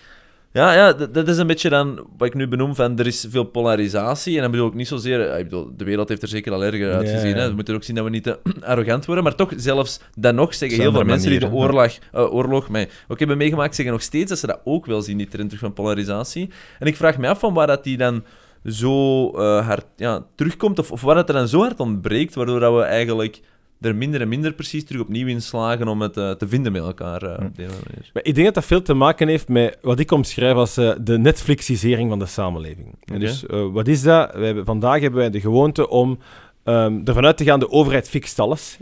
[0.53, 3.25] Ja, ja dat, dat is een beetje dan wat ik nu benoem van, er is
[3.29, 5.21] veel polarisatie, en dan bedoel ik niet zozeer...
[5.29, 7.41] eh, Ik bedoel, de wereld heeft er zeker al erger uitgezien, Ja, ja.
[7.41, 7.49] hè.
[7.49, 10.53] We moeten ook zien dat we niet te arrogant worden, maar toch, zelfs dan nog
[10.53, 14.03] zeggen heel veel mensen die de oorlog, eh, oorlog mij ook hebben meegemaakt, zeggen nog
[14.03, 16.49] steeds dat ze dat ook wel zien, die trend terug van polarisatie.
[16.79, 18.23] En ik vraag me af van waar dat die dan
[18.65, 22.59] zo eh, hard ja, terugkomt, of, of waar het er dan zo hard ontbreekt, waardoor
[22.59, 23.39] dat we eigenlijk
[23.81, 26.81] er minder en minder precies terug opnieuw in slagen om het eh, te vinden met
[26.81, 27.23] elkaar.
[27.23, 28.09] eh, op die manier.
[28.13, 30.91] Maar ik denk dat dat veel te maken heeft met wat ik omschrijf als eh,
[31.01, 32.95] de Netflixisering van de samenleving.
[33.05, 34.33] Dus wat is dat?
[34.33, 36.19] Hebben, vandaag hebben wij de gewoonte om
[36.63, 38.77] ehm, ervan uit te gaan, de overheid fixt alles.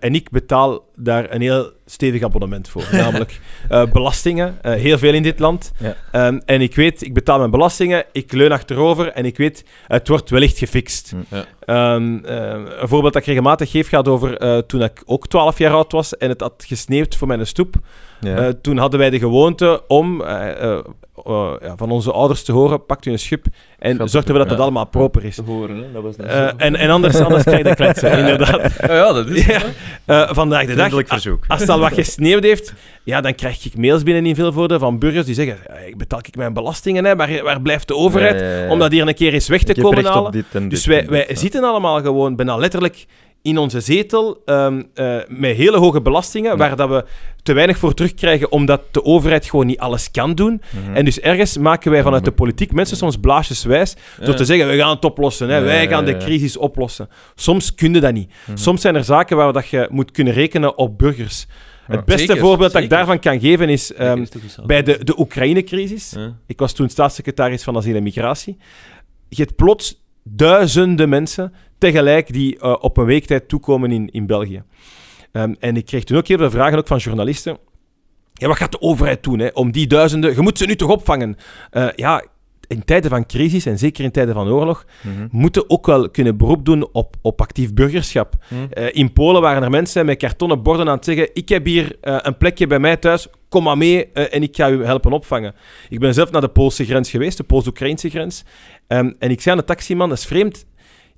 [0.00, 2.88] En ik betaal daar een heel stevig abonnement voor.
[2.92, 5.72] Namelijk eh, belastingen, eh, heel veel in dit land.
[5.78, 5.96] Ja.
[6.12, 10.08] Ehm, en ik weet, ik betaal mijn belastingen, ik leun achterover en ik weet, het
[10.08, 11.14] wordt wellicht gefixt.
[11.28, 11.44] Ja.
[11.64, 15.58] Ehm, eh, een voorbeeld dat ik regelmatig geef gaat over eh, toen ik ook 12
[15.58, 17.76] jaar oud was en het had gesneeuwd voor mijn stoep.
[18.20, 18.36] Ja.
[18.36, 20.78] Eh, toen hadden wij de gewoonte om eh,
[21.60, 23.46] ja, van onze ouders te horen: pakt u een schip
[23.78, 24.54] en Gaat zorgt ervoor dat ja.
[24.54, 25.34] het allemaal proper is.
[25.34, 25.92] Te horen, hè?
[25.92, 26.16] dat was
[26.56, 28.72] en, en anders, anders krijg je de kletsen, inderdaad.
[28.80, 29.60] Ja, ja, dat is Ja.
[30.04, 31.44] Eh, vandaag de dag, Vriendelijk verzoek.
[31.48, 32.72] als het al wat gesneeuwd heeft,
[33.02, 36.18] ja, dan krijg ik mails binnen in Vilvoorde van burgers die zeggen: "Ja, Ik betaal
[36.18, 38.70] ik mijn belastingen, hè, waar, waar blijft de overheid Ja, ja, ja.
[38.70, 40.32] om dat hier een keer eens weg te Ik komen halen?
[40.32, 43.06] dit Dus wij, wij zitten allemaal gewoon bijna letterlijk
[43.44, 44.74] in onze zetel eh,
[45.28, 47.04] met hele hoge belastingen, waar dat we
[47.42, 50.62] te weinig voor terugkrijgen, omdat de overheid gewoon niet alles kan doen.
[50.70, 50.94] Mhm.
[50.96, 54.34] En dus ergens maken wij vanuit de politiek mensen soms blaasjeswijs door Ja.
[54.34, 57.08] te zeggen, we gaan het oplossen, hè, Ja, wij gaan de crisis oplossen.
[57.34, 58.30] Soms kun je dat niet.
[58.46, 58.56] Mhm.
[58.56, 61.46] Soms zijn er zaken waar dat je moet kunnen rekenen op burgers.
[61.86, 64.24] Het beste Zeker, voorbeeld dat ik daarvan kan geven is ehm,
[64.66, 66.16] bij de, de Oekraïne-crisis.
[66.46, 68.56] Ik was toen staatssecretaris van Asiel en Migratie.
[69.28, 74.26] Je hebt plots duizenden mensen tegelijk die eh, op een week tijd toekomen in, in
[74.26, 74.62] België.
[75.32, 77.58] Ehm, en ik kreeg toen ook heel veel vragen ook van journalisten.
[78.32, 80.34] Ja, wat gaat de overheid doen hè, om die duizenden...
[80.34, 81.36] Je moet ze nu toch opvangen?
[81.70, 82.24] Eh, ja,
[82.66, 85.26] in tijden van crisis en zeker in tijden van oorlog Mhm.
[85.30, 88.34] moeten ook wel kunnen beroep doen op, op actief burgerschap.
[88.48, 88.54] Hm.
[88.70, 91.96] Eh, in Polen waren er mensen met kartonnen borden aan het zeggen: Ik heb hier
[92.00, 95.54] een plekje bij mij thuis, kom maar mee en ik ga u helpen opvangen.
[95.88, 98.44] Ik ben zelf naar de Poolse grens geweest, de Pools-Oekraïnse grens.
[98.86, 100.66] Ehm, en ik zei aan de taximan: Dat is vreemd.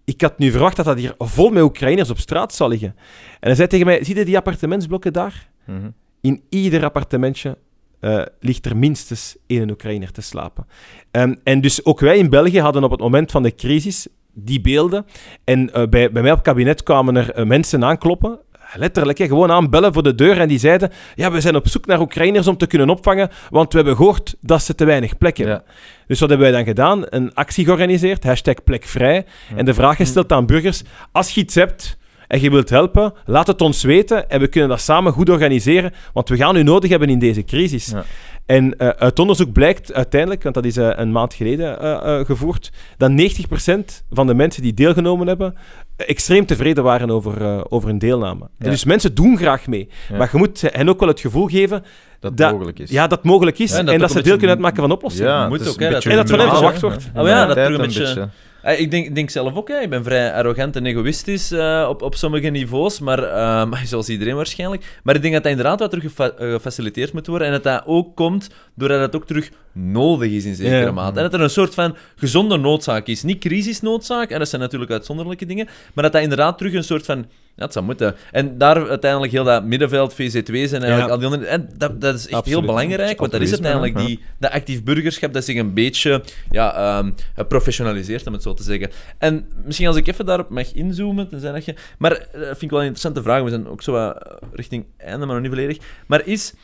[0.07, 2.95] Ik had nu verwacht dat dat hier vol met Oekraïners op straat zou liggen.
[3.41, 5.51] En hij zei tegen mij: Zie je die appartementsblokken daar?
[5.65, 5.91] Mhm.
[6.21, 7.59] In ieder appartementje
[8.01, 10.67] eh, ligt er minstens één Oekraïner te slapen.
[11.11, 14.61] Ehm, en dus ook wij in België hadden op het moment van de crisis die
[14.61, 15.07] beelden.
[15.45, 18.39] En eh, bij, bij mij op het kabinet kwamen er eh, mensen aankloppen.
[18.75, 21.87] Letterlijk hè, gewoon aanbellen voor de deur en die zeiden, ja, we zijn op zoek
[21.87, 25.37] naar Oekraïners om te kunnen opvangen, want we hebben gehoord dat ze te weinig plek
[25.37, 25.63] hebben.
[25.67, 25.73] Ja.
[26.07, 27.05] Dus wat hebben wij dan gedaan?
[27.09, 29.25] Een actie georganiseerd, hashtag plekvrij,
[29.57, 33.47] en de vraag gesteld aan burgers, als je iets hebt en je wilt helpen, laat
[33.47, 36.91] het ons weten en we kunnen dat samen goed organiseren, want we gaan u nodig
[36.91, 37.87] hebben in deze crisis.
[37.87, 38.05] Ja.
[38.47, 42.73] En eh, uit onderzoek blijkt uiteindelijk, want dat is eh, een maand geleden eh, gevoerd,
[42.97, 45.55] dat 90% van de mensen die deelgenomen hebben,
[45.97, 48.49] extreem tevreden waren over, over hun deelname.
[48.59, 49.89] En dus mensen doen graag mee.
[50.09, 50.17] Ja.
[50.17, 51.85] Maar je moet hen ook wel het gevoel geven
[52.29, 52.91] Dat, dat, mogelijk is.
[52.91, 55.31] ja, dat mogelijk is Ja, en en dat ze deel kunnen uitmaken van oplossingen.
[55.31, 57.09] Ja, Moet ook, hè, dat- En dat van hen verwacht wordt.
[57.17, 58.29] Oh ja, dat een beetje...
[58.63, 59.79] Eh, Ik denk, denk zelf ook, hè.
[59.81, 64.35] ik ben vrij arrogant en egoïstisch eh, op, op sommige niveaus, maar ehm, zoals iedereen
[64.37, 65.01] waarschijnlijk.
[65.03, 67.63] Maar ik denk dat dat inderdaad wat terug gefa- eh, gefaciliteerd moet worden en dat
[67.63, 70.91] dat ook komt doordat het ook terug nodig is in zekere Ja.
[70.93, 71.17] mate.
[71.17, 73.23] En dat er een soort van gezonde noodzaak is.
[73.23, 77.05] Niet crisisnoodzaak, en dat zijn natuurlijk uitzonderlijke dingen, maar dat dat inderdaad terug een soort
[77.05, 77.27] van...
[77.57, 78.15] Ja, het zou moeten.
[78.33, 81.07] En daar uiteindelijk heel dat middenveld, VZ2's en eigenlijk Ja.
[81.09, 81.47] al die andere...
[81.47, 82.59] En dat, dat is echt Absoluut.
[82.59, 86.75] heel belangrijk, want dat is uiteindelijk die, dat actief burgerschap dat zich een beetje ja,
[86.75, 87.11] ehm,
[87.49, 88.91] professionaliseert, om het zo te zeggen.
[89.19, 91.75] En misschien als ik even daarop mag inzoomen, tenzij dat je...
[91.99, 93.43] Maar eh, dat vind ik wel een interessante vraag.
[93.43, 94.11] We zijn ook zo eh,
[94.53, 95.79] richting einde, maar nog niet volledig.
[96.07, 96.55] Maar is...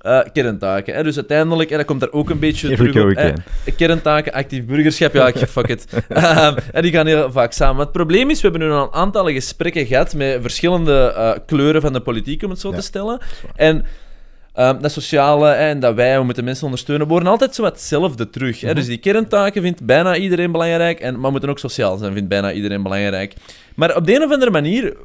[0.00, 0.94] eh, kerntaken.
[0.94, 1.02] Hè?
[1.02, 3.16] Dus uiteindelijk, en dat komt daar ook een beetje Every terug op.
[3.16, 3.44] again.
[3.76, 5.86] Kerntaken, actief burgerschap, ja, ik fuck it.
[6.08, 7.76] Ehm, en die gaan heel vaak samen.
[7.76, 11.32] Maar het probleem is, we hebben nu al een aantal gesprekken gehad met verschillende eh,
[11.46, 13.20] kleuren van de politiek, om het zo Ja, te stellen.
[13.56, 13.84] En
[14.52, 18.30] ehm, dat sociale en dat wij, we moeten mensen ondersteunen, worden altijd zo wat hetzelfde
[18.30, 18.60] terug.
[18.60, 18.74] Hè?
[18.74, 22.28] Dus die kerntaken vindt bijna iedereen belangrijk, en, maar we moeten ook sociaal zijn, vindt
[22.28, 23.34] bijna iedereen belangrijk.
[23.74, 24.96] Maar op de een of andere manier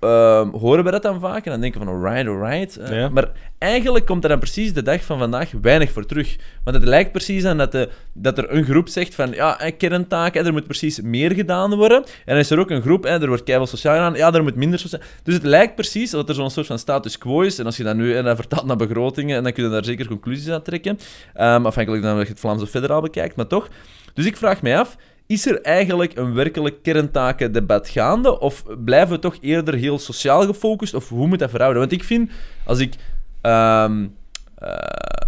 [0.00, 2.76] ehm, horen we dat dan vaak en dan denken van alright, alright.
[2.76, 3.08] Eh, Ja.
[3.08, 6.36] Maar eigenlijk komt er dan precies de dag van vandaag weinig voor terug.
[6.64, 9.70] Want het lijkt precies aan dat, de, dat er een groep zegt van ja, hè,
[9.70, 11.98] kerntaken, er moet precies meer gedaan worden.
[11.98, 14.42] En dan is er ook een groep, hè, er wordt keihard sociaal gedaan, ja, er
[14.42, 15.00] moet minder sociaal...
[15.22, 17.58] Dus het lijkt precies dat er zo'n soort van status quo is.
[17.58, 19.84] En als je dat nu en dat vertaalt naar begrotingen, en dan kun je daar
[19.84, 20.98] zeker conclusies uit trekken.
[21.34, 23.68] Ehm, afhankelijk dan of je het Vlaams of federaal bekijkt, maar toch.
[24.14, 24.96] Dus ik vraag mij af,
[25.30, 28.40] is er eigenlijk een werkelijk kerntakendebat gaande?
[28.40, 30.94] Of blijven we toch eerder heel sociaal gefocust?
[30.94, 31.80] Of hoe moet dat verhouden?
[31.80, 32.30] Want ik vind,
[32.64, 32.94] als ik
[33.40, 34.06] ehm,
[34.54, 34.72] eh,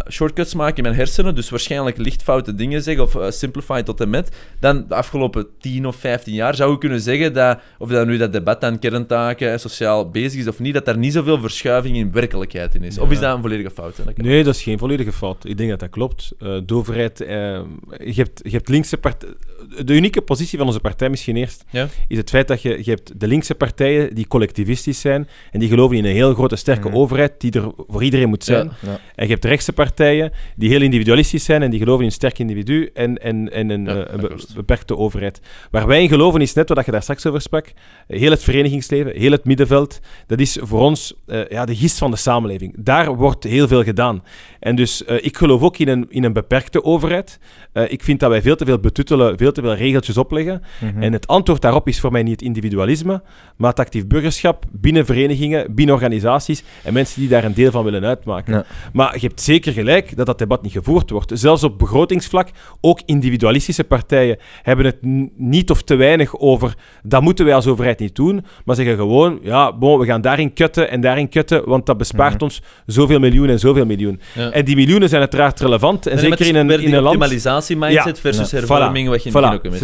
[0.09, 4.09] shortcuts maak in mijn hersenen, dus waarschijnlijk lichtfoute dingen zeg, of eh, simplify tot en
[4.09, 8.07] met, dan de afgelopen 10 of 15 jaar zou ik kunnen zeggen dat, of dat
[8.07, 11.39] nu dat debat aan kerntaken en sociaal bezig is of niet, dat daar niet zoveel
[11.39, 12.97] verschuiving in werkelijkheid in is.
[12.97, 13.97] Of is dat een volledige fout?
[13.97, 14.03] hè?
[14.15, 15.45] Nee, dat is geen volledige fout.
[15.45, 16.31] Ik denk dat dat klopt.
[16.39, 17.21] Eh, de overheid...
[17.21, 17.27] eh,
[17.97, 19.25] je, hebt, je hebt linkse part-
[19.85, 21.87] De unieke positie van onze partij misschien eerst, Ja.
[22.07, 25.69] is het feit dat je, je hebt de linkse partijen die collectivistisch zijn en die
[25.69, 26.97] geloven in een heel grote, sterke Mhm.
[26.97, 28.65] overheid die er voor iedereen moet zijn.
[28.65, 28.89] Ja.
[28.89, 28.99] Ja.
[29.15, 32.39] En je hebt rechtse partijen die heel individualistisch zijn en die geloven in een sterk
[32.39, 34.53] individu en, en, en een, eh, een be- akkoord.
[34.55, 35.39] beperkte overheid.
[35.71, 37.65] Waar wij in geloven is net wat je daar straks over sprak.
[38.07, 41.97] eh, Heel het verenigingsleven, heel het middenveld, dat is voor ons eh, ja, de gist
[41.97, 42.75] van de samenleving.
[42.79, 44.23] Daar wordt heel veel gedaan.
[44.59, 47.39] En dus ik geloof ook in een, in een beperkte overheid.
[47.87, 50.61] Ik vind dat wij veel te veel betuttelen, veel te veel regeltjes opleggen.
[50.79, 51.01] Mhm.
[51.03, 53.21] En het antwoord daarop is voor mij niet het individualisme,
[53.57, 57.83] maar het actief burgerschap binnen verenigingen, binnen organisaties en mensen die daar een deel van
[57.83, 58.53] willen uitmaken.
[58.53, 58.65] Ja.
[58.93, 61.31] Maar je hebt zeker gelijk dat dat debat niet gevoerd wordt.
[61.33, 62.49] Zelfs op begrotingsvlak,
[62.81, 64.97] ook individualistische partijen hebben het
[65.37, 66.73] niet of te weinig over
[67.03, 70.53] dat moeten wij als overheid niet doen, maar zeggen gewoon, ja, bon, we gaan daarin
[70.53, 72.43] kutten en daarin kutten, want dat bespaart Mhm.
[72.43, 74.19] ons zoveel miljoen en zoveel miljoen.
[74.35, 74.49] Ja.
[74.51, 77.05] En die miljoenen zijn uiteraard relevant, en Nee, zeker in een, in een land...
[77.15, 78.21] optimalisatie-mindset Ja.
[78.21, 79.31] versus hervorming, wat je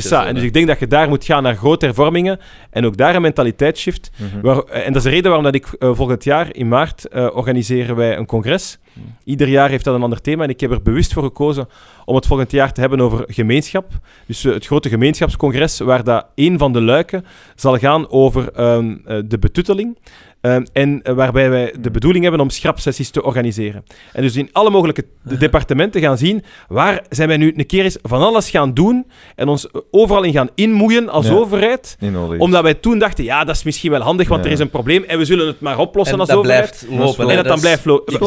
[0.02, 2.40] zei, En dus ik denk dat je daar moet gaan naar grote hervormingen
[2.70, 4.12] en ook daar een mentaliteitsshift.
[4.16, 4.42] Mhm.
[4.42, 7.28] Waar, en dat is de reden waarom dat ik eh, volgend jaar in maart eh,
[7.34, 8.78] organiseren wij een congres.
[9.24, 11.68] Ieder jaar heeft dat een ander thema en ik heb er bewust voor gekozen
[12.06, 13.92] om het volgend jaar te hebben over gemeenschap.
[14.26, 18.96] Dus eh, het grote gemeenschapscongres, waar dat een van de luiken zal gaan over ehm,
[19.06, 19.98] eh, de betutteling.
[20.42, 23.84] Ehm, en eh, waarbij wij de bedoeling hebben om schrapsessies te organiseren.
[24.14, 27.84] En dus in alle mogelijke de departementen gaan zien waar zijn wij nu een keer
[27.84, 31.34] eens van alles gaan doen en ons overal in gaan inmoeien als Ja.
[31.34, 31.98] overheid.
[32.38, 34.48] Omdat wij toen dachten, ja, dat is misschien wel handig, want Ja.
[34.48, 36.60] er is een probleem en we zullen het maar oplossen En als dat overheid.
[36.88, 37.30] blijft lopen.
[37.30, 38.12] en dat dan blijft lopen.
[38.20, 38.22] dat.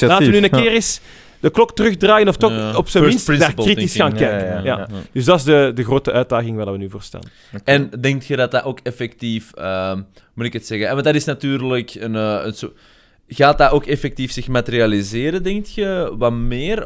[0.00, 1.00] Laten we nu een keer eens
[1.40, 2.76] de klok terugdraaien of toch Ja.
[2.76, 4.46] op zijn minst daar kritisch gaan kijken.
[4.48, 4.88] Ja, Ja, ja, ja.
[5.12, 7.22] Dus dat is de, de grote uitdaging waar we nu voor staan.
[7.64, 10.00] En denk je dat dat ook effectief, ehm,
[10.34, 10.86] moet ik het zeggen?
[10.88, 12.72] En want dat is natuurlijk een, eh, een zo...
[13.28, 16.14] Gaat dat ook effectief zich materialiseren, denk je?
[16.18, 16.84] Wat meer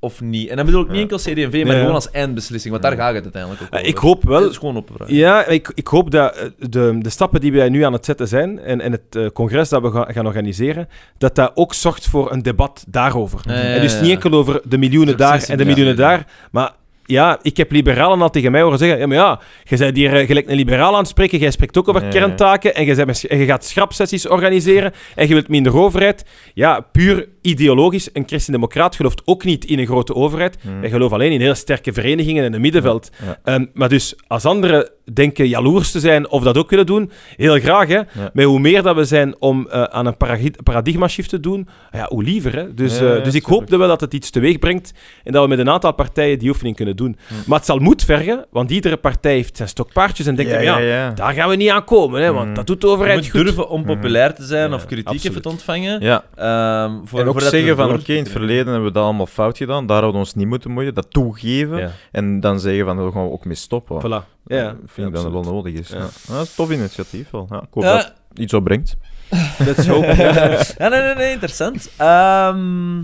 [0.00, 0.48] of niet?
[0.48, 3.22] En dan bedoel ik niet enkel CD&V, maar gewoon als eindbeslissing, want daar gaat het
[3.22, 3.90] uiteindelijk ook Eh, over.
[3.90, 4.90] ik hoop wel is gewoon op.
[5.06, 8.28] Ja, ik, ik hoop dat eh, de, de stappen die wij nu aan het zetten
[8.28, 10.88] zijn en, en het eh, congres dat we ga- gaan organiseren,
[11.18, 13.40] dat dat ook zorgt voor een debat daarover.
[13.46, 16.72] En dus niet enkel over de miljoenen daar en de miljoenen daar, maar
[17.10, 20.16] ja, ik heb liberalen al tegen mij horen zeggen, ja, maar ja, je bent hier
[20.16, 23.26] eh, gelijk een liberaal aan het spreken, jij spreekt ook over kerntaken en je, bent
[23.26, 26.24] en je gaat schrapsessies organiseren en je wilt minder overheid.
[26.54, 30.58] Ja, puur ideologisch, een christendemocraat gelooft ook niet in een grote overheid.
[30.80, 33.10] Wij geloven alleen in heel sterke verenigingen en een middenveld.
[33.24, 33.38] Ja.
[33.44, 37.58] Ehm, maar dus, als anderen denken jaloers te zijn of dat ook willen doen, heel
[37.58, 38.00] graag, hè.
[38.32, 40.16] Maar hoe meer dat we zijn om eh, aan een
[40.62, 42.74] paradigma-shift te doen, ja, hoe liever, hè.
[42.74, 44.92] Dus, Ja, eh, ja, dus ik hoop dat we dat het iets teweeg brengt
[45.24, 47.16] en dat we met een aantal partijen die oefening kunnen doen.
[47.46, 50.78] Maar het zal moed vergen, want iedere partij heeft zijn stokpaardjes en denkt, Ja, ja,
[50.78, 51.10] ja, ja.
[51.10, 52.54] daar gaan we niet aan komen, hè, want Mm.
[52.54, 53.44] dat doet de Je overheid moet goed.
[53.44, 55.30] durven onpopulair te zijn Ja, of kritiek absoluut.
[55.30, 56.00] even te ontvangen.
[56.00, 56.24] Ja.
[56.34, 59.56] Ehm, voor, en ook zeggen van, oké, in het verleden hebben we dat allemaal fout
[59.56, 62.96] gedaan, daar hadden we ons niet moeten moeien, dat toegeven, Ja, en dan zeggen van,
[62.96, 64.00] daar gaan we ook mee stoppen.
[64.00, 64.36] voilà.
[64.48, 65.88] Ja, Dat vind ik dat het wel nodig is.
[65.88, 65.98] Ja.
[65.98, 67.46] Dat is een tof initiatief wel.
[67.50, 67.94] Ja, ik hoop Ja.
[67.96, 68.96] dat het iets opbrengt.
[69.66, 70.06] Let's hope.
[70.78, 71.90] Ja, nee, nee, nee, interessant.
[71.96, 72.98] Ehm,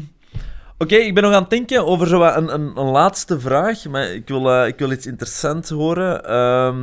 [0.78, 4.10] Oké, ik ben nog aan het denken over zo een, een, een laatste vraag, maar
[4.10, 6.24] ik wil, eh, ik wil iets interessants horen.
[6.24, 6.80] Ehm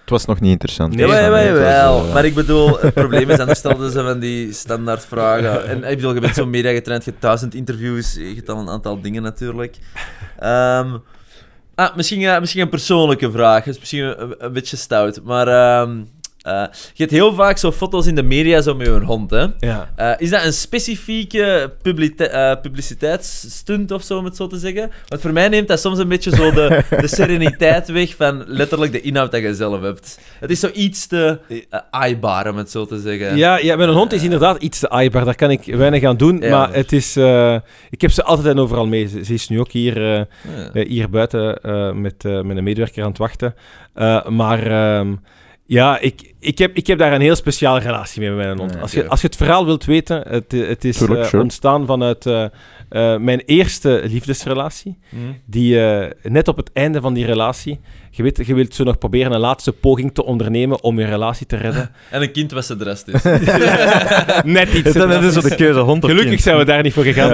[0.00, 0.94] Het was nog niet interessant.
[0.94, 2.06] Nee, ja, dan- jawel.
[2.06, 5.66] eh, Maar ik bedoel, het probleem is, anders stelden ze van die standaardvragen.
[5.68, 8.58] En ik bedoel, je bent zo media getraind, je hebt duizend interviews, je hebt al
[8.58, 9.76] een aantal dingen natuurlijk.
[10.38, 10.96] Ehm,
[11.74, 15.48] ah, misschien, eh, misschien een persoonlijke vraag, dat is misschien een, een beetje stout, maar
[15.48, 16.02] ehm,
[16.42, 19.46] eh, je hebt heel vaak zo foto's in de media zo met je hond, hè?
[19.58, 19.90] ja.
[19.96, 24.90] Eh, is dat een specifieke eh, publiciteitsstunt of zo, om het zo te zeggen?
[25.08, 28.92] Want voor mij neemt dat soms een beetje zo de, de sereniteit weg van letterlijk
[28.92, 30.18] de inhoud dat je zelf hebt.
[30.40, 31.58] Het is zo iets te uh,
[31.90, 33.36] aaibaar, om het zo te zeggen.
[33.36, 35.24] Ja, ja, met een hond is inderdaad iets te aaibaar.
[35.24, 36.38] Daar kan ik weinig aan doen.
[36.38, 36.50] Ja.
[36.50, 37.16] Maar het is...
[37.90, 39.08] ik heb ze altijd en overal mee.
[39.08, 40.26] Ze, ze is nu ook hier, Ja.
[40.72, 41.58] eh, hier buiten
[42.00, 43.54] met, met een medewerker aan het wachten.
[44.28, 45.14] Maar ehm,
[45.72, 48.80] ja, ik, ik, heb, ik heb daar een heel speciale relatie mee met mijn hond.
[48.80, 51.42] Als je, als je het verhaal wilt weten, het, het is Tuurlijk, eh, sure.
[51.42, 52.44] ontstaan vanuit eh,
[52.92, 54.98] eh, mijn eerste liefdesrelatie.
[55.08, 55.16] Hm.
[55.46, 57.80] Die eh, net op het einde van die relatie...
[58.14, 61.46] Je, weet, je wilt zo nog proberen een laatste poging te ondernemen om je relatie
[61.46, 61.90] te redden.
[62.10, 63.22] En een kind was de rest is.
[64.58, 64.88] Net iets.
[64.88, 66.42] Is dat net zo de keuze hond of Gelukkig kind?
[66.42, 67.30] zijn we daar niet voor gegaan.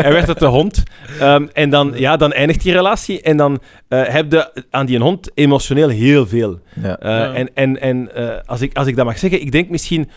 [0.00, 0.82] Hij werd het de hond.
[1.20, 3.20] Ehm, en dan, ja, dan eindigt die relatie.
[3.22, 6.60] En dan eh, heb je aan die hond emotioneel heel veel.
[6.82, 6.98] Ja.
[6.98, 7.32] Eh, Ja.
[7.34, 10.08] En, en, en eh, als, ik, als ik dat mag zeggen, ik denk misschien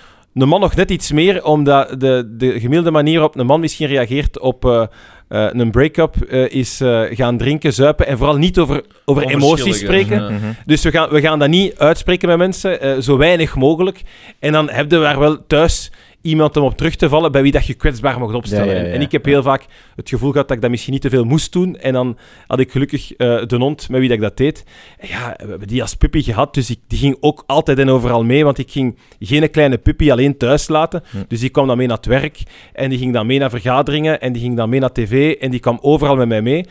[0.41, 3.87] een man nog net iets meer, omdat de, de gemiddelde manier waarop een man misschien
[3.87, 4.81] reageert op eh,
[5.27, 10.21] eh, een break-up eh, is gaan drinken, zuipen en vooral niet over, over emoties spreken.
[10.21, 10.29] ja.
[10.29, 10.51] Mhm.
[10.65, 14.01] Dus we gaan, we gaan dat niet uitspreken met mensen, zo weinig mogelijk.
[14.39, 15.91] En dan heb je daar wel thuis
[16.25, 18.75] iemand om op terug te vallen bij wie dat je kwetsbaar mocht opstellen.
[18.75, 18.93] Ja, ja, ja.
[18.93, 19.65] En- ik heb heel vaak
[19.95, 21.75] het gevoel gehad dat ik dat misschien niet te veel moest doen.
[21.75, 22.17] En dan
[22.47, 24.63] had ik gelukkig eh, de hond met wie dat ik dat deed.
[24.97, 27.89] En ja, we hebben die als puppy gehad, dus ik, die ging ook altijd en
[27.89, 31.03] overal mee, want ik ging geen kleine puppy alleen thuis laten.
[31.09, 31.17] Hm.
[31.27, 32.41] Dus die kwam dan mee naar het werk
[32.73, 35.51] en die ging dan mee naar vergaderingen en die ging dan mee naar tv en
[35.51, 36.65] die kwam overal met mij mee.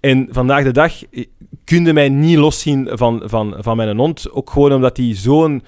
[0.00, 1.24] En vandaag de dag eh,
[1.64, 4.30] kun je mij niet loszien van, van, van mijn hond.
[4.32, 5.62] Ook gewoon omdat hij zo'n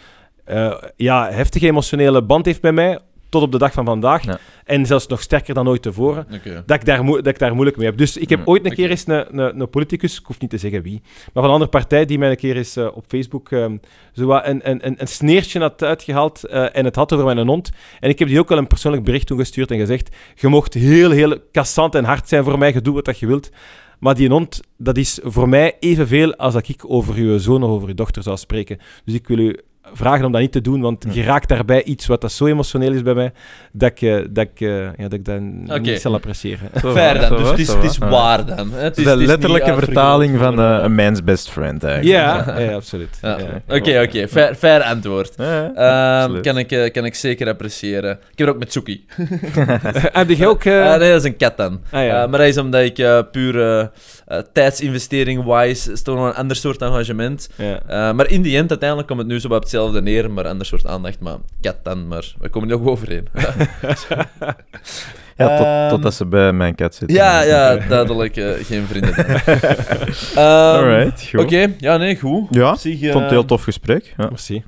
[0.44, 2.98] eh, ja, heftige emotionele band heeft met mij,
[3.36, 4.24] tot op de dag van vandaag.
[4.24, 4.38] Ja.
[4.64, 6.26] En zelfs nog sterker dan ooit tevoren.
[6.66, 7.98] Dat ik, daar moe- dat ik daar moeilijk mee heb.
[7.98, 10.50] Dus ik heb Ja, ooit een keer eens een, een, een politicus, ik hoef niet
[10.50, 13.04] te zeggen wie, maar van een andere partij die mij een keer eens eh, op
[13.08, 13.76] Facebook ehm,
[14.12, 17.46] zo wat een, een, een, een sneertje had uitgehaald eh, en het had over mijn
[17.46, 17.70] hond.
[18.00, 21.10] En ik heb die ook wel een persoonlijk bericht toegestuurd en gezegd, je mocht heel,
[21.10, 23.50] heel kassant en hard zijn voor mij, je doet wat dat je wilt.
[23.98, 27.70] Maar die hond, dat is voor mij evenveel als dat ik over uw zoon of
[27.70, 28.78] over uw dochter zou spreken.
[29.04, 29.56] Dus ik wil u
[29.92, 31.10] vragen om dat niet te doen, want Ja.
[31.14, 33.32] je raakt daarbij iets wat dat zo emotioneel is bij mij,
[33.72, 35.40] dat ik, eh, dat ik, eh, ja, dat, ik dat
[35.80, 36.68] niet zal appreciëren.
[36.80, 38.72] Zo Fair va, dan, zo dus het is, het is waar dan.
[38.72, 42.16] Het is, De letterlijke vertaling van eh, een man's best friend eigenlijk.
[42.16, 43.18] Ja, ja, absoluut.
[43.22, 43.38] Ja.
[43.38, 43.76] Ja.
[43.76, 44.28] Oké, oké.
[44.28, 45.32] Fair, fair antwoord.
[45.36, 48.10] Ja, ja, Ehm, kan, ik, kan ik zeker appreciëren.
[48.32, 49.04] Ik heb het ook met Suki.
[50.18, 50.66] Heb jij ook...
[50.66, 51.80] Ah, nee, dat is een kat dan.
[51.90, 52.22] Ah, ja.
[52.22, 53.90] Eh, maar dat is omdat ik eh, puur
[54.52, 57.48] tijdsinvestering-wise is toch nog een ander soort engagement.
[57.56, 57.80] ja.
[57.86, 60.66] Eh, maar in die end, uiteindelijk komt het nu zo op hetzelfde neer, maar ander
[60.66, 61.20] soort aandacht.
[61.20, 63.28] Maar kat dan, maar we komen er nog overeen.
[65.36, 67.16] Ja, tot, Ehm, totdat ze bij mijn kat zitten.
[67.16, 69.14] ja, ja, duidelijk eh, geen vrienden.
[69.16, 69.24] dan.
[70.34, 71.40] Ehm, Alright, goed.
[71.40, 72.46] Oké, ja, nee, goed.
[72.50, 74.14] Ja, zich, Ik vond het een heel tof gesprek.
[74.16, 74.64] Ja, Merci.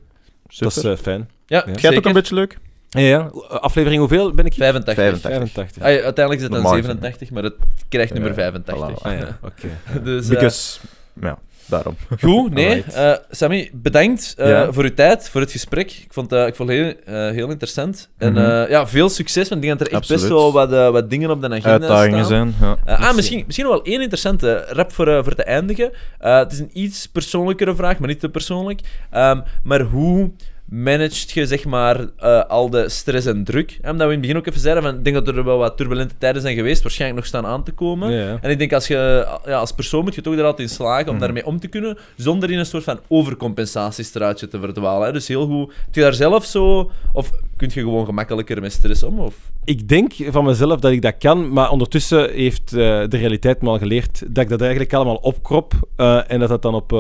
[0.49, 0.75] super.
[0.75, 1.29] Dat is eh, fijn.
[1.47, 1.73] Ja, Ja.
[1.75, 2.59] Jij ook een beetje leuk?
[2.89, 3.31] Ja, ja.
[3.49, 4.65] Aflevering hoeveel ben ik hier?
[4.65, 5.05] 85.
[5.05, 5.31] 85.
[5.31, 5.83] 85.
[5.83, 7.55] Ah, ja, uiteindelijk is het dan Normaal 87, maar het
[7.89, 8.99] krijgt nummer Ja, 85.
[8.99, 9.03] voilà.
[9.03, 9.39] Ah, ja.
[9.43, 9.69] Oké.
[10.05, 10.79] Dus, eh, Because,
[11.21, 11.39] ja,
[11.69, 11.97] daarom.
[12.21, 12.83] Goed, nee.
[12.95, 14.73] Eh, Sammy, bedankt eh, Ja.
[14.73, 15.91] voor uw tijd, voor het gesprek.
[15.91, 18.09] Ik vond, eh, ik vond het heel, eh, heel interessant.
[18.19, 18.45] En Mhm.
[18.45, 21.11] eh, ja, veel succes, want ik denk dat er echt best wel wat, eh, wat
[21.11, 22.55] dingen op de agenda Uitdagingen staan.
[22.61, 22.77] zijn.
[22.87, 22.95] Ja.
[22.95, 25.91] Ah, misschien, misschien nog wel één interessante rap voor, voor te eindigen.
[26.19, 28.81] Eh, het is een iets persoonlijkere vraag, maar niet te persoonlijk.
[29.11, 30.31] Ehm, maar hoe
[30.71, 33.79] managt je zeg maar eh, al de stress en druk?
[33.83, 35.59] En dat we in het begin ook even zeiden, van, ik denk dat er wel
[35.59, 38.11] wat turbulente tijden zijn geweest, waarschijnlijk nog staan aan te komen.
[38.11, 38.39] Ja, ja.
[38.41, 41.07] En ik denk als je ja, als persoon moet je toch er altijd in slagen
[41.07, 41.21] om Mhm.
[41.25, 45.07] daarmee om te kunnen, zonder in een soort van overcompensatiestraatje te verdwalen.
[45.07, 45.13] Hè.
[45.13, 45.73] Dus heel goed.
[45.85, 49.19] Heb je daar zelf zo, of kun je gewoon gemakkelijker met stress om?
[49.21, 49.35] Of?
[49.65, 52.79] Ik denk van mezelf dat ik dat kan, maar ondertussen heeft eh,
[53.09, 56.63] de realiteit me al geleerd dat ik dat eigenlijk allemaal opkrop eh, en dat dat
[56.63, 56.93] dan op,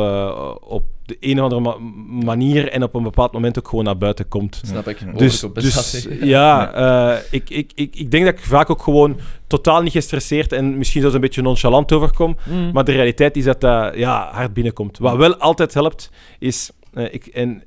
[0.60, 1.90] op de een of andere ma-
[2.24, 4.60] manier en op een bepaald moment ook gewoon naar buiten komt.
[4.64, 5.18] Snap ik.
[5.18, 9.82] Dus, dus ja, eh, ik, ik, ik, ik denk dat ik vaak ook gewoon totaal
[9.82, 12.36] niet gestresseerd en misschien zelfs een beetje nonchalant overkom.
[12.44, 12.70] Mm.
[12.72, 14.98] Maar de realiteit is dat dat ja, hard binnenkomt.
[14.98, 16.70] Wat wel altijd helpt, is...
[16.92, 17.62] eh, ik, en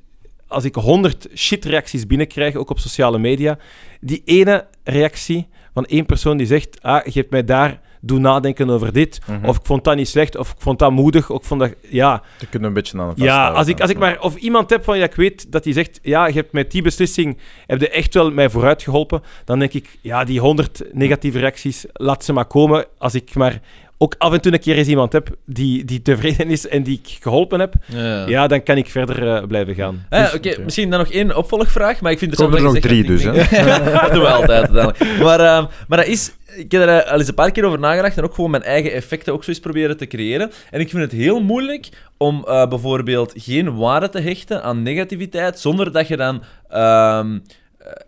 [0.46, 3.58] als ik honderd shit-reacties binnenkrijg, ook op sociale media,
[4.00, 8.70] die ene reactie van één persoon die zegt, ah, je hebt mij daar doen nadenken
[8.70, 9.44] over dit, Mhm.
[9.48, 11.74] of ik vond dat niet slecht, of ik vond dat moedig, of ik vond dat...
[11.88, 13.56] Ja, Daar kunnen een beetje aan ja vasthouden.
[13.58, 14.20] als, ik, als ik maar...
[14.20, 16.82] Of iemand heb van, ja, ik weet dat die zegt, ja, je hebt met die
[16.82, 21.38] beslissing, heb je echt wel mij vooruit geholpen, dan denk ik, ja, die honderd negatieve
[21.38, 22.84] reacties, laat ze maar komen.
[22.98, 23.60] Als ik maar
[24.02, 27.00] ook af en toe een keer eens iemand heb die, die tevreden is en die
[27.04, 28.26] ik geholpen heb, Ja.
[28.26, 30.06] ja, dan kan ik verder eh, blijven gaan.
[30.10, 32.74] Ja, Dus, Oké, misschien dan nog één opvolgvraag, maar ik vind er Komen zelf er
[32.74, 33.50] nog drie dus, denk-
[34.02, 35.18] dat doen we altijd uiteindelijk.
[35.22, 36.32] Maar, ehm, maar dat is...
[36.56, 38.92] Ik heb er al eens een paar keer over nagedacht en ook gewoon mijn eigen
[38.92, 40.50] effecten ook zo eens proberen te creëren.
[40.70, 45.58] En ik vind het heel moeilijk om eh, bijvoorbeeld geen waarde te hechten aan negativiteit,
[45.60, 47.40] zonder dat je dan ehm, eh,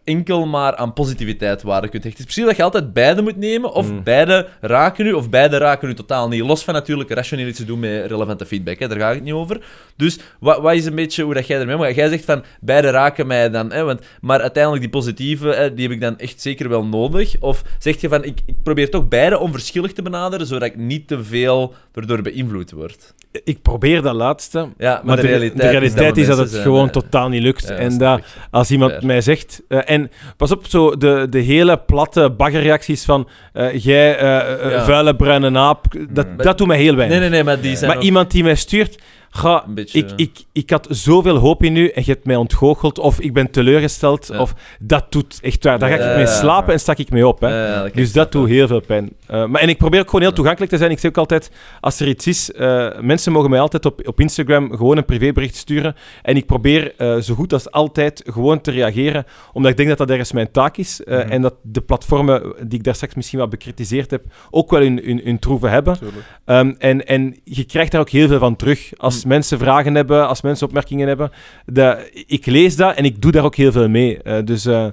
[0.05, 2.21] enkel maar aan positiviteit waarde kunt hechten.
[2.23, 4.03] Het is precies dat je altijd beide moet nemen, of Mm.
[4.03, 6.41] beide raken u, of beide raken u totaal niet.
[6.43, 9.25] Los van natuurlijk rationeel iets te doen met relevante feedback, hè, daar ga ik het
[9.25, 9.61] niet over.
[9.97, 11.95] Dus wat, wat is een beetje hoe dat jij ermee omgaat?
[11.95, 15.83] Jij zegt van, beide raken mij dan, hè, want, maar uiteindelijk die positieve, hè, die
[15.83, 17.37] heb ik dan echt zeker wel nodig.
[17.41, 21.09] Of zeg je van, ik, ik probeer toch beide onverschillig te benaderen, zodat ik niet
[21.09, 23.15] te veel erdoor beïnvloed word.
[23.45, 27.29] Ik probeer dat laatste, Ja, maar, de, realiteit, de realiteit is dat, het gewoon totaal
[27.29, 27.69] niet lukt.
[27.69, 28.21] Ja, en dat,
[28.51, 29.63] als iemand mij zegt...
[29.69, 34.85] eh, en pas op, zo de, de hele platte baggerreacties van eh, jij, eh, Ja.
[34.85, 36.37] vuile bruine naap, dat, Mm.
[36.37, 37.19] dat doet mij heel weinig.
[37.19, 38.99] Nee, nee, nee, maar die zijn maar ook iemand die mij stuurt...
[39.37, 39.99] Ga, beetje...
[39.99, 43.33] ik, ik, ik had zoveel hoop in u en je hebt mij ontgoocheld of ik
[43.33, 44.29] ben teleurgesteld.
[44.33, 44.41] Ja.
[44.41, 45.79] Of, dat doet echt waar.
[45.79, 47.41] Daar ga ik Ja, mee slapen en stak ik mee op.
[47.41, 47.83] Hè.
[47.83, 49.13] Dat Dus dat doet heel veel pijn.
[49.27, 50.91] Eh, maar, en ik probeer ook gewoon heel toegankelijk te zijn.
[50.91, 51.51] Ik zeg ook altijd,
[51.81, 55.55] als er iets is, eh, mensen mogen mij altijd op, op Instagram gewoon een privébericht
[55.55, 55.95] sturen.
[56.23, 59.99] En ik probeer eh, zo goed als altijd gewoon te reageren, omdat ik denk dat
[59.99, 61.01] dat ergens mijn taak is.
[61.05, 61.19] Mhm.
[61.19, 65.01] En dat de platformen die ik daar straks misschien wat bekritiseerd heb, ook wel hun,
[65.05, 65.97] hun, hun troeven hebben.
[66.45, 68.93] Ehm, en, en je krijgt daar ook heel veel van terug.
[68.97, 71.31] Als Mensen vragen hebben, als mensen opmerkingen hebben.
[71.67, 74.23] Dat, ik lees dat en ik doe daar ook heel veel mee.
[74.23, 74.87] Eh, dus eh,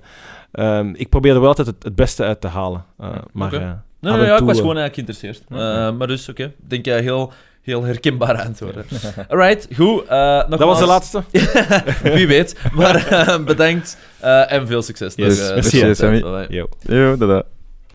[0.51, 2.85] ehm, ik probeer er wel altijd het, het beste uit te halen.
[2.99, 3.71] Eh, maar eh,
[4.01, 5.41] Nee, ja, ik was gewoon eigenlijk geïnteresseerd.
[5.49, 6.43] Eh, maar dus, oké.
[6.43, 8.85] Ik denk jij heel, heel herkenbare antwoorden.
[9.29, 10.05] Alright, goed.
[10.07, 11.23] eh dat was de nogmaals, laatste.
[12.15, 12.59] Wie weet.
[12.73, 15.13] Maar bedankt eh, en veel succes.
[15.15, 16.21] Yes, nog, de tijd.
[16.21, 16.45] Bye-bye.
[16.49, 16.67] Yo.